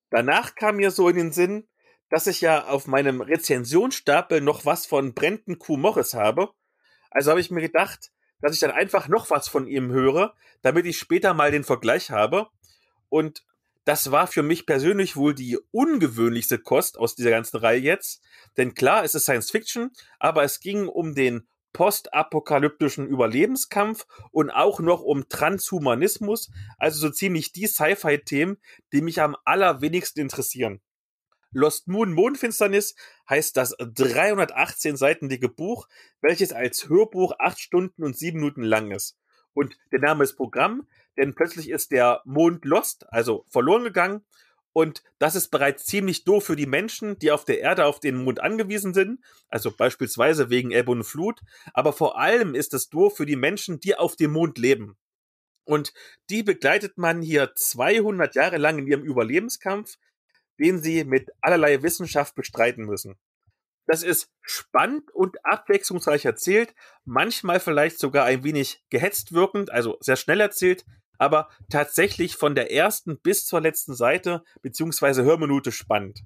[0.09, 1.67] Danach kam mir so in den Sinn,
[2.09, 5.77] dass ich ja auf meinem Rezensionsstapel noch was von Brenton Q.
[5.77, 6.51] Morris habe.
[7.11, 10.85] Also habe ich mir gedacht, dass ich dann einfach noch was von ihm höre, damit
[10.85, 12.47] ich später mal den Vergleich habe.
[13.09, 13.43] Und
[13.83, 18.21] das war für mich persönlich wohl die ungewöhnlichste Kost aus dieser ganzen Reihe jetzt.
[18.57, 21.47] Denn klar, es ist Science Fiction, aber es ging um den
[21.78, 26.49] postapokalyptischen Überlebenskampf und auch noch um Transhumanismus,
[26.80, 28.57] also so ziemlich die Sci-Fi-Themen,
[28.91, 30.82] die mich am allerwenigsten interessieren.
[31.51, 32.95] Lost Moon Mondfinsternis
[33.30, 35.88] heißt das 318 Seiten dicke Buch,
[36.19, 39.15] welches als Hörbuch 8 Stunden und 7 Minuten lang ist.
[39.53, 44.25] Und der Name ist Programm, denn plötzlich ist der Mond lost, also verloren gegangen.
[44.78, 48.23] Und das ist bereits ziemlich doof für die Menschen, die auf der Erde auf den
[48.23, 49.19] Mond angewiesen sind,
[49.49, 51.41] also beispielsweise wegen Ebbe und Flut.
[51.73, 54.95] Aber vor allem ist es doof für die Menschen, die auf dem Mond leben.
[55.63, 55.95] Und
[56.30, 59.97] die begleitet man hier 200 Jahre lang in ihrem Überlebenskampf,
[60.59, 63.17] den sie mit allerlei Wissenschaft bestreiten müssen.
[63.88, 70.17] das ist spannend und abwechslungsreich erzählt, manchmal vielleicht sogar ein wenig gehetzt wirkend, also sehr
[70.17, 70.86] schnell erzählt,
[71.18, 76.24] aber tatsächlich von der ersten bis zur letzten Seite beziehungsweise Hörminute spannend.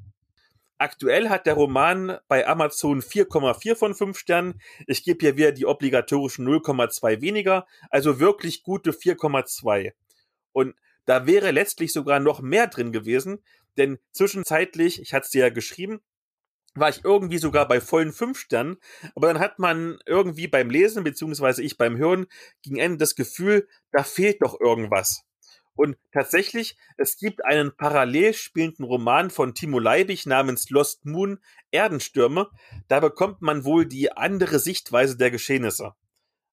[0.77, 4.61] Aktuell hat der Roman bei Amazon 4,4 von 5 Sternen.
[4.87, 9.91] Ich gebe hier wieder die obligatorischen 0,2 weniger, also wirklich gute 4,2.
[10.53, 10.75] Und
[11.05, 13.43] da wäre letztlich sogar noch mehr drin gewesen,
[13.77, 16.01] denn zwischenzeitlich, ich hatte es dir ja geschrieben,
[16.73, 18.77] war ich irgendwie sogar bei vollen fünf Sternen,
[19.15, 22.27] aber dann hat man irgendwie beim Lesen, beziehungsweise ich beim Hören,
[22.61, 25.23] gegen Ende das Gefühl, da fehlt doch irgendwas.
[25.73, 31.39] Und tatsächlich, es gibt einen parallel spielenden Roman von Timo Leibig namens Lost Moon,
[31.71, 32.49] Erdenstürme.
[32.87, 35.93] Da bekommt man wohl die andere Sichtweise der Geschehnisse.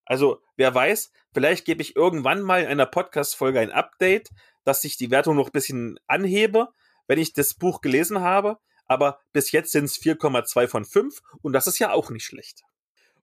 [0.05, 4.31] Also, wer weiß, vielleicht gebe ich irgendwann mal in einer Podcast-Folge ein Update,
[4.65, 6.69] dass ich die Wertung noch ein bisschen anhebe,
[7.07, 8.59] wenn ich das Buch gelesen habe
[8.89, 12.63] aber bis jetzt sind es 4,2 von 5 und das ist ja auch nicht schlecht.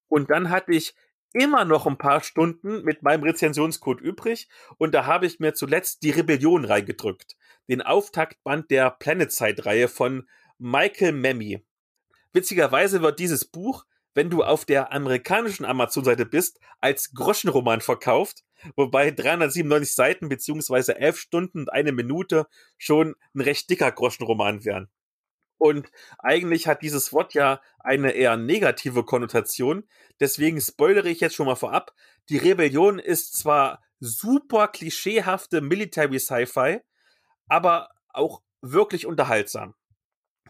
[0.08, 0.96] Und dann hatte ich
[1.34, 4.48] immer noch ein paar Stunden mit meinem Rezensionscode übrig
[4.78, 7.36] und da habe ich mir zuletzt die Rebellion reingedrückt,
[7.68, 11.66] den Auftaktband der Planetside-Reihe von Michael Memmi.
[12.32, 18.46] Witzigerweise wird dieses Buch, wenn du auf der amerikanischen Amazon-Seite bist, als Groschenroman verkauft,
[18.78, 22.48] wobei 397 Seiten beziehungsweise 11 Stunden und eine Minute
[22.78, 24.90] schon ein recht dicker Groschenroman wären.
[25.58, 25.90] Und
[26.20, 29.88] eigentlich hat dieses Wort ja eine eher negative Konnotation.
[30.20, 31.94] Deswegen spoilere ich jetzt schon mal vorab.
[32.30, 36.82] Die Rebellion ist zwar super klischeehafte Military Sci-Fi,
[37.48, 39.76] aber auch wirklich unterhaltsam.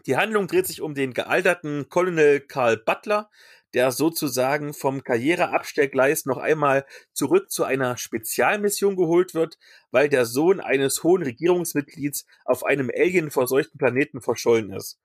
[0.06, 3.28] Die Handlung dreht sich um den gealterten Colonel Carl Butler,
[3.74, 9.58] der sozusagen vom Karriereabstellgleis noch einmal zurück zu einer Spezialmission geholt wird,
[9.90, 14.98] weil der Sohn eines hohen Regierungsmitglieds auf einem alienverseuchten Planeten verschollen ist.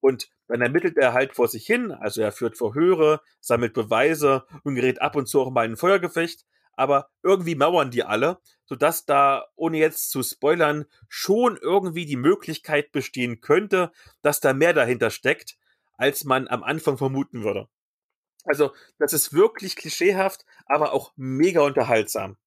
[0.00, 4.74] Und dann ermittelt er halt vor sich hin, also er führt Verhöre, sammelt Beweise und
[4.74, 6.44] gerät ab und zu auch mal in ein Feuergefecht,
[6.78, 12.92] aber irgendwie mauern die alle, sodass da, ohne jetzt zu spoilern, schon irgendwie die Möglichkeit
[12.92, 13.90] bestehen könnte,
[14.22, 15.56] dass da mehr dahinter steckt,
[15.94, 17.68] als man am Anfang vermuten würde.
[18.48, 22.38] Also, das ist wirklich klischeehaft, aber auch mega unterhaltsam.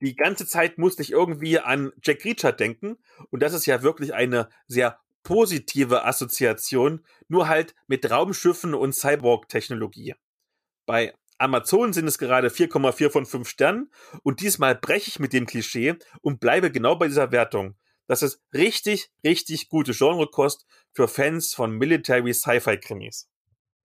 [0.00, 2.98] Die ganze Zeit musste ich irgendwie an Jack Reacher denken
[3.30, 10.14] und das ist ja wirklich eine sehr positive Assoziation, nur halt mit Raumschiffen und Cyborg-Technologie.
[10.84, 13.90] Bei Amazon sind es gerade 4,4 von 5 Sternen
[14.24, 17.76] und diesmal breche ich mit dem Klischee und bleibe genau bei dieser Wertung.
[18.08, 23.28] Das ist richtig, richtig gute Genrekost für Fans von Military Sci-Fi Krimis.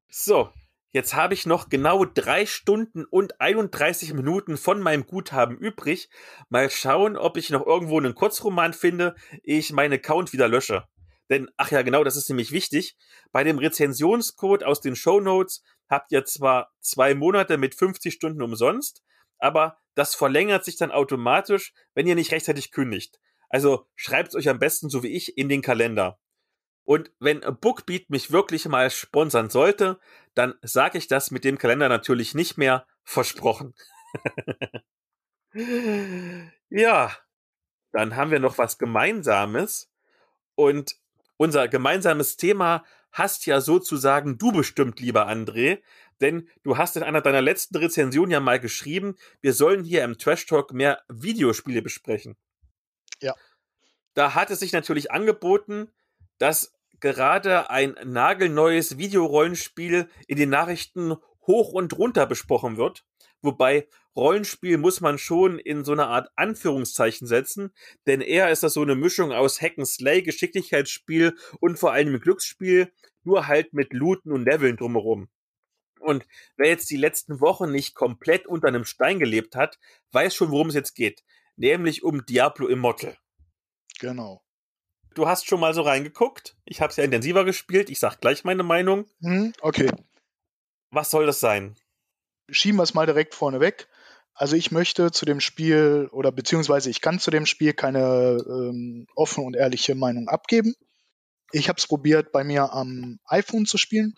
[0.10, 0.52] So,
[0.94, 6.10] Jetzt habe ich noch genau drei Stunden und 31 Minuten von meinem Guthaben übrig.
[6.50, 10.84] Mal schauen, ob ich noch irgendwo einen Kurzroman finde, ehe ich meinen Account wieder lösche.
[11.30, 12.98] Denn, ach ja, genau, das ist nämlich wichtig.
[13.32, 18.42] Bei dem Rezensionscode aus den Show Notes habt ihr zwar zwei Monate mit 50 Stunden
[18.42, 19.02] umsonst,
[19.38, 23.18] aber das verlängert sich dann automatisch, wenn ihr nicht rechtzeitig kündigt.
[23.48, 26.20] Also schreibt euch am besten, so wie ich, in den Kalender.
[26.84, 30.00] Und wenn Bookbeat mich wirklich mal sponsern sollte,
[30.34, 33.74] dann sage ich das mit dem Kalender natürlich nicht mehr versprochen.
[36.70, 37.16] ja,
[37.92, 39.92] dann haben wir noch was Gemeinsames.
[40.56, 40.96] Und
[41.38, 45.82] unser gemeinsames Thema hast ja sozusagen du bestimmt, lieber André.
[46.22, 50.18] Denn du hast in einer deiner letzten Rezensionen ja mal geschrieben, wir sollen hier im
[50.18, 52.38] Trash Talk mehr Videospiele besprechen.
[53.22, 53.36] Ja.
[54.14, 55.92] Da hat es sich natürlich angeboten,
[56.42, 61.16] dass gerade ein nagelneues Videorollenspiel in den Nachrichten
[61.46, 63.06] hoch und runter besprochen wird.
[63.44, 67.72] Wobei Rollenspiel muss man schon in so eine Art Anführungszeichen setzen,
[68.08, 72.20] denn eher ist das so eine Mischung aus Hack and Slay, Geschicklichkeitsspiel und vor allem
[72.20, 72.92] Glücksspiel,
[73.24, 75.30] nur halt mit Looten und Leveln drumherum.
[76.00, 76.26] Und
[76.58, 79.78] wer jetzt die letzten Wochen nicht komplett unter einem Stein gelebt hat,
[80.12, 81.24] weiß schon, worum es jetzt geht.
[81.56, 83.16] Nämlich um Diablo Immortal.
[84.00, 84.44] Genau.
[85.14, 86.56] Du hast schon mal so reingeguckt.
[86.66, 87.90] Ich habe es ja intensiver gespielt.
[87.90, 89.06] Ich sag gleich meine Meinung.
[89.22, 89.92] Hm, okay.
[90.90, 91.76] Was soll das sein?
[92.50, 93.88] Schieben wir es mal direkt vorne weg.
[94.34, 99.08] Also ich möchte zu dem Spiel oder beziehungsweise ich kann zu dem Spiel keine ähm,
[99.16, 100.74] offene und ehrliche Meinung abgeben.
[101.52, 104.16] Ich habe es probiert, bei mir am iPhone zu spielen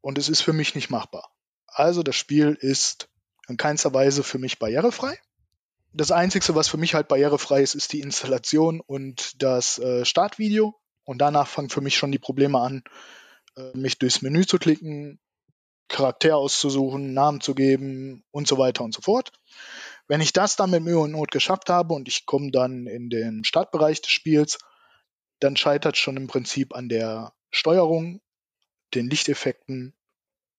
[0.00, 1.30] und es ist für mich nicht machbar.
[1.66, 3.08] Also das Spiel ist
[3.48, 5.18] in keinster Weise für mich barrierefrei.
[5.98, 10.80] Das Einzige, was für mich halt barrierefrei ist, ist die Installation und das äh, Startvideo.
[11.02, 12.84] Und danach fangen für mich schon die Probleme an,
[13.56, 15.18] äh, mich durchs Menü zu klicken,
[15.88, 19.32] Charakter auszusuchen, Namen zu geben und so weiter und so fort.
[20.06, 23.10] Wenn ich das dann mit Mühe und Not geschafft habe und ich komme dann in
[23.10, 24.58] den Startbereich des Spiels,
[25.40, 28.20] dann scheitert schon im Prinzip an der Steuerung,
[28.94, 29.96] den Lichteffekten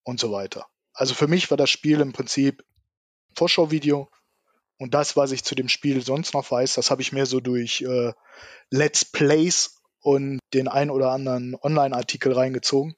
[0.04, 0.68] und so weiter.
[0.92, 2.66] Also für mich war das Spiel im Prinzip
[3.36, 4.10] Vorschauvideo
[4.80, 7.42] und das, was ich zu dem Spiel sonst noch weiß, das habe ich mir so
[7.42, 8.14] durch äh,
[8.72, 12.96] Let's Plays und den ein oder anderen Online-Artikel reingezogen,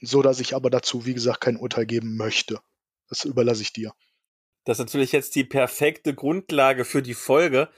[0.00, 2.60] so dass ich aber dazu, wie gesagt, kein Urteil geben möchte.
[3.08, 3.92] Das überlasse ich dir.
[4.64, 7.68] Das ist natürlich jetzt die perfekte Grundlage für die Folge,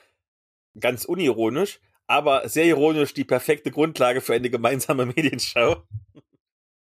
[0.78, 5.82] ganz unironisch, aber sehr ironisch die perfekte Grundlage für eine gemeinsame Medienschau.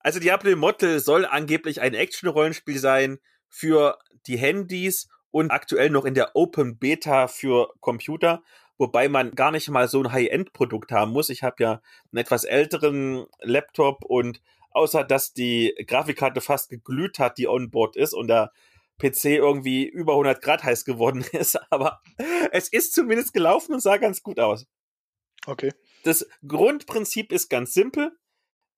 [0.01, 6.15] Also Diablo Immortal soll angeblich ein Action-Rollenspiel sein für die Handys und aktuell noch in
[6.15, 8.45] der Open Beta für Computer,
[8.79, 11.29] wobei man gar nicht mal so ein High-End-Produkt haben muss.
[11.29, 11.83] Ich habe ja
[12.13, 18.15] einen etwas älteren Laptop und außer dass die Grafikkarte fast geglüht hat, die onboard ist
[18.15, 18.53] und der
[18.99, 22.01] PC irgendwie über 100 Grad heiß geworden ist, aber
[22.53, 24.69] es ist zumindest gelaufen und sah ganz gut aus.
[25.47, 25.73] Okay.
[26.05, 28.17] Das Grundprinzip ist ganz simpel.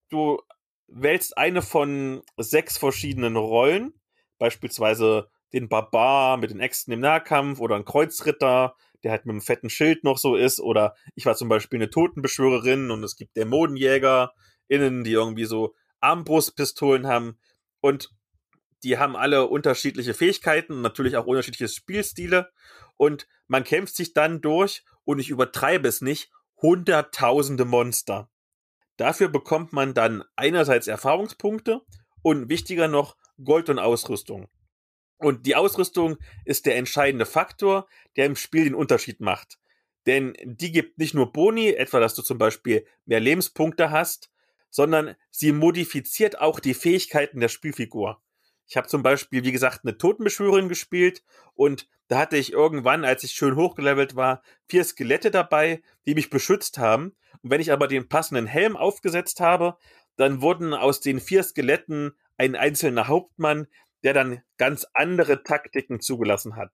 [0.09, 0.41] Du
[0.87, 3.93] wählst eine von sechs verschiedenen Rollen,
[4.39, 9.41] beispielsweise den Barbar mit den Äxten im Nahkampf oder einen Kreuzritter, der halt mit einem
[9.41, 13.37] fetten Schild noch so ist, oder ich war zum Beispiel eine Totenbeschwörerin und es gibt
[13.37, 14.33] Dämonenjäger
[14.69, 17.39] innen, die irgendwie so Armbrustpistolen haben
[17.81, 18.11] und
[18.83, 22.51] die haben alle unterschiedliche Fähigkeiten natürlich auch unterschiedliche Spielstile
[22.97, 26.31] und man kämpft sich dann durch und ich übertreibe es nicht,
[26.61, 28.31] hunderttausende Monster.
[28.97, 31.83] Dafür bekommt man dann einerseits Erfahrungspunkte
[32.23, 34.49] und wichtiger noch Gold und Ausrüstung.
[35.19, 37.87] Und die Ausrüstung ist der entscheidende Faktor,
[38.17, 39.59] der im Spiel den Unterschied macht.
[40.07, 44.31] Denn die gibt nicht nur Boni, etwa dass du zum Beispiel mehr Lebenspunkte hast,
[44.71, 48.21] sondern sie modifiziert auch die Fähigkeiten der Spielfigur.
[48.69, 51.23] Ich habe zum Beispiel, wie gesagt, eine Totenbeschwörerin gespielt
[51.55, 56.31] und da hatte ich irgendwann, als ich schön hochgelevelt war, vier Skelette dabei, die mich
[56.31, 57.17] beschützt haben.
[57.43, 59.77] Und wenn ich aber den passenden Helm aufgesetzt habe,
[60.17, 63.67] dann wurden aus den vier Skeletten ein einzelner Hauptmann,
[64.05, 66.71] der dann ganz andere Taktiken zugelassen hat.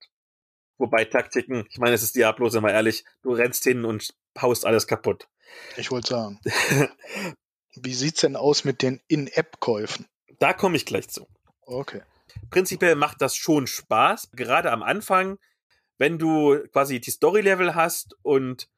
[0.78, 4.66] Wobei Taktiken, ich meine, es ist Diablo, sind wir ehrlich, du rennst hin und haust
[4.66, 5.28] alles kaputt.
[5.76, 6.40] Ich wollte sagen.
[7.74, 10.06] Wie sieht's denn aus mit den In-App-Käufen?
[10.38, 11.26] Da komme ich gleich zu.
[11.62, 12.02] Okay.
[12.50, 15.38] Prinzipiell macht das schon Spaß, gerade am Anfang,
[15.98, 18.68] wenn du quasi die Story-Level hast und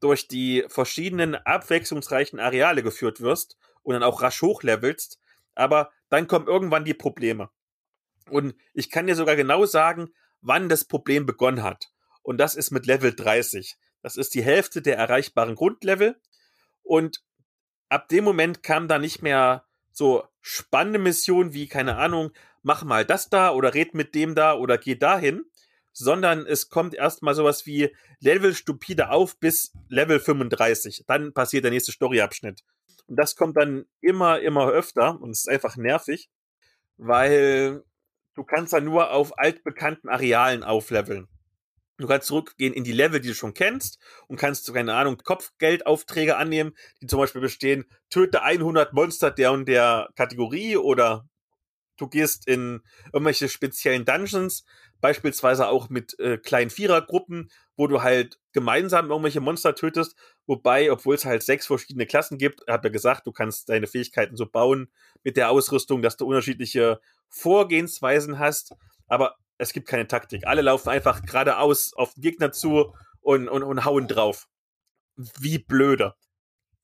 [0.00, 5.18] durch die verschiedenen abwechslungsreichen Areale geführt wirst und dann auch rasch hochlevelst,
[5.54, 7.50] aber dann kommen irgendwann die Probleme.
[8.30, 10.10] Und ich kann dir sogar genau sagen,
[10.40, 11.90] wann das Problem begonnen hat.
[12.22, 13.76] Und das ist mit Level 30.
[14.02, 16.20] Das ist die Hälfte der erreichbaren Grundlevel.
[16.82, 17.22] Und
[17.88, 22.30] ab dem Moment kam da nicht mehr so spannende Missionen wie, keine Ahnung,
[22.62, 25.44] mach mal das da oder red mit dem da oder geh dahin,
[25.92, 31.04] sondern es kommt erstmal sowas wie Level stupide auf bis Level 35.
[31.06, 32.62] Dann passiert der nächste Storyabschnitt.
[33.06, 36.30] Und das kommt dann immer, immer öfter und es ist einfach nervig,
[36.98, 37.82] weil
[38.38, 41.26] du kannst dann nur auf altbekannten Arealen aufleveln.
[41.98, 46.36] Du kannst zurückgehen in die Level, die du schon kennst und kannst, keine Ahnung, Kopfgeldaufträge
[46.36, 51.28] annehmen, die zum Beispiel bestehen, töte 100 Monster der und der Kategorie oder
[51.96, 52.80] du gehst in
[53.12, 54.64] irgendwelche speziellen Dungeons,
[55.00, 61.14] beispielsweise auch mit äh, kleinen Vierergruppen, wo du halt gemeinsam irgendwelche Monster tötest, wobei, obwohl
[61.14, 64.90] es halt sechs verschiedene Klassen gibt, hat er gesagt, du kannst deine Fähigkeiten so bauen
[65.22, 68.74] mit der Ausrüstung, dass du unterschiedliche Vorgehensweisen hast,
[69.06, 70.44] aber es gibt keine Taktik.
[70.44, 74.48] Alle laufen einfach geradeaus auf den Gegner zu und, und, und hauen drauf.
[75.16, 76.14] Wie blöde.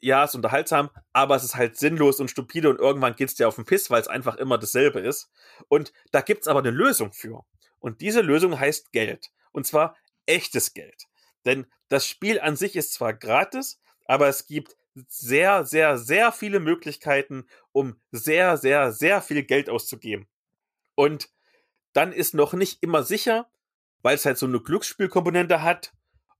[0.00, 3.48] Ja, es ist unterhaltsam, aber es ist halt sinnlos und stupide und irgendwann geht's dir
[3.48, 5.28] auf den Piss, weil es einfach immer dasselbe ist.
[5.68, 7.40] Und da gibt's aber eine Lösung für.
[7.80, 9.30] Und diese Lösung heißt Geld.
[9.52, 9.96] Und zwar
[10.26, 11.06] echtes Geld.
[11.45, 14.76] Denn das Spiel an sich ist zwar gratis, aber es gibt
[15.09, 20.28] sehr, sehr, sehr viele Möglichkeiten, um sehr, sehr, sehr viel Geld auszugeben.
[20.95, 21.30] Und
[21.92, 23.51] dann ist noch nicht immer sicher,
[24.03, 25.92] weil es halt so eine Glücksspielkomponente hat,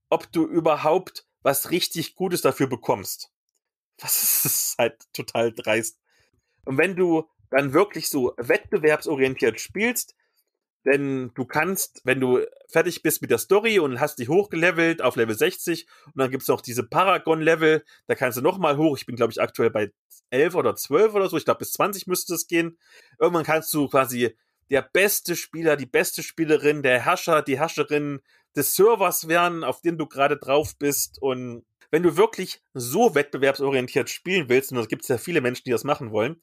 [0.09, 3.31] ob du überhaupt was richtig Gutes dafür bekommst.
[3.97, 5.97] Das ist halt total dreist.
[6.65, 10.15] Und wenn du dann wirklich so wettbewerbsorientiert spielst,
[10.85, 15.15] denn du kannst, wenn du fertig bist mit der Story und hast dich hochgelevelt auf
[15.15, 18.97] Level 60 und dann gibt's noch diese Paragon-Level, da kannst du nochmal hoch.
[18.97, 19.91] Ich bin, glaube ich, aktuell bei
[20.29, 21.37] 11 oder 12 oder so.
[21.37, 22.77] Ich glaube, bis 20 müsste es gehen.
[23.19, 24.35] Irgendwann kannst du quasi
[24.69, 28.21] der beste Spieler, die beste Spielerin, der Herrscher, die Herrscherin
[28.55, 31.21] des Servers werden, auf dem du gerade drauf bist.
[31.21, 35.71] Und wenn du wirklich so wettbewerbsorientiert spielen willst, und es gibt ja viele Menschen, die
[35.71, 36.41] das machen wollen,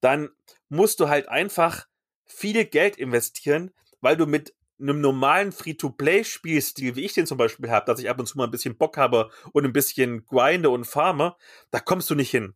[0.00, 0.30] dann
[0.68, 1.86] musst du halt einfach
[2.28, 7.86] viel Geld investieren, weil du mit einem normalen Free-to-Play-Spielstil, wie ich den zum Beispiel habe,
[7.86, 10.84] dass ich ab und zu mal ein bisschen Bock habe und ein bisschen grinde und
[10.84, 11.34] farme,
[11.70, 12.54] da kommst du nicht hin.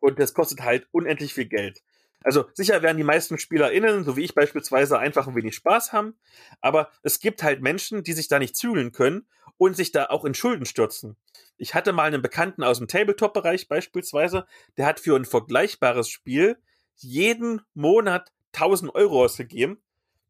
[0.00, 1.82] Und das kostet halt unendlich viel Geld.
[2.24, 6.18] Also sicher werden die meisten SpielerInnen, so wie ich beispielsweise, einfach ein wenig Spaß haben,
[6.60, 9.26] aber es gibt halt Menschen, die sich da nicht zügeln können
[9.58, 11.16] und sich da auch in Schulden stürzen.
[11.58, 14.46] Ich hatte mal einen Bekannten aus dem Tabletop-Bereich beispielsweise,
[14.78, 16.56] der hat für ein vergleichbares Spiel
[16.96, 19.82] jeden Monat 1000 Euro ausgegeben.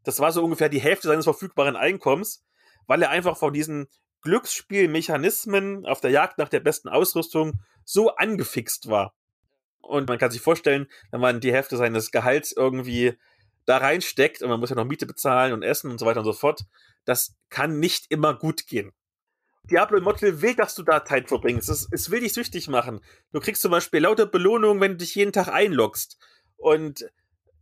[0.02, 2.44] Das war so ungefähr die Hälfte seines verfügbaren Einkommens,
[2.86, 3.88] weil er einfach von diesen
[4.22, 9.14] Glücksspielmechanismen auf der Jagd nach der besten Ausrüstung so angefixt war.
[9.80, 13.18] Und man kann sich vorstellen, wenn man die Hälfte seines Gehalts irgendwie
[13.66, 16.26] da reinsteckt und man muss ja noch Miete bezahlen und essen und so weiter und
[16.26, 16.64] so fort,
[17.04, 18.92] das kann nicht immer gut gehen.
[19.70, 21.70] Diablo Immortal will, dass du da Zeit verbringst.
[21.70, 23.00] Es, es will dich süchtig machen.
[23.32, 26.18] Du kriegst zum Beispiel lauter Belohnungen, wenn du dich jeden Tag einloggst.
[26.56, 27.10] Und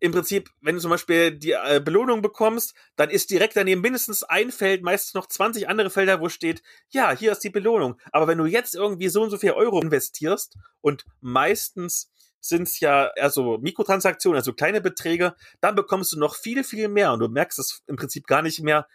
[0.03, 4.25] im Prinzip, wenn du zum Beispiel die äh, Belohnung bekommst, dann ist direkt daneben mindestens
[4.25, 8.01] ein Feld, meistens noch 20 andere Felder, wo steht, ja, hier ist die Belohnung.
[8.11, 12.81] Aber wenn du jetzt irgendwie so und so viel Euro investierst und meistens sind es
[12.81, 17.29] ja also Mikrotransaktionen, also kleine Beträge, dann bekommst du noch viel, viel mehr und du
[17.29, 18.89] merkst es im Prinzip gar nicht mehr,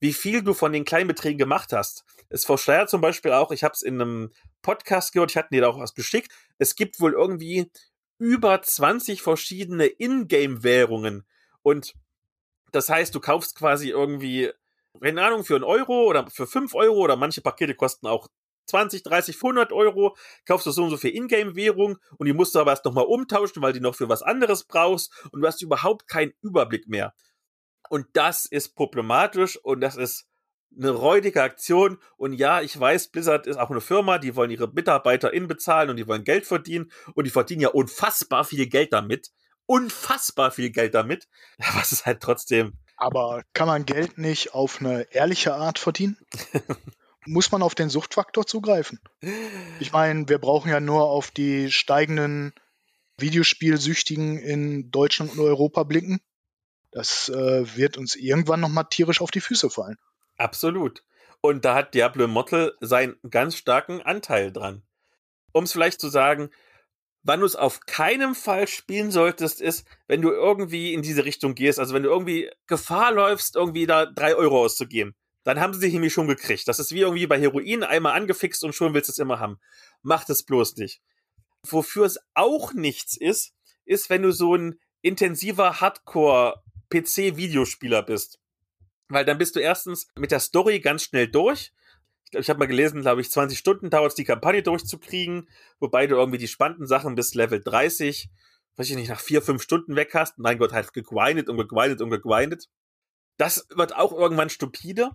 [0.00, 2.04] wie viel du von den kleinen Beträgen gemacht hast.
[2.28, 4.30] Es verschleiert zum Beispiel auch, ich habe es in einem
[4.60, 7.70] Podcast gehört, ich hatte dir da auch was geschickt, es gibt wohl irgendwie
[8.18, 11.24] über 20 verschiedene Ingame-Währungen
[11.62, 11.94] und
[12.72, 14.50] das heißt, du kaufst quasi irgendwie,
[15.00, 18.28] keine Ahnung, für einen Euro oder für fünf Euro oder manche Pakete kosten auch
[18.66, 22.60] 20, 30, 100 Euro, kaufst du so und so viel Ingame-Währung und die musst du
[22.60, 26.08] aber erst nochmal umtauschen, weil die noch für was anderes brauchst und du hast überhaupt
[26.08, 27.14] keinen Überblick mehr.
[27.90, 30.26] Und das ist problematisch und das ist
[30.76, 31.98] eine räudige Aktion.
[32.16, 35.96] Und ja, ich weiß, Blizzard ist auch eine Firma, die wollen ihre MitarbeiterInnen bezahlen und
[35.96, 36.90] die wollen Geld verdienen.
[37.14, 39.30] Und die verdienen ja unfassbar viel Geld damit.
[39.66, 41.28] Unfassbar viel Geld damit.
[41.58, 42.74] Ja, was ist halt trotzdem.
[42.96, 46.16] Aber kann man Geld nicht auf eine ehrliche Art verdienen?
[47.26, 49.00] Muss man auf den Suchtfaktor zugreifen?
[49.80, 52.52] Ich meine, wir brauchen ja nur auf die steigenden
[53.16, 56.20] Videospielsüchtigen in Deutschland und Europa blicken.
[56.90, 59.96] Das äh, wird uns irgendwann nochmal tierisch auf die Füße fallen.
[60.36, 61.04] Absolut.
[61.40, 64.82] Und da hat Diablo Immortal seinen ganz starken Anteil dran.
[65.52, 66.50] Um es vielleicht zu sagen,
[67.22, 71.54] wann du es auf keinen Fall spielen solltest, ist, wenn du irgendwie in diese Richtung
[71.54, 75.80] gehst, also wenn du irgendwie Gefahr läufst, irgendwie da drei Euro auszugeben, dann haben sie
[75.80, 76.66] sich nämlich schon gekriegt.
[76.68, 79.58] Das ist wie irgendwie bei Heroin, einmal angefixt und schon willst du es immer haben.
[80.02, 81.02] Mach das bloß nicht.
[81.66, 83.54] Wofür es auch nichts ist,
[83.84, 88.38] ist, wenn du so ein intensiver Hardcore PC-Videospieler bist.
[89.08, 91.72] Weil dann bist du erstens mit der Story ganz schnell durch.
[92.24, 95.48] Ich, glaub, ich habe mal gelesen, glaube ich, 20 Stunden dauert es, die Kampagne durchzukriegen,
[95.78, 98.30] wobei du irgendwie die spannenden Sachen bis Level 30,
[98.76, 100.38] weiß ich nicht, nach vier, fünf Stunden weg hast.
[100.38, 102.68] Mein Gott, halt gegrindet und gegrindet und gegrindet.
[103.36, 105.10] Das wird auch irgendwann stupide.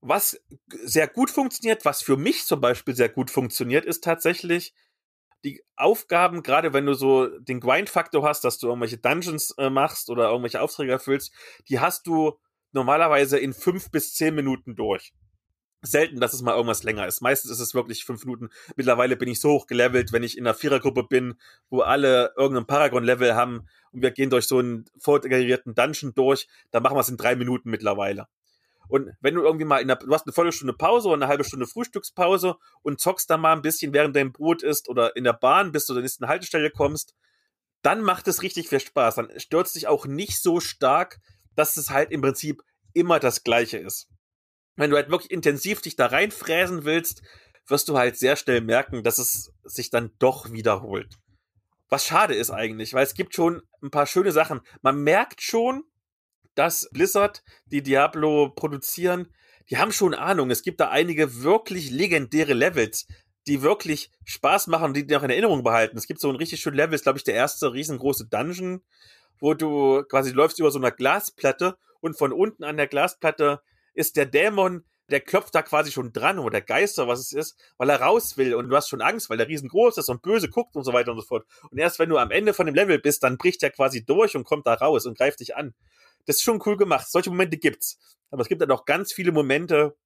[0.00, 4.74] Was sehr gut funktioniert, was für mich zum Beispiel sehr gut funktioniert, ist tatsächlich
[5.44, 10.10] die Aufgaben, gerade wenn du so den Grind-Faktor hast, dass du irgendwelche Dungeons äh, machst
[10.10, 11.32] oder irgendwelche Aufträge erfüllst,
[11.68, 12.38] die hast du
[12.72, 15.12] normalerweise in fünf bis zehn Minuten durch.
[15.84, 17.22] Selten, dass es mal irgendwas länger ist.
[17.22, 18.50] Meistens ist es wirklich fünf Minuten.
[18.76, 21.34] Mittlerweile bin ich so hoch gelevelt, wenn ich in einer Vierergruppe bin,
[21.70, 26.84] wo alle irgendein Paragon-Level haben und wir gehen durch so einen vorgenerierten Dungeon durch, dann
[26.84, 28.28] machen wir es in drei Minuten mittlerweile.
[28.88, 31.44] Und wenn du irgendwie mal in der, du hast eine Viertelstunde Pause oder eine halbe
[31.44, 35.32] Stunde Frühstückspause und zockst da mal ein bisschen, während dein Brot ist oder in der
[35.32, 37.14] Bahn, bis du zur nächsten Haltestelle kommst,
[37.82, 39.16] dann macht es richtig viel Spaß.
[39.16, 41.20] Dann stürzt dich auch nicht so stark,
[41.56, 44.08] dass es halt im Prinzip immer das Gleiche ist.
[44.76, 47.22] Wenn du halt wirklich intensiv dich da reinfräsen willst,
[47.66, 51.18] wirst du halt sehr schnell merken, dass es sich dann doch wiederholt.
[51.88, 54.60] Was schade ist eigentlich, weil es gibt schon ein paar schöne Sachen.
[54.80, 55.84] Man merkt schon,
[56.54, 59.28] dass Blizzard, die Diablo produzieren,
[59.70, 60.50] die haben schon Ahnung.
[60.50, 63.06] Es gibt da einige wirklich legendäre Levels,
[63.46, 65.96] die wirklich Spaß machen und die noch in Erinnerung behalten.
[65.96, 68.82] Es gibt so ein richtig schönes Level, ist glaube ich der erste riesengroße Dungeon,
[69.38, 73.60] wo du quasi läufst über so einer Glasplatte und von unten an der Glasplatte
[73.94, 77.58] ist der Dämon, der klopft da quasi schon dran oder der Geister, was es ist,
[77.76, 80.48] weil er raus will und du hast schon Angst, weil der riesengroß ist und böse
[80.48, 81.46] guckt und so weiter und so fort.
[81.70, 84.36] Und erst wenn du am Ende von dem Level bist, dann bricht er quasi durch
[84.36, 85.74] und kommt da raus und greift dich an.
[86.26, 87.10] Das ist schon cool gemacht.
[87.10, 87.98] Solche Momente gibt's.
[88.30, 89.96] Aber es gibt dann auch ganz viele Momente,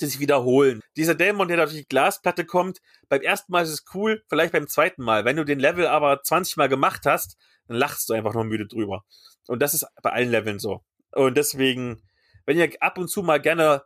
[0.00, 0.80] die sich wiederholen.
[0.96, 4.52] Dieser Dämon, der da durch die Glasplatte kommt, beim ersten Mal ist es cool, vielleicht
[4.52, 5.24] beim zweiten Mal.
[5.24, 7.36] Wenn du den Level aber 20 Mal gemacht hast,
[7.66, 9.04] dann lachst du einfach nur müde drüber.
[9.46, 10.84] Und das ist bei allen Leveln so.
[11.12, 12.02] Und deswegen,
[12.46, 13.82] wenn ihr ab und zu mal gerne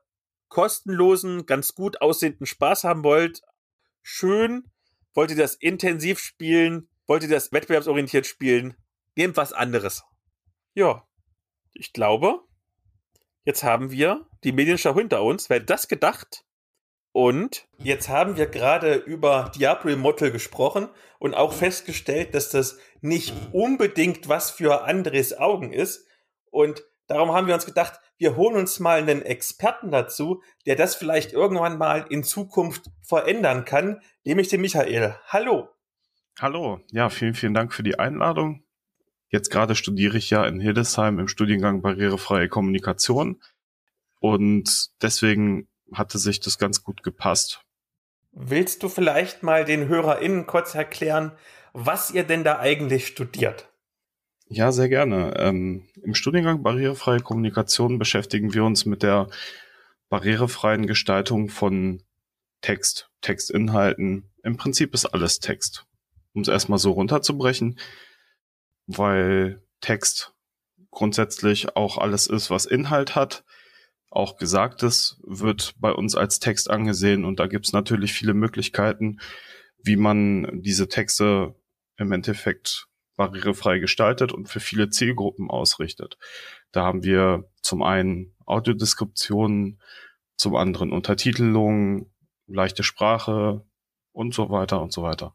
[0.49, 3.43] kostenlosen, ganz gut aussehenden Spaß haben wollt,
[4.03, 4.71] schön,
[5.15, 8.77] wollt ihr das intensiv spielen, wollt ihr das wettbewerbsorientiert spielen,
[9.17, 10.05] nehmt was anderes.
[10.75, 11.07] Ja,
[11.75, 12.41] ich glaube,
[13.45, 15.51] jetzt haben wir die Medienschau hinter uns.
[15.51, 16.45] Wer das gedacht?
[17.13, 20.89] Und jetzt haben wir gerade über Diablo Immortal gesprochen
[21.19, 26.07] und auch festgestellt, dass das nicht unbedingt was für Andres Augen ist.
[26.51, 30.97] Und darum haben wir uns gedacht, wir holen uns mal einen Experten dazu, der das
[30.97, 35.17] vielleicht irgendwann mal in Zukunft verändern kann, nämlich den Michael.
[35.29, 35.69] Hallo.
[36.41, 36.81] Hallo.
[36.91, 38.65] Ja, vielen, vielen Dank für die Einladung.
[39.31, 43.41] Jetzt gerade studiere ich ja in Hildesheim im Studiengang Barrierefreie Kommunikation.
[44.21, 47.63] Und deswegen hatte sich das ganz gut gepasst.
[48.33, 51.33] Willst du vielleicht mal den HörerInnen kurz erklären,
[51.73, 53.69] was ihr denn da eigentlich studiert?
[54.49, 55.35] Ja, sehr gerne.
[55.37, 59.29] Ähm, Im Studiengang Barrierefreie Kommunikation beschäftigen wir uns mit der
[60.09, 62.03] barrierefreien Gestaltung von
[62.63, 64.31] Text, Textinhalten.
[64.43, 65.87] Im Prinzip ist alles Text.
[66.33, 67.79] Um es erstmal so runterzubrechen,
[68.87, 70.33] weil Text
[70.91, 73.45] grundsätzlich auch alles ist, was Inhalt hat
[74.11, 79.21] auch Gesagtes wird bei uns als Text angesehen und da gibt es natürlich viele Möglichkeiten,
[79.83, 81.55] wie man diese Texte
[81.97, 86.19] im Endeffekt barrierefrei gestaltet und für viele Zielgruppen ausrichtet.
[86.73, 89.81] Da haben wir zum einen Audiodeskriptionen,
[90.37, 92.13] zum anderen Untertitelungen,
[92.47, 93.65] leichte Sprache
[94.13, 95.35] und so weiter und so weiter.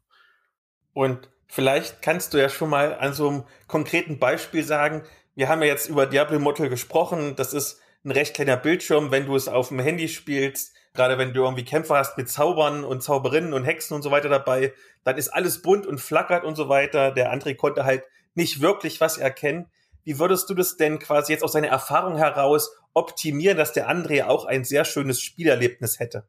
[0.93, 5.03] Und vielleicht kannst du ja schon mal an so einem konkreten Beispiel sagen,
[5.36, 9.26] wir haben ja jetzt über Diablo Immortal gesprochen, das ist ein recht kleiner Bildschirm, wenn
[9.26, 13.01] du es auf dem Handy spielst, gerade wenn du irgendwie Kämpfer hast mit Zaubern und
[13.01, 14.74] Zauberinnen und Hexen und so weiter dabei,
[15.04, 17.12] dann ist alles bunt und flackert und so weiter.
[17.12, 18.04] Der André konnte halt
[18.36, 19.68] nicht wirklich was erkennen.
[20.04, 24.26] Wie würdest du das denn quasi jetzt aus deiner Erfahrung heraus optimieren, dass der André
[24.26, 26.28] auch ein sehr schönes Spielerlebnis hätte?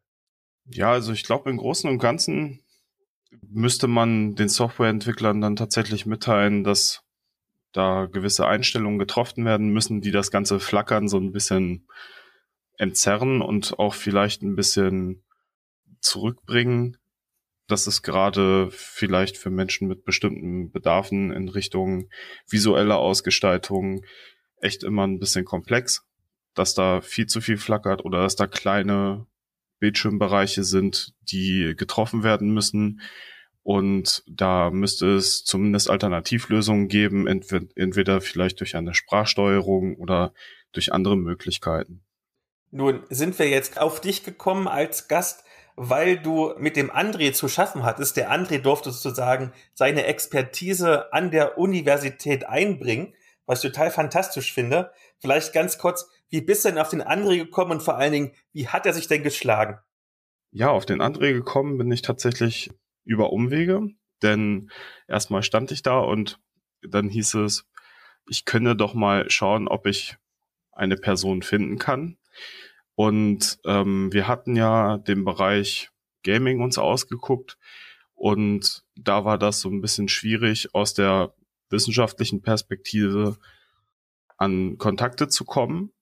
[0.66, 2.62] Ja, also ich glaube, im Großen und Ganzen
[3.48, 7.02] müsste man den Softwareentwicklern dann tatsächlich mitteilen, dass
[7.74, 11.86] da gewisse Einstellungen getroffen werden müssen, die das ganze Flackern so ein bisschen
[12.78, 15.24] entzerren und auch vielleicht ein bisschen
[16.00, 16.96] zurückbringen.
[17.66, 22.08] Das ist gerade vielleicht für Menschen mit bestimmten Bedarfen in Richtung
[22.48, 24.04] visueller Ausgestaltung
[24.60, 26.06] echt immer ein bisschen komplex,
[26.54, 29.26] dass da viel zu viel flackert oder dass da kleine
[29.80, 33.00] Bildschirmbereiche sind, die getroffen werden müssen
[33.64, 40.32] und da müsste es zumindest Alternativlösungen geben, entweder vielleicht durch eine Sprachsteuerung oder
[40.72, 42.04] durch andere Möglichkeiten.
[42.70, 45.44] Nun sind wir jetzt auf dich gekommen als Gast,
[45.76, 48.16] weil du mit dem André zu schaffen hattest.
[48.18, 53.14] Der André durfte sozusagen seine Expertise an der Universität einbringen,
[53.46, 54.92] was ich total fantastisch finde.
[55.20, 58.32] Vielleicht ganz kurz, wie bist du denn auf den André gekommen und vor allen Dingen,
[58.52, 59.78] wie hat er sich denn geschlagen?
[60.50, 62.70] Ja, auf den André gekommen bin ich tatsächlich
[63.04, 63.88] über Umwege,
[64.22, 64.70] denn
[65.08, 66.40] erstmal stand ich da und
[66.82, 67.66] dann hieß es,
[68.28, 70.16] ich könne doch mal schauen, ob ich
[70.72, 72.16] eine Person finden kann.
[72.94, 75.90] Und ähm, wir hatten ja den Bereich
[76.22, 77.58] Gaming uns ausgeguckt
[78.14, 81.34] und da war das so ein bisschen schwierig aus der
[81.70, 83.36] wissenschaftlichen Perspektive
[84.36, 85.92] an Kontakte zu kommen.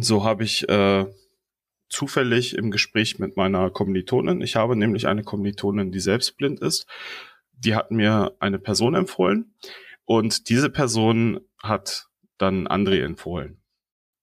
[0.00, 1.06] So habe ich äh,
[1.88, 4.40] zufällig im Gespräch mit meiner Kommilitonin.
[4.40, 6.86] Ich habe nämlich eine Kommilitonin, die selbst blind ist.
[7.52, 9.54] Die hat mir eine Person empfohlen
[10.04, 12.06] und diese Person hat
[12.38, 13.60] dann André empfohlen.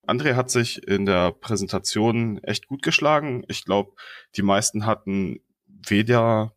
[0.08, 3.44] André hat sich in der Präsentation echt gut geschlagen.
[3.48, 3.94] Ich glaube,
[4.36, 6.56] die meisten hatten weder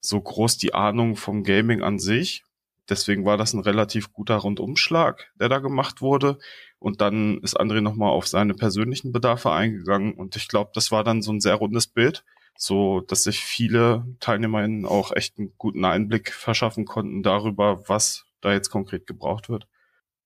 [0.00, 2.44] so groß die Ahnung vom Gaming an sich.
[2.88, 6.38] Deswegen war das ein relativ guter Rundumschlag, der da gemacht wurde.
[6.82, 10.14] Und dann ist André nochmal auf seine persönlichen Bedarfe eingegangen.
[10.14, 12.24] Und ich glaube, das war dann so ein sehr rundes Bild,
[12.56, 18.52] so dass sich viele TeilnehmerInnen auch echt einen guten Einblick verschaffen konnten darüber, was da
[18.52, 19.68] jetzt konkret gebraucht wird.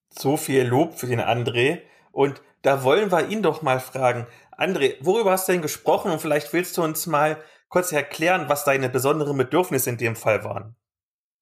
[0.09, 1.83] So viel Lob für den André.
[2.11, 4.27] Und da wollen wir ihn doch mal fragen.
[4.57, 6.11] André, worüber hast du denn gesprochen?
[6.11, 7.37] Und vielleicht willst du uns mal
[7.69, 10.75] kurz erklären, was deine besonderen Bedürfnisse in dem Fall waren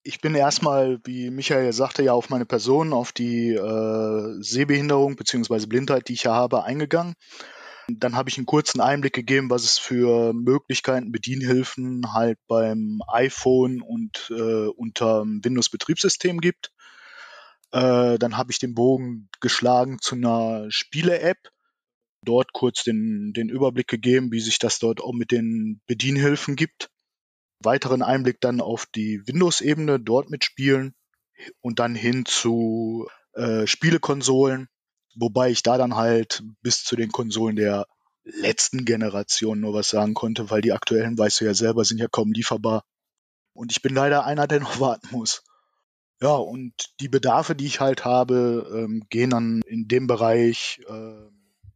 [0.05, 5.67] ich bin erstmal, wie Michael sagte, ja auf meine Person, auf die äh, Sehbehinderung bzw.
[5.67, 7.15] Blindheit, die ich ja habe, eingegangen.
[7.89, 13.81] Dann habe ich einen kurzen Einblick gegeben, was es für Möglichkeiten, Bedienhilfen halt beim iPhone
[13.81, 16.71] und äh, unter Windows-Betriebssystem gibt.
[17.73, 21.39] Äh, dann habe ich den Bogen geschlagen zu einer Spiele-App.
[22.23, 26.91] Dort kurz den, den Überblick gegeben, wie sich das dort auch mit den Bedienhilfen gibt
[27.65, 30.95] weiteren Einblick dann auf die Windows-Ebene, dort mitspielen
[31.61, 34.69] und dann hin zu äh, Spielekonsolen,
[35.17, 37.87] wobei ich da dann halt bis zu den Konsolen der
[38.25, 42.09] letzten Generation nur was sagen konnte, weil die aktuellen, weißt du ja selber, sind ja
[42.09, 42.85] kaum lieferbar.
[43.53, 45.43] Und ich bin leider einer, der noch warten muss.
[46.21, 51.31] Ja, und die Bedarfe, die ich halt habe, ähm, gehen dann in dem Bereich äh,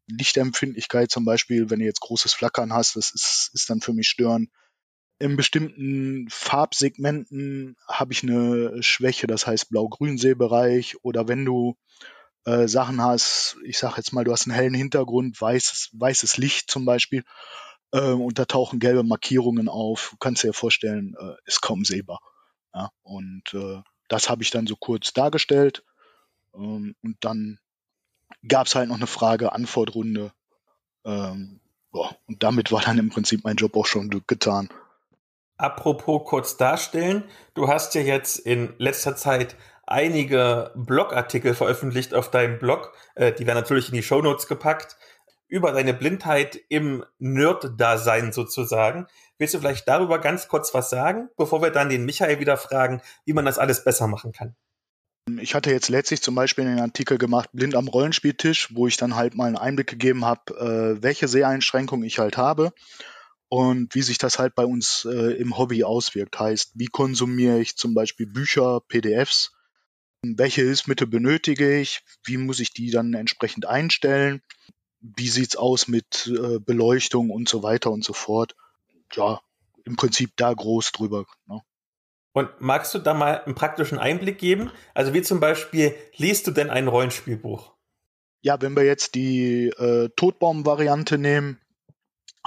[0.07, 4.09] Lichtempfindlichkeit zum Beispiel, wenn du jetzt großes Flackern hast, das ist, ist dann für mich
[4.09, 4.49] störend.
[5.21, 11.77] In bestimmten Farbsegmenten habe ich eine Schwäche, das heißt Blau-Grün-Sehbereich oder wenn du
[12.45, 16.71] äh, Sachen hast, ich sage jetzt mal, du hast einen hellen Hintergrund, weißes, weißes Licht
[16.71, 17.25] zum Beispiel,
[17.93, 22.21] äh, und da tauchen gelbe Markierungen auf, kannst dir vorstellen, äh, ist kaum sehbar.
[22.73, 25.85] Ja, und äh, das habe ich dann so kurz dargestellt.
[26.55, 27.59] Ähm, und dann
[28.47, 30.33] gab es halt noch eine Frage-Antwort-Runde.
[31.05, 31.61] Ähm,
[31.91, 34.69] und damit war dann im Prinzip mein Job auch schon getan.
[35.59, 39.57] Apropos kurz darstellen, du hast ja jetzt in letzter Zeit
[39.89, 42.95] einige Blogartikel veröffentlicht auf deinem Blog.
[43.17, 44.97] Äh, die werden natürlich in die Shownotes gepackt.
[45.49, 49.07] Über deine Blindheit im Nerd-Dasein sozusagen.
[49.39, 53.01] Willst du vielleicht darüber ganz kurz was sagen, bevor wir dann den Michael wieder fragen,
[53.25, 54.55] wie man das alles besser machen kann?
[55.41, 59.17] Ich hatte jetzt letztlich zum Beispiel einen Artikel gemacht, blind am Rollenspieltisch, wo ich dann
[59.17, 62.73] halt mal einen Einblick gegeben habe, äh, welche Seheinschränkungen ich halt habe
[63.49, 66.39] und wie sich das halt bei uns äh, im Hobby auswirkt.
[66.39, 69.53] Heißt, wie konsumiere ich zum Beispiel Bücher, PDFs,
[70.23, 74.43] welche Hilfsmittel benötige ich, wie muss ich die dann entsprechend einstellen,
[75.01, 78.55] wie sieht's aus mit äh, Beleuchtung und so weiter und so fort
[79.15, 79.41] ja,
[79.85, 81.25] im Prinzip da groß drüber.
[81.47, 81.63] Ne?
[82.33, 84.71] Und magst du da mal einen praktischen Einblick geben?
[84.95, 87.75] Also wie zum Beispiel, liest du denn ein Rollenspielbuch?
[88.43, 91.61] Ja, wenn wir jetzt die äh, Todbaum-Variante nehmen,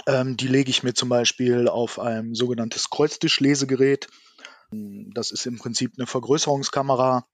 [0.08, 4.08] ähm, die lege ich mir zum Beispiel auf ein sogenanntes Kreuztischlesegerät.
[4.72, 7.26] Das ist im Prinzip eine Vergrößerungskamera,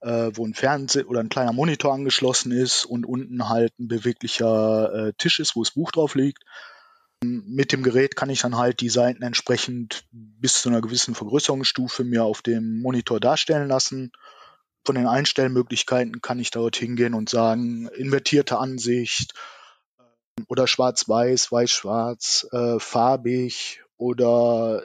[0.00, 4.92] äh, wo ein Fernseher oder ein kleiner Monitor angeschlossen ist und unten halt ein beweglicher
[4.92, 6.42] äh, Tisch ist, wo das Buch drauf liegt.
[7.24, 12.02] Mit dem Gerät kann ich dann halt die Seiten entsprechend bis zu einer gewissen Vergrößerungsstufe
[12.02, 14.10] mir auf dem Monitor darstellen lassen.
[14.84, 19.34] Von den Einstellmöglichkeiten kann ich dort hingehen und sagen, invertierte Ansicht
[20.48, 24.84] oder schwarz-weiß, weiß-schwarz, äh, farbig oder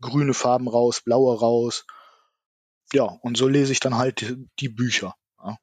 [0.00, 1.86] grüne Farben raus, blaue raus.
[2.92, 5.14] Ja, und so lese ich dann halt die Bücher.
[5.42, 5.56] Ja.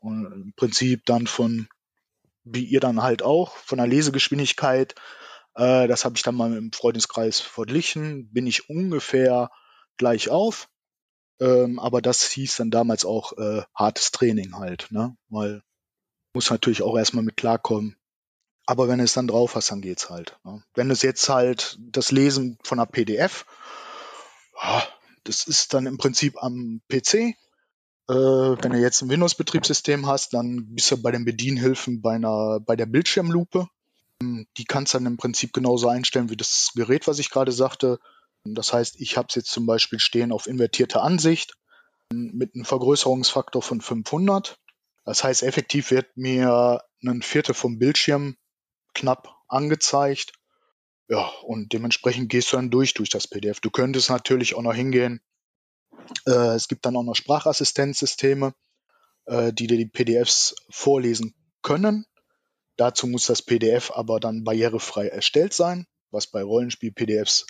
[0.00, 1.68] Und im Prinzip dann von,
[2.44, 4.94] wie ihr dann halt auch, von der Lesegeschwindigkeit
[5.54, 9.50] äh, das habe ich dann mal im Freundeskreis verglichen, bin ich ungefähr
[9.96, 10.68] gleich auf.
[11.40, 15.16] Ähm, aber das hieß dann damals auch äh, hartes Training halt, ne?
[15.28, 15.62] Weil
[16.34, 17.96] muss natürlich auch erstmal mit klarkommen.
[18.72, 20.38] Aber wenn du es dann drauf hast, dann geht's halt.
[20.44, 20.62] Ne?
[20.72, 23.44] Wenn es jetzt halt das Lesen von einer PDF,
[25.24, 27.14] das ist dann im Prinzip am PC.
[27.14, 27.34] Äh,
[28.08, 32.74] wenn du jetzt ein Windows-Betriebssystem hast, dann bist du bei den Bedienhilfen bei einer, bei
[32.74, 33.68] der Bildschirmlupe.
[34.22, 37.98] Die kannst dann im Prinzip genauso einstellen wie das Gerät, was ich gerade sagte.
[38.44, 41.58] Das heißt, ich habe es jetzt zum Beispiel stehen auf invertierte Ansicht
[42.10, 44.56] mit einem Vergrößerungsfaktor von 500.
[45.04, 48.34] Das heißt, effektiv wird mir ein Viertel vom Bildschirm
[48.94, 50.32] knapp angezeigt.
[51.08, 53.60] Ja, und dementsprechend gehst du dann durch durch das PDF.
[53.60, 55.20] Du könntest natürlich auch noch hingehen.
[56.26, 58.54] Äh, es gibt dann auch noch Sprachassistenzsysteme,
[59.26, 62.06] äh, die dir die PDFs vorlesen können.
[62.76, 67.46] Dazu muss das PDF aber dann barrierefrei erstellt sein, was bei Rollenspiel-PDFs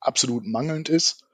[0.00, 1.24] absolut mangelnd ist.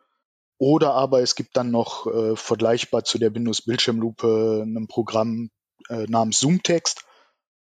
[0.59, 5.51] Oder aber es gibt dann noch äh, vergleichbar zu der Windows-Bildschirmlupe ein Programm
[5.89, 7.05] äh, namens Zoomtext,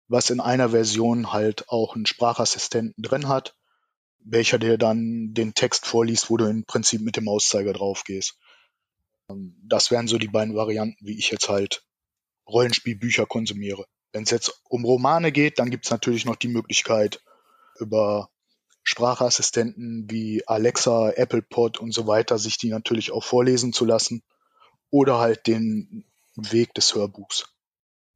[0.09, 3.55] was in einer Version halt auch einen Sprachassistenten drin hat,
[4.25, 8.39] welcher dir dann den Text vorliest, wo du im Prinzip mit dem Mauszeiger drauf gehst.
[9.29, 11.85] Ähm, das wären so die beiden Varianten, wie ich jetzt halt
[12.47, 13.87] Rollenspielbücher konsumiere.
[14.13, 17.23] Wenn es jetzt um Romane geht, dann gibt es natürlich noch die Möglichkeit,
[17.79, 18.31] über
[18.83, 24.23] Sprachassistenten wie Alexa, ApplePod und so weiter, sich die natürlich auch vorlesen zu lassen.
[24.91, 26.05] Oder halt den
[26.37, 27.55] Weg des Hörbuchs.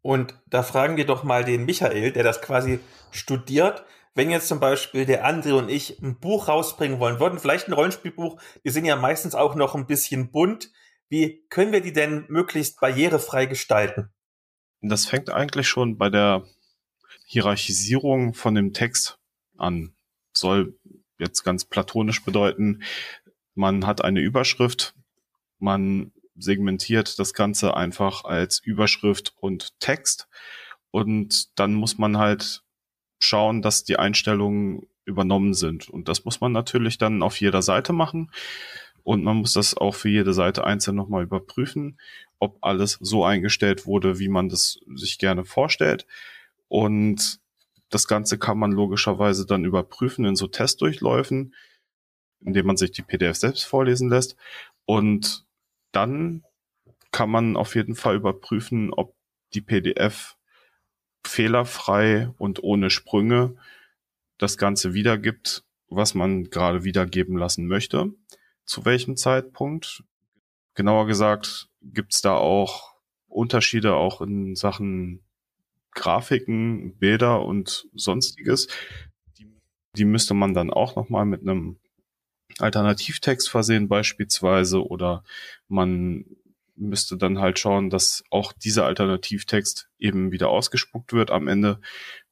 [0.07, 2.79] Und da fragen wir doch mal den Michael, der das quasi
[3.11, 3.85] studiert.
[4.15, 7.73] Wenn jetzt zum Beispiel der André und ich ein Buch rausbringen wollen würden, vielleicht ein
[7.73, 10.71] Rollenspielbuch, die sind ja meistens auch noch ein bisschen bunt.
[11.09, 14.11] Wie können wir die denn möglichst barrierefrei gestalten?
[14.81, 16.45] Das fängt eigentlich schon bei der
[17.25, 19.19] Hierarchisierung von dem Text
[19.59, 19.97] an.
[20.33, 20.79] Soll
[21.19, 22.85] jetzt ganz platonisch bedeuten,
[23.55, 24.95] man hat eine Überschrift,
[25.59, 30.29] man segmentiert das Ganze einfach als Überschrift und Text
[30.91, 32.63] und dann muss man halt
[33.19, 35.89] schauen, dass die Einstellungen übernommen sind.
[35.89, 38.31] Und das muss man natürlich dann auf jeder Seite machen.
[39.03, 41.99] Und man muss das auch für jede Seite einzeln nochmal überprüfen,
[42.41, 46.07] ob alles so eingestellt wurde, wie man das sich gerne vorstellt.
[46.69, 47.41] Und
[47.89, 51.55] das Ganze kann man logischerweise dann überprüfen in so Testdurchläufen,
[52.41, 54.37] indem man sich die PDF selbst vorlesen lässt.
[54.87, 55.46] Und
[55.93, 56.43] dann
[57.13, 59.15] kann man auf jeden Fall überprüfen, ob
[59.55, 60.37] die PDF
[61.25, 63.57] fehlerfrei und ohne Sprünge
[64.39, 68.13] das Ganze wiedergibt, was man gerade wiedergeben lassen möchte.
[68.65, 70.05] Zu welchem Zeitpunkt?
[70.75, 72.95] Genauer gesagt, gibt's da auch
[73.29, 75.23] Unterschiede auch in Sachen
[75.93, 78.69] Grafiken, Bilder und sonstiges.
[79.39, 79.51] Die,
[79.97, 81.79] die müsste man dann auch nochmal mit einem
[82.59, 85.25] Alternativtext versehen beispielsweise oder
[85.69, 86.25] man
[86.77, 91.81] müsste dann halt schauen, dass auch dieser Alternativtext eben wieder ausgespuckt wird am Ende.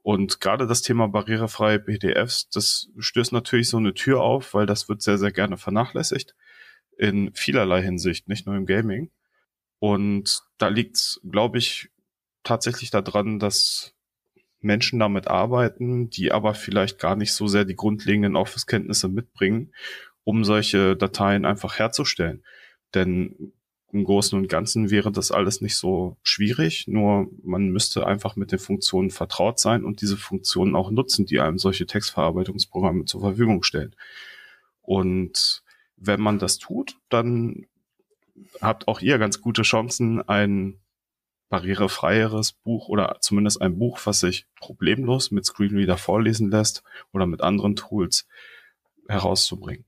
[0.03, 4.89] Und gerade das Thema barrierefreie PDFs, das stößt natürlich so eine Tür auf, weil das
[4.89, 6.35] wird sehr, sehr gerne vernachlässigt
[6.99, 9.11] in vielerlei Hinsicht, nicht nur im Gaming.
[9.79, 11.91] Und da liegt es, glaube ich,
[12.43, 13.95] tatsächlich daran, dass
[14.61, 19.73] Menschen damit arbeiten, die aber vielleicht gar nicht so sehr die grundlegenden Office-Kenntnisse mitbringen,
[20.25, 22.43] um solche Dateien einfach herzustellen.
[22.95, 23.53] Denn
[23.93, 28.51] im Großen und Ganzen wäre das alles nicht so schwierig, nur man müsste einfach mit
[28.51, 33.63] den Funktionen vertraut sein und diese Funktionen auch nutzen, die einem solche Textverarbeitungsprogramme zur Verfügung
[33.63, 33.95] stellen.
[34.83, 35.63] Und
[35.97, 37.67] wenn man das tut, dann
[38.61, 40.81] habt auch ihr ganz gute Chancen, ein
[41.49, 46.83] barrierefreieres Buch oder zumindest ein Buch, was sich problemlos mit Screenreader vorlesen lässt
[47.13, 48.27] oder mit anderen Tools
[49.07, 49.85] herauszubringen.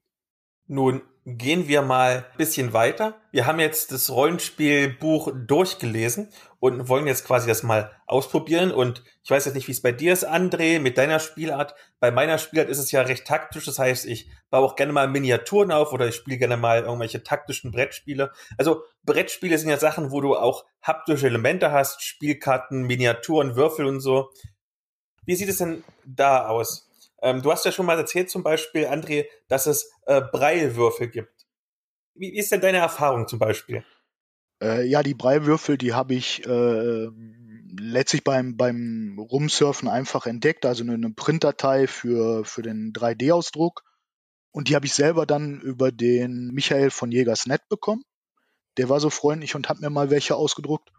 [0.66, 3.20] Nun gehen wir mal ein bisschen weiter.
[3.32, 6.28] Wir haben jetzt das Rollenspielbuch durchgelesen
[6.60, 8.70] und wollen jetzt quasi das mal ausprobieren.
[8.70, 11.74] Und ich weiß jetzt nicht, wie es bei dir ist, André, mit deiner Spielart.
[11.98, 13.64] Bei meiner Spielart ist es ja recht taktisch.
[13.64, 17.24] Das heißt, ich baue auch gerne mal Miniaturen auf oder ich spiele gerne mal irgendwelche
[17.24, 18.30] taktischen Brettspiele.
[18.56, 23.98] Also Brettspiele sind ja Sachen, wo du auch haptische Elemente hast, Spielkarten, Miniaturen, Würfel und
[23.98, 24.30] so.
[25.24, 26.85] Wie sieht es denn da aus?
[27.26, 31.44] Ähm, du hast ja schon mal erzählt, zum Beispiel, André, dass es äh, Breilwürfel gibt.
[32.14, 33.84] Wie, wie ist denn deine Erfahrung zum Beispiel?
[34.62, 37.08] Äh, ja, die Breilwürfel, die habe ich äh,
[37.80, 43.82] letztlich beim, beim Rumsurfen einfach entdeckt, also eine, eine Printdatei für, für den 3D-Ausdruck.
[44.52, 48.04] Und die habe ich selber dann über den Michael von Jägersnet bekommen.
[48.76, 50.92] Der war so freundlich und hat mir mal welche ausgedruckt.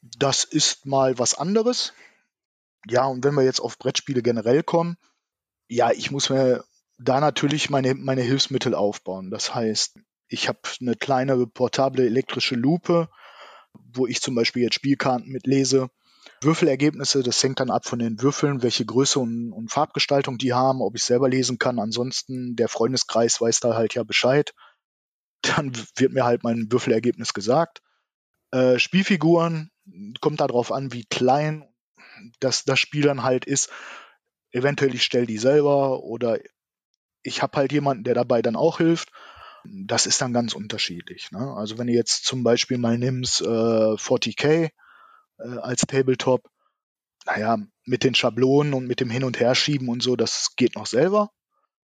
[0.00, 1.92] Das ist mal was anderes.
[2.86, 4.96] Ja, und wenn wir jetzt auf Brettspiele generell kommen,
[5.68, 6.64] ja, ich muss mir
[6.98, 9.30] da natürlich meine, meine Hilfsmittel aufbauen.
[9.30, 9.98] Das heißt,
[10.28, 13.08] ich habe eine kleine portable elektrische Lupe,
[13.74, 15.90] wo ich zum Beispiel jetzt Spielkarten mitlese.
[16.40, 20.82] Würfelergebnisse, das hängt dann ab von den Würfeln, welche Größe und, und Farbgestaltung die haben,
[20.82, 21.78] ob ich selber lesen kann.
[21.78, 24.52] Ansonsten, der Freundeskreis weiß da halt ja Bescheid.
[25.42, 27.80] Dann wird mir halt mein Würfelergebnis gesagt.
[28.50, 29.70] Äh, Spielfiguren,
[30.20, 31.68] kommt darauf an, wie klein
[32.40, 33.70] das, das Spiel dann halt ist
[34.56, 36.38] eventuell ich stelle die selber oder
[37.22, 39.10] ich habe halt jemanden, der dabei dann auch hilft.
[39.64, 41.30] Das ist dann ganz unterschiedlich.
[41.32, 41.54] Ne?
[41.56, 44.70] Also wenn du jetzt zum Beispiel mal nimmst äh, 40k
[45.38, 46.48] äh, als Tabletop,
[47.26, 50.86] naja, mit den Schablonen und mit dem Hin- und Herschieben und so, das geht noch
[50.86, 51.30] selber.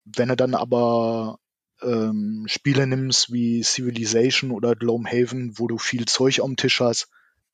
[0.05, 1.39] Wenn du dann aber
[1.83, 7.09] ähm, Spiele nimmst wie Civilization oder Gloomhaven, wo du viel Zeug am Tisch hast,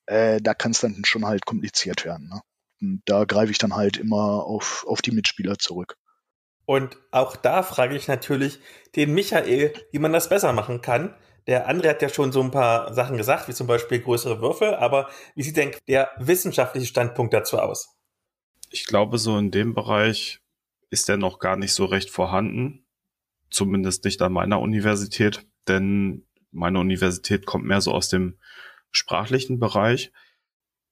[0.06, 2.28] äh, da kann es dann schon halt kompliziert werden.
[2.28, 2.40] Ne?
[2.80, 5.96] Und da greife ich dann halt immer auf, auf die Mitspieler zurück.
[6.66, 8.58] Und auch da frage ich natürlich
[8.96, 11.14] den Michael, wie man das besser machen kann.
[11.46, 14.74] Der andere hat ja schon so ein paar Sachen gesagt, wie zum Beispiel größere Würfel,
[14.74, 17.96] aber wie sieht denn der wissenschaftliche Standpunkt dazu aus?
[18.70, 20.40] Ich glaube, so in dem Bereich
[20.90, 22.84] ist er noch gar nicht so recht vorhanden.
[23.48, 28.38] Zumindest nicht an meiner Universität, denn meine Universität kommt mehr so aus dem
[28.90, 30.10] sprachlichen Bereich.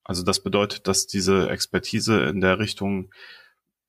[0.04, 3.12] Also das bedeutet, dass diese Expertise in der Richtung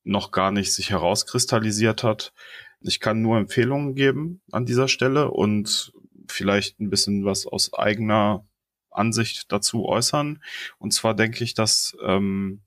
[0.04, 2.34] noch gar nicht sich herauskristallisiert hat.
[2.80, 5.92] Ich kann nur Empfehlungen geben an dieser Stelle und
[6.28, 8.48] vielleicht ein bisschen was aus eigener
[8.92, 10.42] Ansicht dazu äußern.
[10.78, 12.62] Und zwar denke ich, dass, ähm,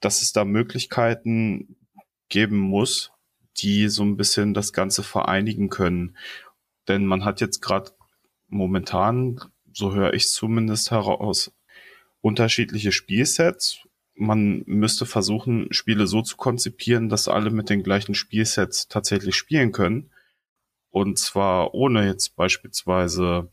[0.00, 1.76] dass es da Möglichkeiten
[2.28, 3.12] geben muss,
[3.58, 6.16] die so ein bisschen das Ganze vereinigen können.
[6.88, 7.92] Denn man hat jetzt gerade
[8.48, 9.40] momentan,
[9.72, 11.52] so höre ich zumindest heraus,
[12.26, 13.86] unterschiedliche Spielsets.
[14.16, 19.70] Man müsste versuchen, Spiele so zu konzipieren, dass alle mit den gleichen Spielsets tatsächlich spielen
[19.70, 20.10] können.
[20.90, 23.48] Und zwar ohne jetzt beispielsweise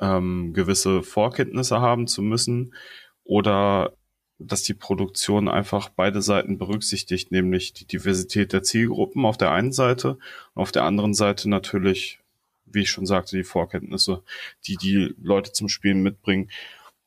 [0.00, 2.74] ähm, gewisse Vorkenntnisse haben zu müssen
[3.22, 3.92] oder
[4.40, 9.70] dass die Produktion einfach beide Seiten berücksichtigt, nämlich die Diversität der Zielgruppen auf der einen
[9.70, 10.18] Seite
[10.54, 12.18] und auf der anderen Seite natürlich,
[12.64, 14.24] wie ich schon sagte, die Vorkenntnisse,
[14.66, 16.50] die die Leute zum Spielen mitbringen.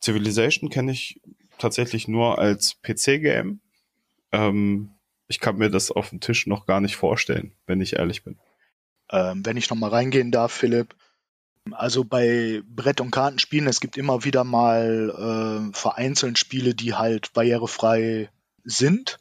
[0.05, 1.19] Civilization kenne ich
[1.57, 3.59] tatsächlich nur als PC-Game.
[4.31, 4.91] Ähm,
[5.27, 8.37] ich kann mir das auf dem Tisch noch gar nicht vorstellen, wenn ich ehrlich bin.
[9.09, 10.95] Ähm, wenn ich nochmal reingehen darf, Philipp,
[11.71, 17.33] Also bei Brett- und Kartenspielen, es gibt immer wieder mal äh, vereinzelt Spiele, die halt
[17.33, 18.29] barrierefrei
[18.63, 19.17] sind,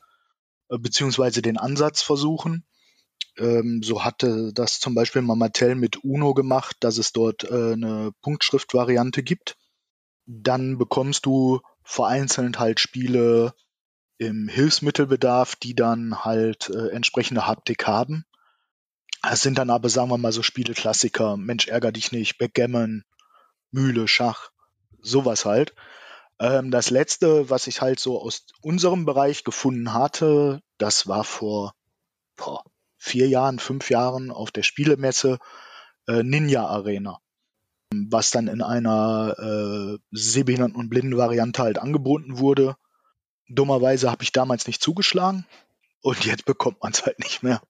[0.69, 2.65] äh, beziehungsweise den Ansatz versuchen.
[3.39, 7.73] Ähm, so hatte das zum Beispiel mal Mattel mit Uno gemacht, dass es dort äh,
[7.73, 9.56] eine Punktschriftvariante gibt.
[10.26, 13.55] Dann bekommst du vereinzelt halt Spiele
[14.18, 18.24] im Hilfsmittelbedarf, die dann halt äh, entsprechende Haptik haben.
[19.22, 23.05] Es sind dann aber, sagen wir mal, so Spieleklassiker, Mensch, ärger dich nicht, Backgammon,
[23.70, 24.51] Mühle, Schach,
[25.01, 25.74] sowas halt.
[26.38, 31.74] Ähm, das letzte, was ich halt so aus unserem Bereich gefunden hatte, das war vor
[32.36, 32.64] boah,
[32.98, 35.38] vier Jahren, fünf Jahren auf der Spielemesse
[36.09, 37.20] äh, Ninja Arena,
[38.11, 42.77] was dann in einer äh, Sehbehinderten- und Blinden-Variante halt angeboten wurde.
[43.49, 45.47] Dummerweise habe ich damals nicht zugeschlagen
[46.03, 47.61] und jetzt bekommt man es halt nicht mehr.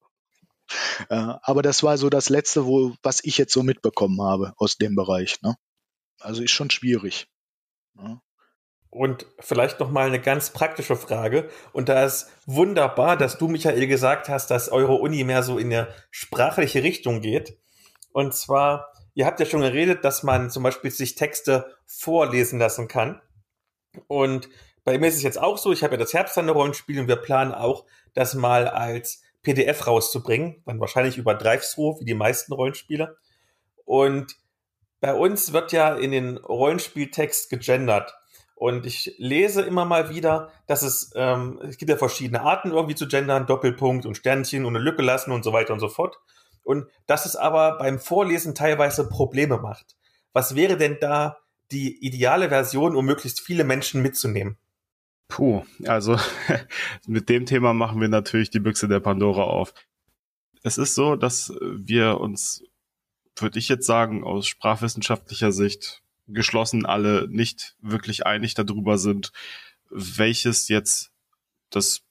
[1.08, 4.76] Äh, aber das war so das Letzte, wo, was ich jetzt so mitbekommen habe aus
[4.76, 5.40] dem Bereich.
[5.42, 5.56] Ne?
[6.20, 7.26] Also ist schon schwierig.
[7.94, 8.20] Ne?
[8.90, 11.50] Und vielleicht noch mal eine ganz praktische Frage.
[11.72, 15.72] Und da ist wunderbar, dass du, Michael, gesagt hast, dass eure Uni mehr so in
[15.72, 17.58] eine sprachliche Richtung geht.
[18.12, 22.88] Und zwar, ihr habt ja schon geredet, dass man zum Beispiel sich Texte vorlesen lassen
[22.88, 23.20] kann.
[24.08, 24.48] Und
[24.84, 27.52] bei mir ist es jetzt auch so, ich habe ja das Herbstande-Rollenspiel und wir planen
[27.52, 33.16] auch, das mal als PDF rauszubringen, dann wahrscheinlich über Drive-Thru, wie die meisten Rollenspiele.
[33.84, 34.36] Und
[35.00, 38.14] bei uns wird ja in den Rollenspieltext gegendert.
[38.54, 42.94] Und ich lese immer mal wieder, dass es, ähm, es gibt ja verschiedene Arten irgendwie
[42.94, 46.18] zu gendern, Doppelpunkt und Sternchen und eine Lücke lassen und so weiter und so fort.
[46.64, 49.96] Und dass es aber beim Vorlesen teilweise Probleme macht.
[50.32, 51.38] Was wäre denn da
[51.70, 54.56] die ideale Version, um möglichst viele Menschen mitzunehmen?
[55.28, 56.18] Puh, also
[57.06, 59.74] mit dem Thema machen wir natürlich die Büchse der Pandora auf.
[60.62, 62.64] Es ist so, dass wir uns,
[63.36, 69.32] würde ich jetzt sagen, aus sprachwissenschaftlicher Sicht geschlossen alle nicht wirklich einig darüber sind,
[69.90, 71.10] welches jetzt
[71.70, 72.02] das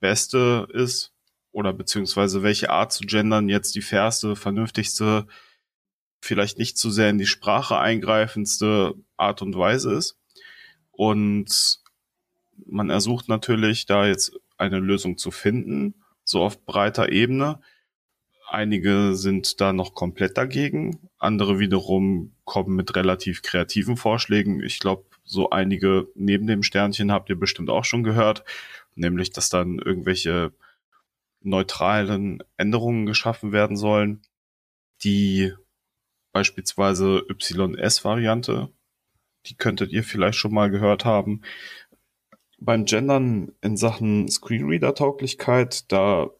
[0.00, 1.11] Beste ist
[1.52, 5.26] oder beziehungsweise welche Art zu gendern jetzt die fairste, vernünftigste,
[6.20, 10.18] vielleicht nicht zu sehr in die Sprache eingreifendste Art und Weise ist.
[10.90, 11.80] Und
[12.66, 17.60] man ersucht natürlich, da jetzt eine Lösung zu finden, so auf breiter Ebene.
[18.48, 24.62] Einige sind da noch komplett dagegen, andere wiederum kommen mit relativ kreativen Vorschlägen.
[24.62, 28.44] Ich glaube, so einige neben dem Sternchen habt ihr bestimmt auch schon gehört,
[28.94, 30.52] nämlich dass dann irgendwelche
[31.44, 34.22] neutralen Änderungen geschaffen werden sollen,
[35.04, 35.52] die
[36.32, 38.70] beispielsweise YS-Variante,
[39.46, 41.42] die könntet ihr vielleicht schon mal gehört haben,
[42.58, 46.30] beim Gendern in Sachen Screenreader-Tauglichkeit, da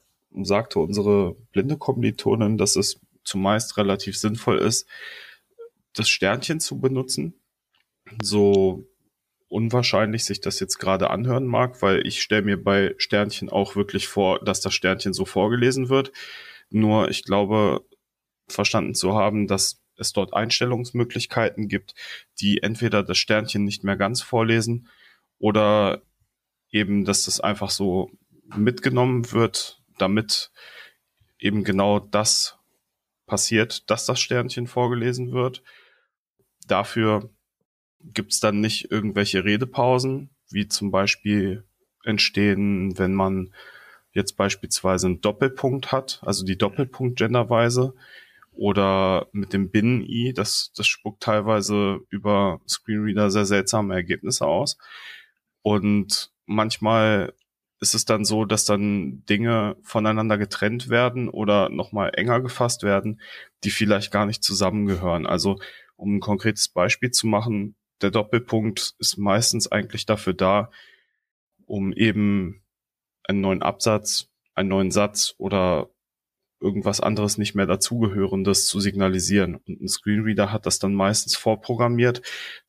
[0.43, 4.89] sagte unsere blinde Kommilitonin, dass es zumeist relativ sinnvoll ist,
[5.95, 7.35] das Sternchen zu benutzen.
[8.23, 8.85] So
[9.53, 14.09] unwahrscheinlich sich das jetzt gerade anhören mag, weil ich stelle mir bei Sternchen auch wirklich
[14.09, 16.11] vor, dass das Sternchen so vorgelesen wird.
[16.71, 17.85] Nur ich glaube,
[18.49, 21.95] verstanden zu haben, dass es dort Einstellungsmöglichkeiten gibt,
[22.41, 24.89] die entweder das Sternchen nicht mehr ganz vorlesen
[25.39, 26.03] oder
[26.71, 28.11] eben, dass das einfach so
[28.57, 30.51] mitgenommen wird, damit
[31.39, 32.59] eben genau das
[33.27, 35.63] passiert, dass das Sternchen vorgelesen wird.
[36.67, 37.31] Dafür
[38.05, 41.65] gibt's dann nicht irgendwelche Redepausen, wie zum Beispiel
[42.05, 43.53] entstehen, wenn man
[44.13, 47.95] jetzt beispielsweise einen Doppelpunkt hat, also die Doppelpunkt-Genderweise,
[48.53, 54.77] oder mit dem Binnen-I, das, das spuckt teilweise über Screenreader sehr seltsame Ergebnisse aus.
[55.63, 57.33] Und manchmal
[57.81, 63.21] ist es dann so, dass dann Dinge voneinander getrennt werden oder nochmal enger gefasst werden,
[63.65, 65.27] die vielleicht gar nicht zusammengehören.
[65.27, 65.59] Also
[65.97, 70.71] um ein konkretes Beispiel zu machen, der Doppelpunkt ist meistens eigentlich dafür da,
[71.67, 72.63] um eben
[73.25, 75.91] einen neuen Absatz, einen neuen Satz oder
[76.61, 79.57] irgendwas anderes nicht mehr dazugehörendes zu signalisieren.
[79.57, 82.23] Und ein Screenreader hat das dann meistens vorprogrammiert,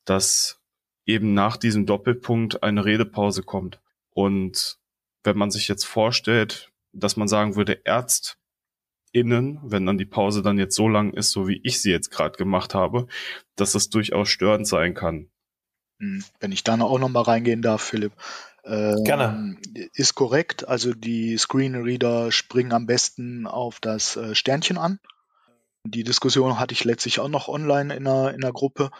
[0.04, 0.60] dass
[1.06, 3.80] eben nach diesem Doppelpunkt eine Redepause kommt.
[4.10, 4.78] Und
[5.22, 7.84] wenn man sich jetzt vorstellt, dass man sagen würde,
[9.14, 12.10] ÄrztInnen, wenn dann die Pause dann jetzt so lang ist, so wie ich sie jetzt
[12.10, 13.06] gerade gemacht habe,
[13.56, 15.28] dass es durchaus störend sein kann.
[16.00, 18.12] Hm, wenn ich da auch noch mal reingehen darf, Philipp.
[18.64, 19.56] Ähm, Gerne.
[19.94, 20.66] Ist korrekt.
[20.66, 24.98] Also die Screenreader springen am besten auf das äh, Sternchen an.
[25.84, 28.90] Die Diskussion hatte ich letztlich auch noch online in einer, in einer Gruppe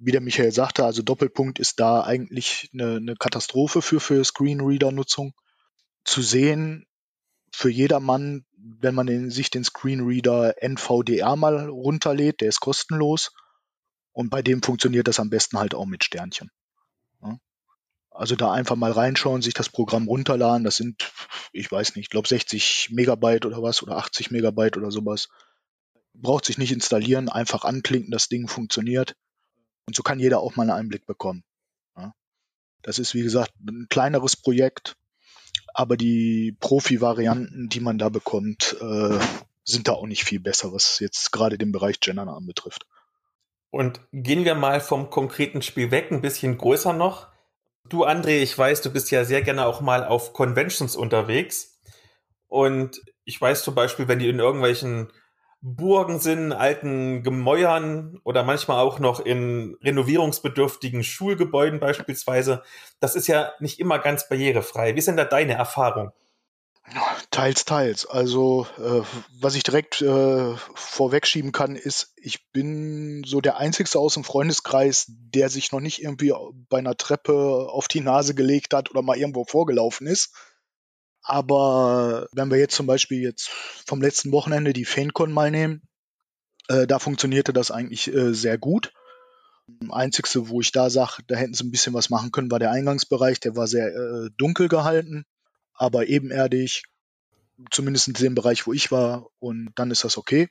[0.00, 5.34] wie der Michael sagte, also Doppelpunkt ist da eigentlich eine, eine Katastrophe für, für Screenreader-Nutzung.
[6.04, 6.86] Zu sehen,
[7.52, 13.32] für jedermann, wenn man den, sich den Screenreader NVDR mal runterlädt, der ist kostenlos.
[14.12, 16.50] Und bei dem funktioniert das am besten halt auch mit Sternchen.
[17.22, 17.38] Ja.
[18.10, 20.64] Also da einfach mal reinschauen, sich das Programm runterladen.
[20.64, 21.12] Das sind,
[21.52, 25.28] ich weiß nicht, ich glaube 60 Megabyte oder was oder 80 Megabyte oder sowas.
[26.14, 29.14] Braucht sich nicht installieren, einfach anklinken, das Ding funktioniert.
[29.86, 31.44] Und so kann jeder auch mal einen Einblick bekommen.
[31.96, 32.12] Ja.
[32.82, 34.96] Das ist, wie gesagt, ein kleineres Projekt,
[35.78, 39.18] aber die Profi-Varianten, die man da bekommt, äh,
[39.62, 42.84] sind da auch nicht viel besser, was jetzt gerade den Bereich Gendern anbetrifft.
[43.70, 47.28] Und gehen wir mal vom konkreten Spiel weg, ein bisschen größer noch.
[47.88, 51.78] Du, André, ich weiß, du bist ja sehr gerne auch mal auf Conventions unterwegs.
[52.48, 55.12] Und ich weiß zum Beispiel, wenn die in irgendwelchen
[55.60, 62.62] Burgen sind, alten Gemäuern oder manchmal auch noch in renovierungsbedürftigen Schulgebäuden beispielsweise.
[63.00, 64.94] Das ist ja nicht immer ganz barrierefrei.
[64.94, 66.12] Wie sind da deine Erfahrungen?
[67.30, 68.06] Teils, teils.
[68.06, 69.02] Also, äh,
[69.40, 75.06] was ich direkt äh, vorwegschieben kann, ist, ich bin so der Einzige aus dem Freundeskreis,
[75.08, 76.32] der sich noch nicht irgendwie
[76.70, 80.32] bei einer Treppe auf die Nase gelegt hat oder mal irgendwo vorgelaufen ist.
[81.28, 85.82] Aber wenn wir jetzt zum Beispiel jetzt vom letzten Wochenende die FaneCon mal nehmen,
[86.68, 88.94] äh, da funktionierte das eigentlich äh, sehr gut.
[89.90, 92.70] Einzigste, wo ich da sage, da hätten sie ein bisschen was machen können, war der
[92.70, 93.40] Eingangsbereich.
[93.40, 95.26] Der war sehr äh, dunkel gehalten,
[95.74, 96.84] aber ebenerdig,
[97.70, 99.26] zumindest in dem Bereich, wo ich war.
[99.38, 100.48] Und dann ist das okay.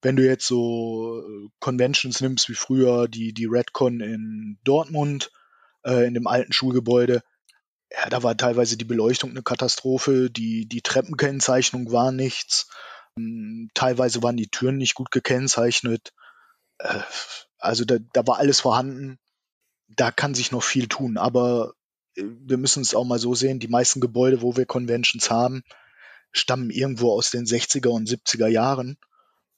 [0.00, 5.30] Wenn du jetzt so äh, Conventions nimmst wie früher, die, die Redcon in Dortmund,
[5.84, 7.22] äh, in dem alten Schulgebäude,
[7.96, 12.68] ja, da war teilweise die Beleuchtung eine Katastrophe, die, die Treppenkennzeichnung war nichts,
[13.18, 16.12] hm, teilweise waren die Türen nicht gut gekennzeichnet.
[16.78, 17.00] Äh,
[17.58, 19.18] also da, da war alles vorhanden.
[19.88, 21.72] Da kann sich noch viel tun, aber
[22.16, 25.62] äh, wir müssen es auch mal so sehen, die meisten Gebäude, wo wir Conventions haben,
[26.32, 28.98] stammen irgendwo aus den 60er und 70er Jahren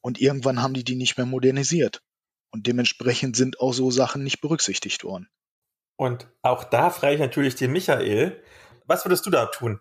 [0.00, 2.02] und irgendwann haben die die nicht mehr modernisiert.
[2.50, 5.28] Und dementsprechend sind auch so Sachen nicht berücksichtigt worden.
[5.98, 8.40] Und auch da frage ich natürlich den Michael,
[8.86, 9.80] was würdest du da tun?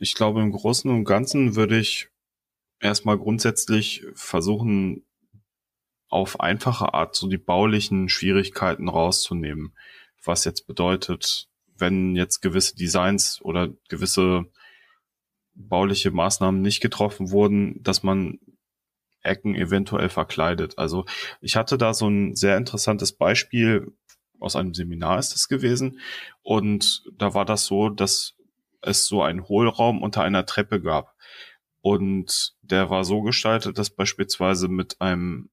[0.00, 2.08] Ich glaube, im Großen und Ganzen würde ich
[2.80, 5.06] erstmal grundsätzlich versuchen,
[6.08, 9.72] auf einfache Art so die baulichen Schwierigkeiten rauszunehmen.
[10.24, 11.48] Was jetzt bedeutet,
[11.78, 14.46] wenn jetzt gewisse Designs oder gewisse
[15.54, 18.40] bauliche Maßnahmen nicht getroffen wurden, dass man
[19.22, 20.76] Ecken eventuell verkleidet.
[20.76, 21.04] Also
[21.40, 23.92] ich hatte da so ein sehr interessantes Beispiel
[24.40, 26.00] aus einem Seminar ist es gewesen.
[26.42, 28.34] Und da war das so, dass
[28.82, 31.14] es so einen Hohlraum unter einer Treppe gab.
[31.80, 35.50] Und der war so gestaltet, dass beispielsweise mit einem,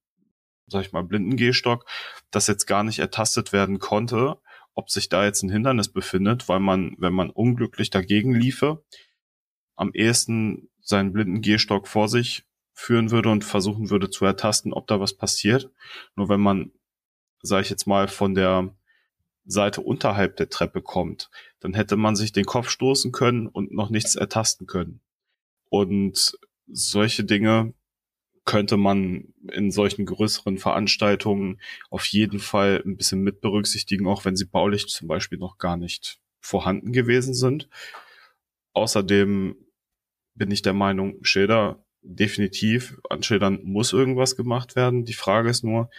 [0.68, 1.86] sag ich mal, blinden Gehstock
[2.32, 4.40] das jetzt gar nicht ertastet werden konnte,
[4.74, 8.84] ob sich da jetzt ein Hindernis befindet, weil man, wenn man unglücklich dagegen liefe,
[9.76, 14.88] am ehesten seinen blinden Gehstock vor sich führen würde und versuchen würde zu ertasten, ob
[14.88, 15.72] da was passiert.
[16.16, 16.72] Nur wenn man
[17.44, 18.74] sage ich jetzt mal, von der
[19.46, 21.30] Seite unterhalb der Treppe kommt,
[21.60, 25.02] dann hätte man sich den Kopf stoßen können und noch nichts ertasten können.
[25.70, 26.38] Und
[26.68, 27.74] solche Dinge
[28.46, 34.36] könnte man in solchen größeren Veranstaltungen auf jeden Fall ein bisschen mit berücksichtigen, auch wenn
[34.36, 37.70] sie baulich zum Beispiel noch gar nicht vorhanden gewesen sind.
[38.74, 39.56] Außerdem
[40.36, 45.06] bin ich der Meinung, Schilder definitiv, an Schildern muss irgendwas gemacht werden.
[45.06, 45.90] Die Frage ist nur,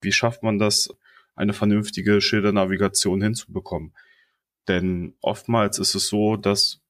[0.00, 0.88] wie schafft man das,
[1.34, 3.94] eine vernünftige Schildernavigation hinzubekommen?
[4.68, 6.80] Denn oftmals ist es so, dass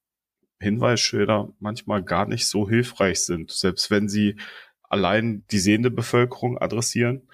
[0.59, 4.35] Hinweisschilder manchmal gar nicht so hilfreich sind, selbst wenn sie
[4.83, 7.27] allein die sehende Bevölkerung adressieren,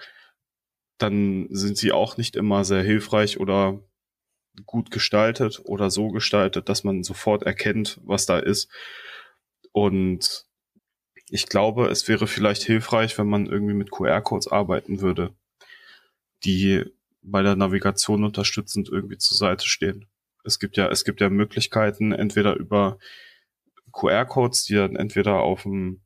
[0.96, 3.80] dann sind sie auch nicht immer sehr hilfreich oder
[4.66, 8.70] gut gestaltet oder so gestaltet, dass man sofort erkennt, was da ist.
[9.72, 10.46] Und
[11.30, 15.34] ich glaube, es wäre vielleicht hilfreich, wenn man irgendwie mit QR-Codes arbeiten würde,
[16.44, 16.84] die
[17.22, 20.06] bei der Navigation unterstützend irgendwie zur Seite stehen.
[20.44, 22.98] Es gibt ja, es gibt ja Möglichkeiten, entweder über
[23.92, 26.00] QR-Codes, die dann entweder auf dem,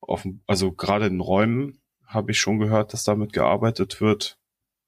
[0.00, 4.38] auf dem, also gerade in Räumen habe ich schon gehört, dass damit gearbeitet wird,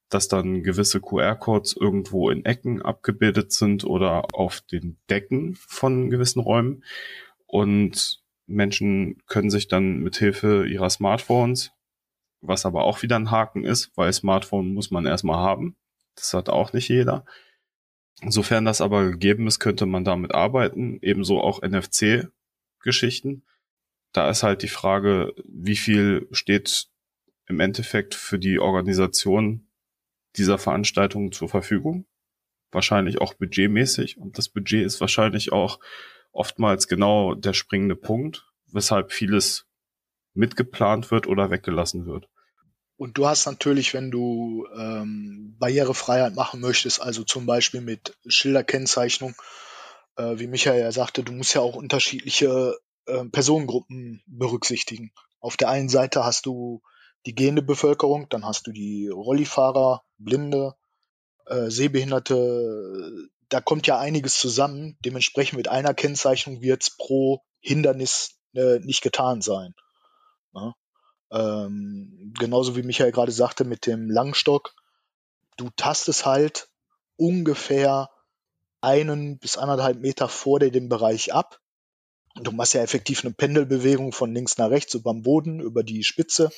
[0.09, 6.41] dass dann gewisse QR-Codes irgendwo in Ecken abgebildet sind oder auf den Decken von gewissen
[6.41, 6.83] Räumen.
[7.47, 11.73] Und Menschen können sich dann mit Hilfe ihrer Smartphones
[12.41, 15.77] was aber auch wieder ein Haken ist, weil Smartphone muss man erstmal haben.
[16.15, 17.25] Das hat auch nicht jeder.
[18.23, 20.99] Insofern das aber gegeben ist, könnte man damit arbeiten.
[21.03, 23.45] Ebenso auch NFC-Geschichten.
[24.13, 26.89] Da ist halt die Frage, wie viel steht
[27.47, 29.69] im Endeffekt für die Organisation
[30.37, 32.07] dieser Veranstaltungen zur Verfügung.
[32.71, 34.19] Wahrscheinlich auch budgetmäßig.
[34.19, 35.81] Und das Budget ist wahrscheinlich auch
[36.33, 39.67] oftmals genau der springende Punkt, weshalb vieles
[40.35, 42.29] mitgeplant wird oder weggelassen wird.
[43.01, 49.35] Und du hast natürlich, wenn du ähm, Barrierefreiheit machen möchtest, also zum Beispiel mit Schilderkennzeichnung,
[50.17, 55.13] äh, wie Michael ja sagte, du musst ja auch unterschiedliche äh, Personengruppen berücksichtigen.
[55.41, 56.83] Auf der einen Seite hast du
[57.25, 60.75] die gehende Bevölkerung, dann hast du die Rollifahrer, Blinde,
[61.47, 63.31] äh, Sehbehinderte.
[63.49, 64.99] Da kommt ja einiges zusammen.
[65.07, 69.75] Dementsprechend mit einer Kennzeichnung wird es pro Hindernis äh, nicht getan sein.
[70.53, 70.75] Ja?
[71.31, 74.75] Ähm, genauso wie Michael gerade sagte mit dem Langstock,
[75.57, 76.69] du tastest halt
[77.17, 78.11] ungefähr
[78.81, 81.61] einen bis anderthalb Meter vor dir den Bereich ab.
[82.37, 86.05] Du machst ja effektiv eine Pendelbewegung von links nach rechts über den Boden, über die
[86.05, 86.51] Spitze,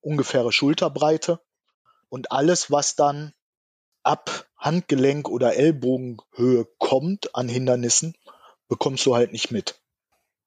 [0.00, 1.40] ungefähre Schulterbreite.
[2.08, 3.34] Und alles, was dann
[4.02, 8.14] ab Handgelenk oder Ellbogenhöhe kommt an Hindernissen,
[8.68, 9.81] bekommst du halt nicht mit.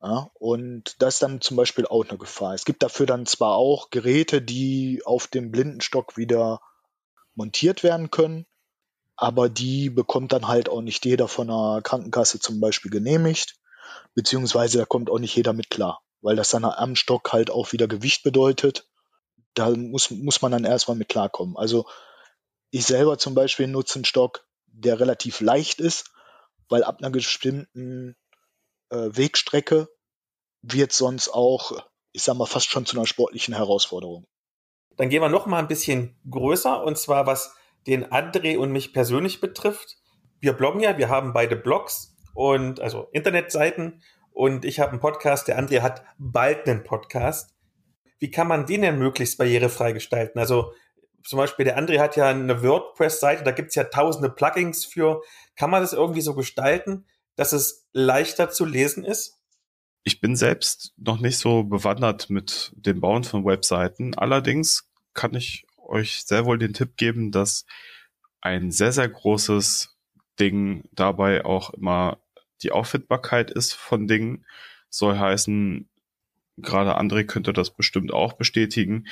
[0.02, 2.54] Ja, und das ist dann zum Beispiel auch eine Gefahr.
[2.54, 6.62] Es gibt dafür dann zwar auch Geräte, die auf dem Blindenstock wieder
[7.34, 8.46] montiert werden können,
[9.16, 13.56] aber die bekommt dann halt auch nicht jeder von einer Krankenkasse zum Beispiel genehmigt,
[14.14, 17.72] beziehungsweise da kommt auch nicht jeder mit klar, weil das dann am Stock halt auch
[17.72, 18.88] wieder Gewicht bedeutet.
[19.54, 21.56] Da muss, muss man dann erstmal mit klarkommen.
[21.58, 21.88] Also
[22.72, 26.12] ich selber zum Beispiel nutze einen Stock, der relativ leicht ist,
[26.68, 28.16] weil ab einer bestimmten
[28.90, 29.88] Wegstrecke
[30.62, 31.74] wird sonst auch,
[32.12, 34.26] ich sag mal, fast schon zu einer sportlichen Herausforderung.
[34.98, 37.56] Dann gehen wir noch mal ein bisschen größer und zwar was
[37.88, 39.98] den André und mich persönlich betrifft.
[40.40, 44.02] Wir bloggen ja, wir haben beide Blogs und also Internetseiten
[44.32, 47.56] und ich habe einen Podcast, der André hat bald einen Podcast.
[48.20, 50.40] Wie kann man den denn möglichst barrierefrei gestalten?
[50.40, 50.74] Also
[51.24, 55.22] zum Beispiel der André hat ja eine WordPress-Seite, da gibt's ja tausende Plugins für.
[55.56, 57.06] Kann man das irgendwie so gestalten,
[57.36, 59.40] dass es leichter zu lesen ist?
[60.04, 64.16] Ich bin selbst noch nicht so bewandert mit dem Bauen von Webseiten.
[64.16, 67.66] Allerdings kann ich euch sehr wohl den Tipp geben, dass
[68.42, 69.98] ein sehr, sehr großes
[70.40, 72.20] Ding dabei auch immer
[72.62, 74.46] die Auffindbarkeit ist von Dingen.
[74.90, 75.90] Soll heißen,
[76.58, 79.08] gerade André könnte das bestimmt auch bestätigen.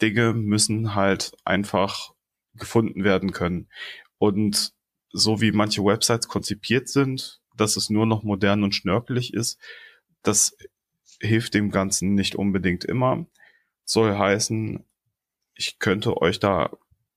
[0.00, 2.12] Dinge müssen halt einfach
[2.54, 3.68] gefunden werden können.
[4.18, 4.72] Und
[5.12, 9.60] so wie manche Websites konzipiert sind, dass es nur noch modern und schnörkelig ist.
[10.22, 10.56] Das
[11.20, 13.26] hilft dem Ganzen nicht unbedingt immer.
[13.84, 14.84] Soll heißen,
[15.54, 16.70] ich könnte euch da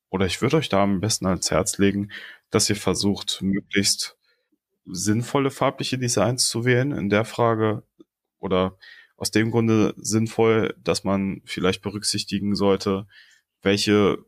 [0.10, 2.12] oder ich würde euch da am besten ans Herz legen,
[2.50, 4.18] dass ihr versucht, möglichst
[4.86, 7.84] sinnvolle farbliche Designs zu wählen in der Frage
[8.40, 8.78] oder
[9.18, 13.08] aus dem Grunde sinnvoll, dass man vielleicht berücksichtigen sollte,
[13.62, 14.24] welche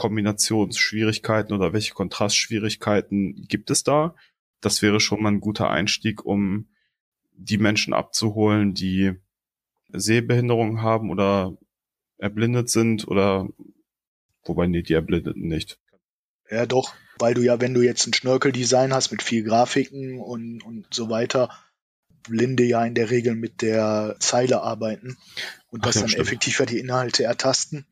[0.00, 4.14] Farbkombinationsschwierigkeiten oder welche Kontrastschwierigkeiten gibt es da
[4.60, 6.68] das wäre schon mal ein guter Einstieg, um
[7.32, 9.14] die Menschen abzuholen, die
[9.88, 11.56] Sehbehinderung haben oder
[12.18, 13.48] erblindet sind oder
[14.44, 15.78] wobei nee, die Erblindeten nicht.
[16.50, 20.62] Ja, doch, weil du ja, wenn du jetzt ein Schnörkeldesign hast mit viel Grafiken und,
[20.62, 21.50] und so weiter,
[22.28, 25.16] Blinde ja in der Regel mit der Zeile arbeiten
[25.70, 26.26] und das ja, dann stimmt.
[26.26, 27.86] effektiver die Inhalte ertasten.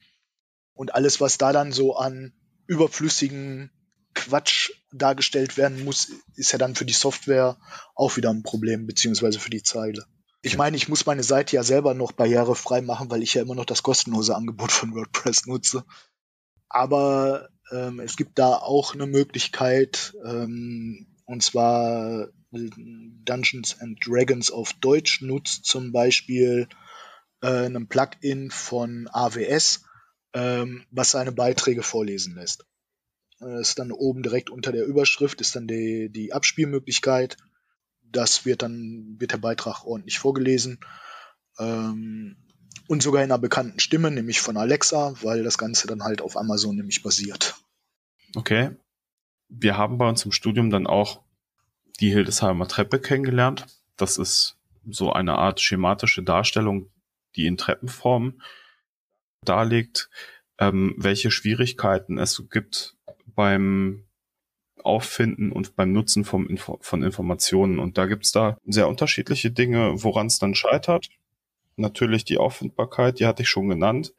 [0.79, 2.33] Und alles, was da dann so an
[2.69, 3.73] überflüssigen
[4.15, 7.59] Quatsch dargestellt werden muss, ist ja dann für die Software
[7.97, 10.07] auch wieder ein Problem, beziehungsweise für die Zeile.
[10.41, 13.57] Ich meine, ich muss meine Seite ja selber noch barrierefrei machen, weil ich ja immer
[13.57, 15.85] noch das kostenlose Angebot von WordPress nutze.
[16.69, 24.75] Aber ähm, es gibt da auch eine Möglichkeit, ähm, und zwar Dungeons and Dragons auf
[24.75, 26.69] Deutsch nutzt zum Beispiel
[27.43, 29.83] äh, ein Plugin von AWS,
[30.35, 32.67] ähm, was seine Beiträge vorlesen lässt.
[33.41, 37.37] Äh, ist dann oben direkt unter der Überschrift, ist dann die, die Abspielmöglichkeit.
[38.03, 40.81] Das wird dann, wird der Beitrag ordentlich vorgelesen.
[41.59, 42.37] Ähm,
[42.87, 46.37] und sogar in einer bekannten Stimme, nämlich von Alexa, weil das Ganze dann halt auf
[46.37, 47.57] Amazon nämlich basiert.
[48.35, 48.71] Okay.
[49.51, 51.23] Wir haben bei uns im Studium dann auch
[52.01, 53.67] die Hildesheimer Treppe kennengelernt.
[53.97, 54.57] Das ist
[54.89, 56.91] so eine Art schematische Darstellung,
[57.37, 58.41] die in Treppenform
[59.45, 60.11] darlegt,
[60.59, 62.97] ähm, welche Schwierigkeiten es gibt,
[63.27, 64.05] beim
[64.83, 67.79] Auffinden und beim Nutzen vom Info von Informationen.
[67.79, 71.09] Und da gibt's da sehr unterschiedliche Dinge, woran es dann scheitert.
[71.77, 74.15] Natürlich die Auffindbarkeit, die hatte ich schon genannt.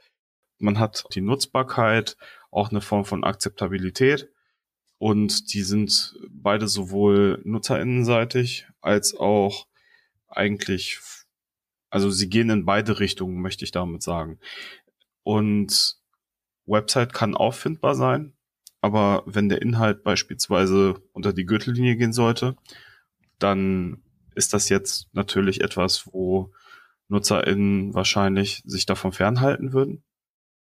[0.59, 2.17] Man hat die Nutzbarkeit,
[2.51, 4.29] auch eine Form von Akzeptabilität.
[4.97, 9.67] Und die sind beide sowohl nutzerinnenseitig als auch
[10.27, 10.99] eigentlich,
[11.89, 14.39] also sie gehen in beide Richtungen, möchte ich damit sagen.
[15.23, 15.97] Und
[16.65, 18.33] Website kann auffindbar sein,
[18.81, 22.55] aber wenn der Inhalt beispielsweise unter die Gürtellinie gehen sollte,
[23.39, 24.01] dann
[24.35, 26.51] ist das jetzt natürlich etwas, wo
[27.09, 30.03] NutzerInnen wahrscheinlich sich davon fernhalten würden.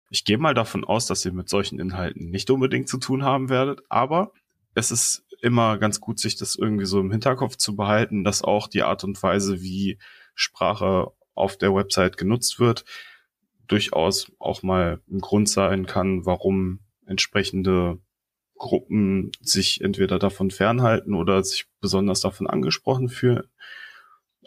[0.09, 3.49] Ich gehe mal davon aus, dass ihr mit solchen Inhalten nicht unbedingt zu tun haben
[3.49, 4.31] werdet, aber
[4.73, 8.67] es ist immer ganz gut, sich das irgendwie so im Hinterkopf zu behalten, dass auch
[8.67, 9.99] die Art und Weise, wie
[10.33, 12.85] Sprache auf der Website genutzt wird,
[13.67, 17.99] durchaus auch mal ein Grund sein kann, warum entsprechende
[18.57, 23.43] Gruppen sich entweder davon fernhalten oder sich besonders davon angesprochen fühlen.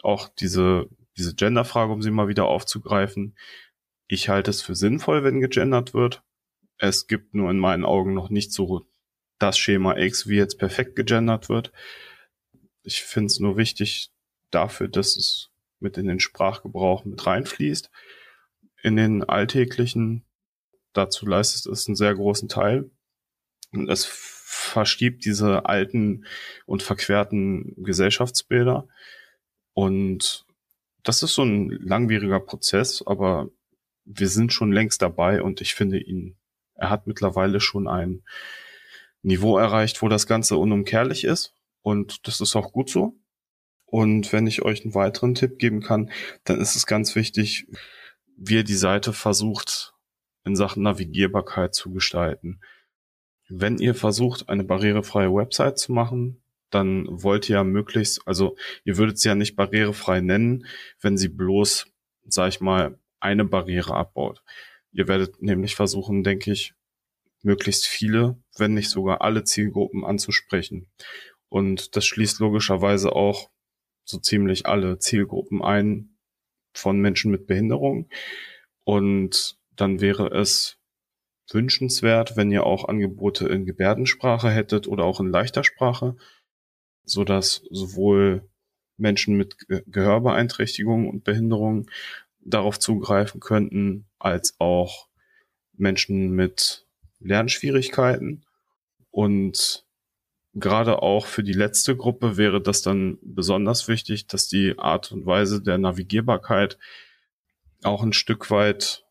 [0.03, 3.37] Auch diese, diese Genderfrage, um sie mal wieder aufzugreifen.
[4.07, 6.23] Ich halte es für sinnvoll, wenn gegendert wird.
[6.77, 8.85] Es gibt nur in meinen Augen noch nicht so
[9.39, 11.71] das Schema X, wie jetzt perfekt gegendert wird.
[12.83, 14.11] Ich finde es nur wichtig
[14.49, 17.89] dafür, dass es mit in den Sprachgebrauch mit reinfließt.
[18.83, 20.23] In den alltäglichen,
[20.93, 22.89] dazu leistet es einen sehr großen Teil.
[23.71, 26.25] Und es verschiebt diese alten
[26.65, 28.87] und verquerten Gesellschaftsbilder.
[29.73, 30.45] Und
[31.03, 33.49] das ist so ein langwieriger Prozess, aber
[34.05, 36.37] wir sind schon längst dabei und ich finde ihn,
[36.75, 38.23] er hat mittlerweile schon ein
[39.21, 41.53] Niveau erreicht, wo das Ganze unumkehrlich ist.
[41.81, 43.15] Und das ist auch gut so.
[43.85, 46.11] Und wenn ich euch einen weiteren Tipp geben kann,
[46.43, 47.67] dann ist es ganz wichtig,
[48.43, 49.93] wie ihr die Seite versucht,
[50.43, 52.59] in Sachen Navigierbarkeit zu gestalten.
[53.47, 56.41] Wenn ihr versucht, eine barrierefreie Website zu machen,
[56.71, 60.65] dann wollt ihr ja möglichst, also ihr würdet sie ja nicht barrierefrei nennen,
[61.01, 61.85] wenn sie bloß,
[62.25, 64.41] sag ich mal, eine Barriere abbaut.
[64.91, 66.73] Ihr werdet nämlich versuchen, denke ich,
[67.43, 70.87] möglichst viele, wenn nicht sogar alle Zielgruppen anzusprechen.
[71.47, 73.51] Und das schließt logischerweise auch
[74.03, 76.10] so ziemlich alle Zielgruppen ein
[76.73, 78.09] von Menschen mit Behinderung.
[78.83, 80.77] Und dann wäre es
[81.51, 86.15] wünschenswert, wenn ihr auch Angebote in Gebärdensprache hättet oder auch in leichter Sprache,
[87.03, 88.49] so dass sowohl
[88.97, 91.89] Menschen mit Gehörbeeinträchtigungen und Behinderungen
[92.39, 95.07] darauf zugreifen könnten, als auch
[95.73, 96.87] Menschen mit
[97.19, 98.45] Lernschwierigkeiten.
[99.09, 99.85] Und
[100.53, 105.25] gerade auch für die letzte Gruppe wäre das dann besonders wichtig, dass die Art und
[105.25, 106.77] Weise der Navigierbarkeit
[107.83, 109.05] auch ein Stück weit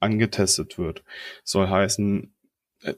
[0.00, 1.04] angetestet wird.
[1.44, 2.34] Soll heißen,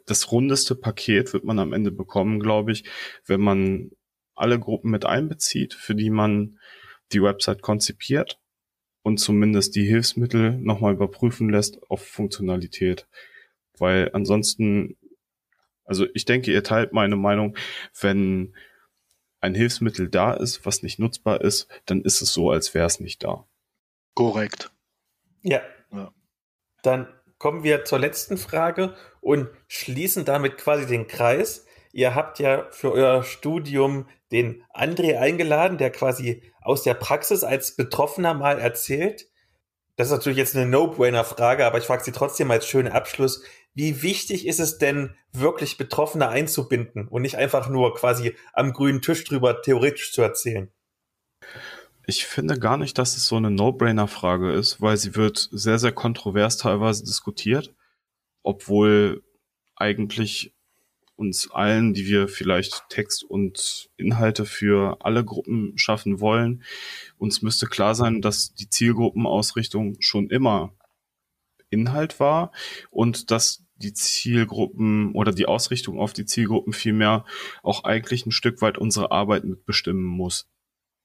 [0.06, 2.84] das rundeste Paket wird man am Ende bekommen, glaube ich,
[3.24, 3.90] wenn man
[4.34, 6.58] alle Gruppen mit einbezieht, für die man
[7.12, 8.38] die Website konzipiert
[9.02, 13.06] und zumindest die Hilfsmittel nochmal überprüfen lässt auf Funktionalität.
[13.78, 14.96] Weil ansonsten,
[15.90, 17.56] also ich denke, ihr teilt meine Meinung,
[18.00, 18.54] wenn
[19.40, 23.00] ein Hilfsmittel da ist, was nicht nutzbar ist, dann ist es so, als wäre es
[23.00, 23.44] nicht da.
[24.14, 24.70] Korrekt.
[25.42, 25.62] Ja.
[25.92, 26.12] ja.
[26.84, 27.08] Dann
[27.38, 31.66] kommen wir zur letzten Frage und schließen damit quasi den Kreis.
[31.92, 37.74] Ihr habt ja für euer Studium den André eingeladen, der quasi aus der Praxis als
[37.74, 39.26] Betroffener mal erzählt.
[39.96, 43.42] Das ist natürlich jetzt eine No-Brainer-Frage, aber ich frage Sie trotzdem als schönen Abschluss.
[43.74, 49.00] Wie wichtig ist es denn, wirklich Betroffene einzubinden und nicht einfach nur quasi am grünen
[49.00, 50.70] Tisch drüber theoretisch zu erzählen?
[52.06, 55.92] Ich finde gar nicht, dass es so eine No-Brainer-Frage ist, weil sie wird sehr, sehr
[55.92, 57.72] kontrovers teilweise diskutiert,
[58.42, 59.22] obwohl
[59.76, 60.52] eigentlich
[61.14, 66.64] uns allen, die wir vielleicht Text und Inhalte für alle Gruppen schaffen wollen,
[67.18, 70.72] uns müsste klar sein, dass die Zielgruppenausrichtung schon immer
[71.70, 72.52] Inhalt war
[72.90, 77.24] und dass die Zielgruppen oder die Ausrichtung auf die Zielgruppen vielmehr
[77.62, 80.50] auch eigentlich ein Stück weit unsere Arbeit mitbestimmen muss.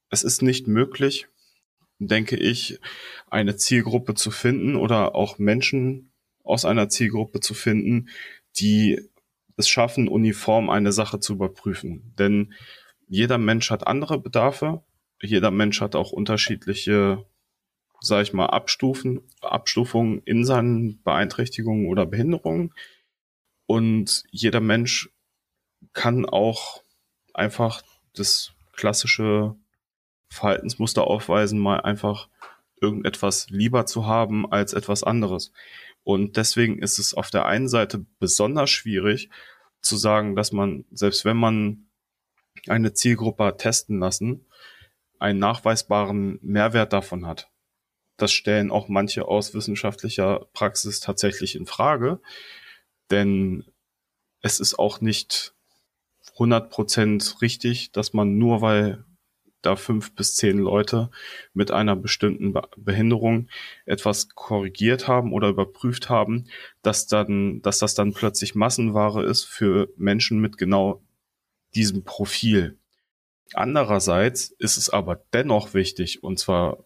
[0.09, 1.27] Es ist nicht möglich,
[1.99, 2.79] denke ich,
[3.29, 6.11] eine Zielgruppe zu finden oder auch Menschen
[6.43, 8.09] aus einer Zielgruppe zu finden,
[8.57, 9.01] die
[9.57, 12.13] es schaffen, uniform eine Sache zu überprüfen.
[12.19, 12.53] Denn
[13.07, 14.83] jeder Mensch hat andere Bedarfe.
[15.21, 17.25] Jeder Mensch hat auch unterschiedliche,
[18.05, 22.73] sage ich mal, Abstufen, Abstufungen in seinen Beeinträchtigungen oder Behinderungen.
[23.65, 25.09] Und jeder Mensch
[25.93, 26.83] kann auch
[27.33, 27.81] einfach
[28.13, 29.55] das klassische
[30.29, 32.29] Verhaltensmuster aufweisen, mal einfach
[32.81, 35.51] irgendetwas lieber zu haben als etwas anderes.
[36.03, 39.29] Und deswegen ist es auf der einen Seite besonders schwierig
[39.81, 41.87] zu sagen, dass man, selbst wenn man
[42.67, 44.45] eine Zielgruppe testen lassen,
[45.19, 47.49] einen nachweisbaren Mehrwert davon hat.
[48.17, 52.21] Das stellen auch manche aus wissenschaftlicher Praxis tatsächlich in Frage,
[53.11, 53.65] denn
[54.41, 55.53] es ist auch nicht
[56.37, 59.03] 100% richtig, dass man nur weil
[59.65, 61.09] da fünf bis zehn Leute
[61.53, 63.49] mit einer bestimmten Behinderung
[63.85, 66.45] etwas korrigiert haben oder überprüft haben,
[66.81, 71.03] dass dann, dass das dann plötzlich Massenware ist für Menschen mit genau
[71.73, 72.77] diesem Profil.
[73.53, 76.85] Andererseits ist es aber dennoch wichtig, und zwar,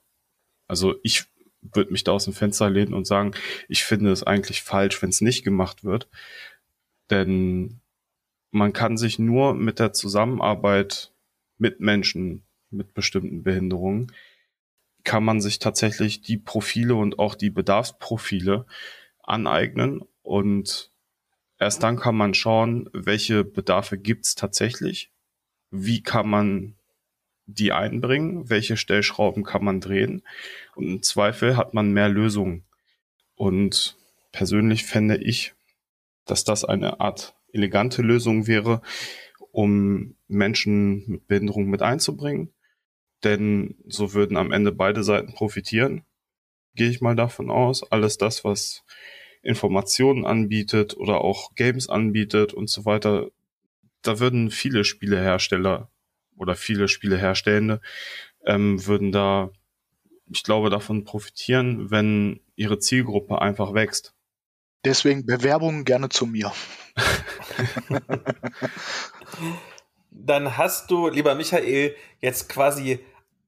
[0.69, 1.25] also ich
[1.61, 3.33] würde mich da aus dem Fenster lehnen und sagen,
[3.67, 6.07] ich finde es eigentlich falsch, wenn es nicht gemacht wird.
[7.09, 7.81] Denn
[8.51, 11.11] man kann sich nur mit der Zusammenarbeit
[11.57, 14.13] mit Menschen mit bestimmten Behinderungen,
[15.03, 18.65] kann man sich tatsächlich die Profile und auch die Bedarfsprofile
[19.23, 20.91] aneignen und
[21.57, 25.11] erst dann kann man schauen, welche Bedarfe gibt's tatsächlich,
[25.71, 26.75] wie kann man
[27.53, 30.23] die einbringen, welche Stellschrauben kann man drehen
[30.75, 32.63] und im Zweifel hat man mehr Lösungen.
[33.35, 33.97] Und
[34.31, 35.53] persönlich fände ich,
[36.25, 38.81] dass das eine Art elegante Lösung wäre,
[39.51, 42.53] um Menschen mit Behinderung mit einzubringen.
[43.23, 46.03] Denn so würden am Ende beide Seiten profitieren.
[46.75, 47.89] Gehe ich mal davon aus.
[47.91, 48.83] Alles das, was
[49.41, 53.31] Informationen anbietet oder auch Games anbietet und so weiter,
[54.01, 55.89] da würden viele Spielehersteller
[56.39, 57.81] oder viele Spieleherstellende
[58.45, 59.51] ähm, würden da,
[60.31, 64.13] ich glaube, davon profitieren, wenn ihre Zielgruppe einfach wächst.
[64.85, 66.53] Deswegen Bewerbungen gerne zu mir.
[70.11, 72.99] Dann hast du, lieber Michael, jetzt quasi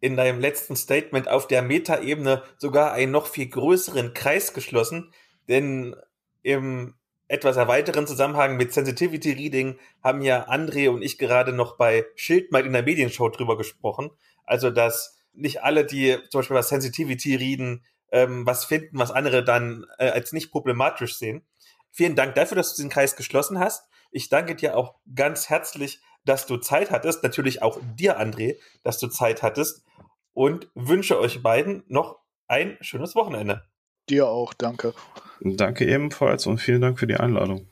[0.02, 5.14] in deinem letzten Statement auf der Metaebene sogar einen noch viel größeren Kreis geschlossen,
[5.48, 5.96] denn
[6.42, 6.96] im
[7.32, 12.66] etwas erweiteren Zusammenhang mit Sensitivity Reading haben ja André und ich gerade noch bei Schildmeid
[12.66, 14.12] in der Medienshow drüber gesprochen.
[14.44, 19.46] Also, dass nicht alle, die zum Beispiel was Sensitivity reden, ähm, was finden, was andere
[19.46, 21.46] dann äh, als nicht problematisch sehen.
[21.90, 23.88] Vielen Dank dafür, dass du diesen Kreis geschlossen hast.
[24.12, 27.24] Ich danke dir auch ganz herzlich, dass du Zeit hattest.
[27.24, 29.86] Natürlich auch dir, André, dass du Zeit hattest.
[30.34, 33.64] Und wünsche euch beiden noch ein schönes Wochenende.
[34.12, 34.94] Dir auch, danke.
[35.40, 37.70] Danke ebenfalls und vielen Dank für die Einladung.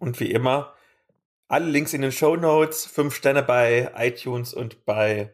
[0.00, 0.74] Und wie immer,
[1.46, 5.32] alle Links in den Show Notes, fünf Sterne bei iTunes und bei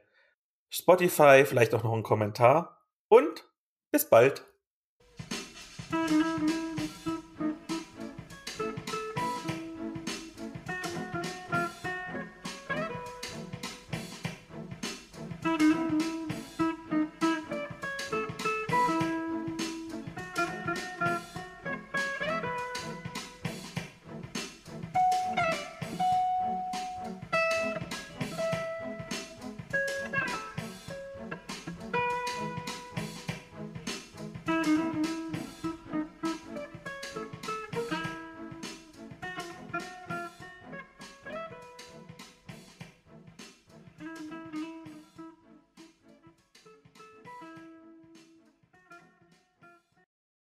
[0.69, 2.83] Spotify, vielleicht auch noch ein Kommentar.
[3.09, 3.47] Und
[3.91, 4.45] bis bald.